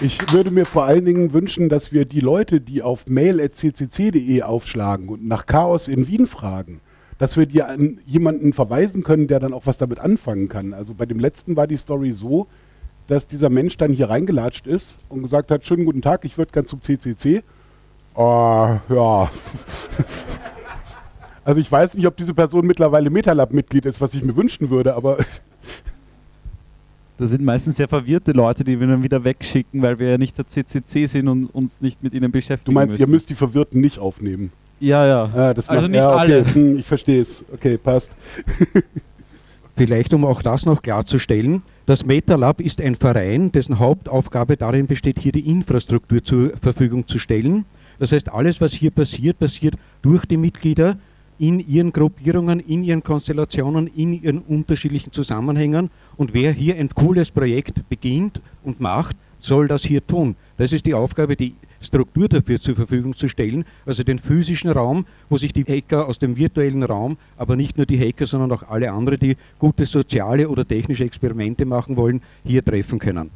ich 0.00 0.32
würde 0.32 0.50
mir 0.52 0.66
vor 0.66 0.84
allen 0.84 1.04
Dingen 1.04 1.32
wünschen, 1.32 1.68
dass 1.68 1.90
wir 1.90 2.04
die 2.04 2.20
Leute, 2.20 2.60
die 2.60 2.82
auf 2.82 3.06
mail.ccc.de 3.06 4.42
aufschlagen 4.42 5.08
und 5.08 5.26
nach 5.26 5.46
Chaos 5.46 5.88
in 5.88 6.06
Wien 6.06 6.26
fragen, 6.26 6.80
dass 7.18 7.36
wir 7.36 7.46
die 7.46 7.62
an 7.62 7.98
jemanden 8.04 8.52
verweisen 8.52 9.02
können, 9.02 9.26
der 9.26 9.40
dann 9.40 9.52
auch 9.52 9.66
was 9.66 9.78
damit 9.78 9.98
anfangen 9.98 10.48
kann. 10.48 10.74
Also 10.74 10.94
bei 10.94 11.06
dem 11.06 11.18
letzten 11.18 11.56
war 11.56 11.66
die 11.66 11.76
Story 11.76 12.12
so, 12.12 12.46
dass 13.08 13.26
dieser 13.26 13.50
Mensch 13.50 13.76
dann 13.76 13.92
hier 13.92 14.08
reingelatscht 14.08 14.66
ist 14.66 14.98
und 15.08 15.22
gesagt 15.22 15.50
hat, 15.50 15.64
schönen 15.64 15.86
guten 15.86 16.02
Tag, 16.02 16.24
ich 16.24 16.38
würde 16.38 16.52
gern 16.52 16.66
zum 16.66 16.80
CCC. 16.82 17.42
Uh, 18.14 18.20
ah, 18.20 18.80
ja. 18.88 19.30
also 21.44 21.60
ich 21.60 21.70
weiß 21.70 21.94
nicht, 21.94 22.06
ob 22.06 22.16
diese 22.16 22.34
Person 22.34 22.66
mittlerweile 22.66 23.10
Metalab-Mitglied 23.10 23.86
ist, 23.86 24.00
was 24.00 24.14
ich 24.14 24.22
mir 24.22 24.36
wünschen 24.36 24.70
würde, 24.70 24.94
aber... 24.94 25.18
Das 27.18 27.30
sind 27.30 27.42
meistens 27.42 27.76
sehr 27.76 27.88
verwirrte 27.88 28.32
Leute, 28.32 28.62
die 28.62 28.78
wir 28.78 28.86
dann 28.86 29.02
wieder 29.02 29.24
wegschicken, 29.24 29.80
weil 29.80 29.98
wir 29.98 30.10
ja 30.10 30.18
nicht 30.18 30.36
der 30.36 30.46
CCC 30.46 31.06
sind 31.06 31.28
und 31.28 31.46
uns 31.46 31.80
nicht 31.80 32.02
mit 32.02 32.12
ihnen 32.12 32.30
beschäftigen 32.30 32.66
Du 32.66 32.72
meinst, 32.72 32.90
müssen. 32.98 33.02
ihr 33.02 33.08
müsst 33.08 33.30
die 33.30 33.34
Verwirrten 33.34 33.80
nicht 33.80 33.98
aufnehmen? 33.98 34.52
Ja, 34.80 35.06
ja. 35.06 35.30
Ah, 35.34 35.46
also 35.48 35.72
macht, 35.72 35.88
nicht 35.88 35.94
ja, 35.94 36.10
okay. 36.10 36.18
alle. 36.20 36.54
Hm, 36.54 36.78
ich 36.78 36.86
verstehe 36.86 37.22
es. 37.22 37.44
Okay, 37.52 37.78
passt. 37.78 38.14
Vielleicht, 39.76 40.12
um 40.12 40.24
auch 40.24 40.42
das 40.42 40.66
noch 40.66 40.82
klarzustellen, 40.82 41.62
das 41.86 42.04
MetaLab 42.04 42.60
ist 42.60 42.80
ein 42.80 42.96
Verein, 42.96 43.52
dessen 43.52 43.78
Hauptaufgabe 43.78 44.56
darin 44.56 44.86
besteht, 44.86 45.18
hier 45.18 45.32
die 45.32 45.48
Infrastruktur 45.48 46.22
zur 46.22 46.56
Verfügung 46.60 47.06
zu 47.06 47.18
stellen. 47.18 47.64
Das 47.98 48.12
heißt, 48.12 48.32
alles, 48.32 48.60
was 48.60 48.72
hier 48.72 48.90
passiert, 48.90 49.38
passiert 49.38 49.74
durch 50.02 50.26
die 50.26 50.36
Mitglieder 50.36 50.98
in 51.38 51.60
ihren 51.60 51.92
Gruppierungen, 51.92 52.60
in 52.60 52.82
ihren 52.82 53.02
Konstellationen, 53.02 53.86
in 53.86 54.14
ihren 54.22 54.38
unterschiedlichen 54.38 55.12
Zusammenhängen. 55.12 55.90
Und 56.16 56.34
wer 56.34 56.52
hier 56.52 56.76
ein 56.76 56.88
cooles 56.88 57.30
Projekt 57.30 57.88
beginnt 57.88 58.40
und 58.62 58.80
macht, 58.80 59.16
soll 59.40 59.68
das 59.68 59.82
hier 59.84 60.06
tun. 60.06 60.34
Das 60.56 60.72
ist 60.72 60.86
die 60.86 60.94
Aufgabe, 60.94 61.36
die 61.36 61.54
Struktur 61.80 62.28
dafür 62.28 62.60
zur 62.60 62.74
Verfügung 62.74 63.14
zu 63.14 63.28
stellen, 63.28 63.64
also 63.84 64.02
den 64.02 64.18
physischen 64.18 64.70
Raum, 64.70 65.06
wo 65.28 65.36
sich 65.36 65.52
die 65.52 65.64
Hacker 65.64 66.06
aus 66.06 66.18
dem 66.18 66.36
virtuellen 66.36 66.82
Raum, 66.82 67.16
aber 67.36 67.54
nicht 67.54 67.76
nur 67.76 67.86
die 67.86 67.98
Hacker, 67.98 68.26
sondern 68.26 68.52
auch 68.52 68.62
alle 68.68 68.90
anderen, 68.90 69.18
die 69.18 69.36
gute 69.58 69.84
soziale 69.84 70.48
oder 70.48 70.66
technische 70.66 71.04
Experimente 71.04 71.64
machen 71.64 71.96
wollen, 71.96 72.22
hier 72.44 72.64
treffen 72.64 72.98
können. 72.98 73.30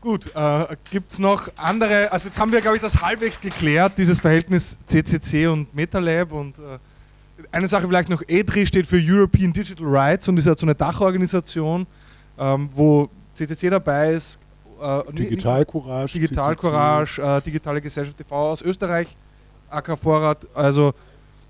Gut, 0.00 0.30
äh, 0.34 0.76
gibt 0.90 1.12
es 1.12 1.18
noch 1.18 1.48
andere, 1.56 2.10
also 2.10 2.28
jetzt 2.28 2.38
haben 2.40 2.50
wir, 2.50 2.60
glaube 2.60 2.76
ich, 2.76 2.82
das 2.82 3.00
halbwegs 3.00 3.40
geklärt, 3.40 3.92
dieses 3.98 4.20
Verhältnis 4.20 4.76
CCC 4.86 5.46
und 5.46 5.72
MetaLab 5.74 6.32
und 6.32 6.58
äh, 6.58 6.78
eine 7.52 7.68
Sache 7.68 7.86
vielleicht 7.86 8.08
noch, 8.08 8.22
EDRI 8.26 8.66
steht 8.66 8.86
für 8.86 9.00
European 9.00 9.52
Digital 9.52 9.86
Rights 9.86 10.28
und 10.28 10.38
ist 10.38 10.46
ja 10.46 10.56
so 10.56 10.66
eine 10.66 10.74
Dachorganisation, 10.74 11.86
ähm, 12.38 12.68
wo 12.74 13.08
CCC 13.34 13.70
dabei 13.70 14.12
ist. 14.12 14.38
Äh, 14.80 15.12
Digital 15.12 15.64
Courage. 15.64 16.18
Digital 16.18 16.56
Courage, 16.56 17.22
äh, 17.22 17.40
Digitale 17.40 17.80
Gesellschaft 17.80 18.16
TV 18.18 18.34
aus 18.34 18.62
Österreich, 18.62 19.08
AK 19.70 19.96
Vorrat, 19.98 20.46
also 20.54 20.92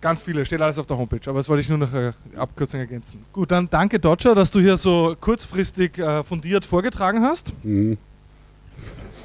ganz 0.02 0.20
viele, 0.20 0.44
steht 0.44 0.60
alles 0.60 0.78
auf 0.78 0.86
der 0.86 0.98
Homepage, 0.98 1.20
aber 1.30 1.38
das 1.38 1.48
wollte 1.48 1.62
ich 1.62 1.68
nur 1.68 1.78
noch 1.78 1.92
eine 1.92 2.14
äh, 2.34 2.36
Abkürzung 2.36 2.80
ergänzen. 2.80 3.24
Gut, 3.32 3.50
dann 3.50 3.70
danke 3.70 3.98
Dodger, 3.98 4.34
dass 4.34 4.50
du 4.50 4.60
hier 4.60 4.76
so 4.76 5.16
kurzfristig 5.18 5.96
äh, 5.98 6.22
fundiert 6.22 6.66
vorgetragen 6.66 7.22
hast. 7.22 7.52
Mhm. 7.64 7.96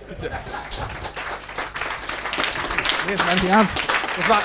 Bitte. 0.08 0.32
Nee, 3.08 3.16
das 3.16 3.50
ernst. 3.50 3.78
Das 4.18 4.30
war, 4.30 4.42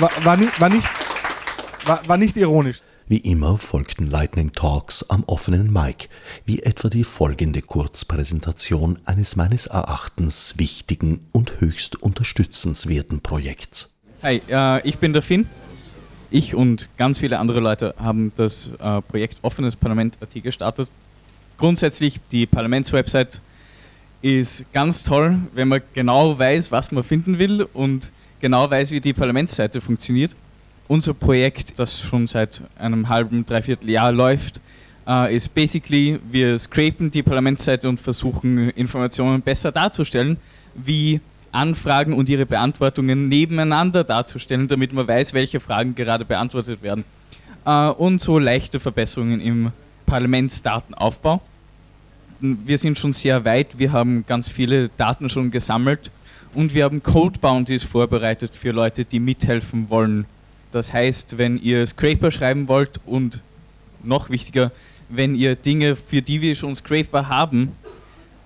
war, 0.00 0.24
war, 0.24 0.36
nicht, 0.36 0.60
war, 0.60 0.68
nicht, 0.68 0.88
war, 1.86 2.08
war 2.08 2.16
nicht 2.16 2.36
ironisch. 2.36 2.80
Wie 3.12 3.18
immer 3.18 3.58
folgten 3.58 4.06
Lightning 4.06 4.52
Talks 4.52 5.02
am 5.10 5.22
offenen 5.24 5.70
Mic, 5.70 6.08
wie 6.46 6.62
etwa 6.62 6.88
die 6.88 7.04
folgende 7.04 7.60
Kurzpräsentation 7.60 9.00
eines 9.04 9.36
meines 9.36 9.66
Erachtens 9.66 10.54
wichtigen 10.56 11.20
und 11.30 11.60
höchst 11.60 12.00
unterstützenswerten 12.00 13.20
Projekts. 13.20 13.92
Hi, 14.22 14.40
äh, 14.48 14.88
ich 14.88 14.96
bin 14.96 15.12
der 15.12 15.20
Finn. 15.20 15.46
Ich 16.30 16.54
und 16.54 16.88
ganz 16.96 17.18
viele 17.18 17.38
andere 17.38 17.60
Leute 17.60 17.94
haben 17.98 18.32
das 18.38 18.70
äh, 18.80 19.02
Projekt 19.02 19.36
Offenes 19.42 19.76
Parlament 19.76 20.16
AT 20.22 20.42
gestartet. 20.42 20.88
Grundsätzlich 21.58 22.18
die 22.30 22.46
Parlamentswebsite 22.46 23.40
ist 24.22 24.64
ganz 24.72 25.04
toll, 25.04 25.38
wenn 25.52 25.68
man 25.68 25.82
genau 25.92 26.38
weiß, 26.38 26.72
was 26.72 26.90
man 26.92 27.04
finden 27.04 27.38
will 27.38 27.68
und 27.74 28.10
genau 28.40 28.70
weiß, 28.70 28.90
wie 28.90 29.00
die 29.00 29.12
Parlamentsseite 29.12 29.82
funktioniert. 29.82 30.34
Unser 30.92 31.14
Projekt, 31.14 31.78
das 31.78 32.02
schon 32.02 32.26
seit 32.26 32.60
einem 32.76 33.08
halben, 33.08 33.46
dreiviertel 33.46 33.88
Jahr 33.88 34.12
läuft, 34.12 34.60
äh, 35.08 35.34
ist 35.34 35.54
basically, 35.54 36.20
wir 36.30 36.58
scrapen 36.58 37.10
die 37.10 37.22
Parlamentsseite 37.22 37.88
und 37.88 37.98
versuchen 37.98 38.68
Informationen 38.72 39.40
besser 39.40 39.72
darzustellen, 39.72 40.36
wie 40.74 41.22
Anfragen 41.50 42.12
und 42.12 42.28
ihre 42.28 42.44
Beantwortungen 42.44 43.30
nebeneinander 43.30 44.04
darzustellen, 44.04 44.68
damit 44.68 44.92
man 44.92 45.08
weiß, 45.08 45.32
welche 45.32 45.60
Fragen 45.60 45.94
gerade 45.94 46.26
beantwortet 46.26 46.82
werden. 46.82 47.04
Äh, 47.64 47.88
und 47.88 48.20
so 48.20 48.38
leichte 48.38 48.78
Verbesserungen 48.78 49.40
im 49.40 49.72
Parlamentsdatenaufbau. 50.04 51.40
Wir 52.40 52.76
sind 52.76 52.98
schon 52.98 53.14
sehr 53.14 53.46
weit, 53.46 53.78
wir 53.78 53.92
haben 53.92 54.26
ganz 54.26 54.50
viele 54.50 54.90
Daten 54.98 55.30
schon 55.30 55.50
gesammelt 55.50 56.10
und 56.52 56.74
wir 56.74 56.84
haben 56.84 57.02
Code 57.02 57.40
Bounties 57.40 57.82
vorbereitet 57.82 58.54
für 58.54 58.72
Leute, 58.72 59.06
die 59.06 59.20
mithelfen 59.20 59.88
wollen. 59.88 60.26
Das 60.72 60.92
heißt, 60.92 61.38
wenn 61.38 61.58
ihr 61.58 61.86
Scraper 61.86 62.30
schreiben 62.30 62.66
wollt 62.66 63.00
und 63.06 63.42
noch 64.02 64.30
wichtiger, 64.30 64.72
wenn 65.08 65.34
ihr 65.34 65.54
Dinge, 65.54 65.94
für 65.94 66.22
die 66.22 66.40
wir 66.40 66.56
schon 66.56 66.74
Scraper 66.74 67.28
haben, 67.28 67.72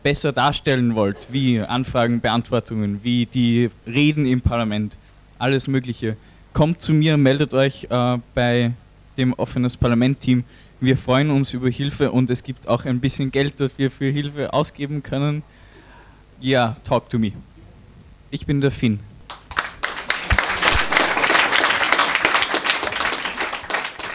besser 0.02 0.32
darstellen 0.32 0.94
wollt, 0.94 1.16
wie 1.30 1.60
Anfragen, 1.60 2.20
Beantwortungen, 2.20 3.00
wie 3.02 3.26
die 3.26 3.70
Reden 3.86 4.26
im 4.26 4.40
Parlament, 4.40 4.96
alles 5.38 5.68
Mögliche, 5.68 6.16
kommt 6.52 6.82
zu 6.82 6.92
mir, 6.92 7.16
meldet 7.16 7.54
euch 7.54 7.86
äh, 7.90 8.18
bei 8.34 8.72
dem 9.16 9.32
Offenes 9.34 9.76
Parlament-Team. 9.76 10.44
Wir 10.80 10.96
freuen 10.96 11.30
uns 11.30 11.54
über 11.54 11.70
Hilfe 11.70 12.10
und 12.10 12.28
es 12.30 12.42
gibt 12.42 12.68
auch 12.68 12.84
ein 12.84 13.00
bisschen 13.00 13.30
Geld, 13.30 13.60
das 13.60 13.78
wir 13.78 13.90
für 13.90 14.10
Hilfe 14.10 14.52
ausgeben 14.52 15.02
können. 15.02 15.42
Ja, 16.40 16.76
talk 16.84 17.08
to 17.08 17.18
me. 17.18 17.32
Ich 18.30 18.46
bin 18.46 18.60
der 18.60 18.70
Finn. 18.70 18.98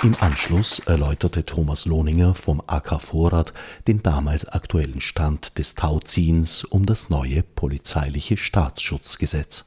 Im 0.03 0.15
Anschluss 0.19 0.79
erläuterte 0.79 1.45
Thomas 1.45 1.85
Lohninger 1.85 2.33
vom 2.33 2.59
AK 2.65 2.99
Vorrat 2.99 3.53
den 3.87 4.01
damals 4.01 4.47
aktuellen 4.47 4.99
Stand 4.99 5.59
des 5.59 5.75
Tauziehens 5.75 6.63
um 6.63 6.87
das 6.87 7.11
neue 7.11 7.43
polizeiliche 7.43 8.35
Staatsschutzgesetz. 8.35 9.65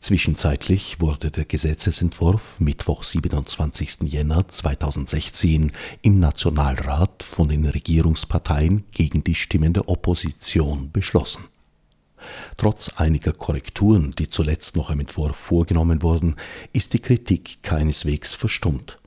Zwischenzeitlich 0.00 1.00
wurde 1.00 1.30
der 1.30 1.44
Gesetzesentwurf 1.44 2.58
Mittwoch, 2.58 3.04
27. 3.04 3.98
Jänner 4.02 4.48
2016 4.48 5.70
im 6.02 6.18
Nationalrat 6.18 7.22
von 7.22 7.48
den 7.48 7.66
Regierungsparteien 7.66 8.82
gegen 8.90 9.22
die 9.22 9.36
Stimmen 9.36 9.74
der 9.74 9.88
Opposition 9.88 10.90
beschlossen. 10.90 11.44
Trotz 12.56 12.88
einiger 12.96 13.32
Korrekturen, 13.32 14.10
die 14.18 14.28
zuletzt 14.28 14.74
noch 14.74 14.90
im 14.90 14.98
Entwurf 14.98 15.36
vorgenommen 15.36 16.02
wurden, 16.02 16.34
ist 16.72 16.94
die 16.94 16.98
Kritik 16.98 17.62
keineswegs 17.62 18.34
verstummt. 18.34 18.98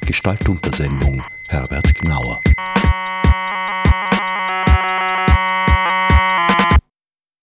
Gestaltung 0.00 0.58
der 0.62 0.72
Sendung 0.72 1.22
Herbert 1.48 1.94
Gnauer. 1.96 2.40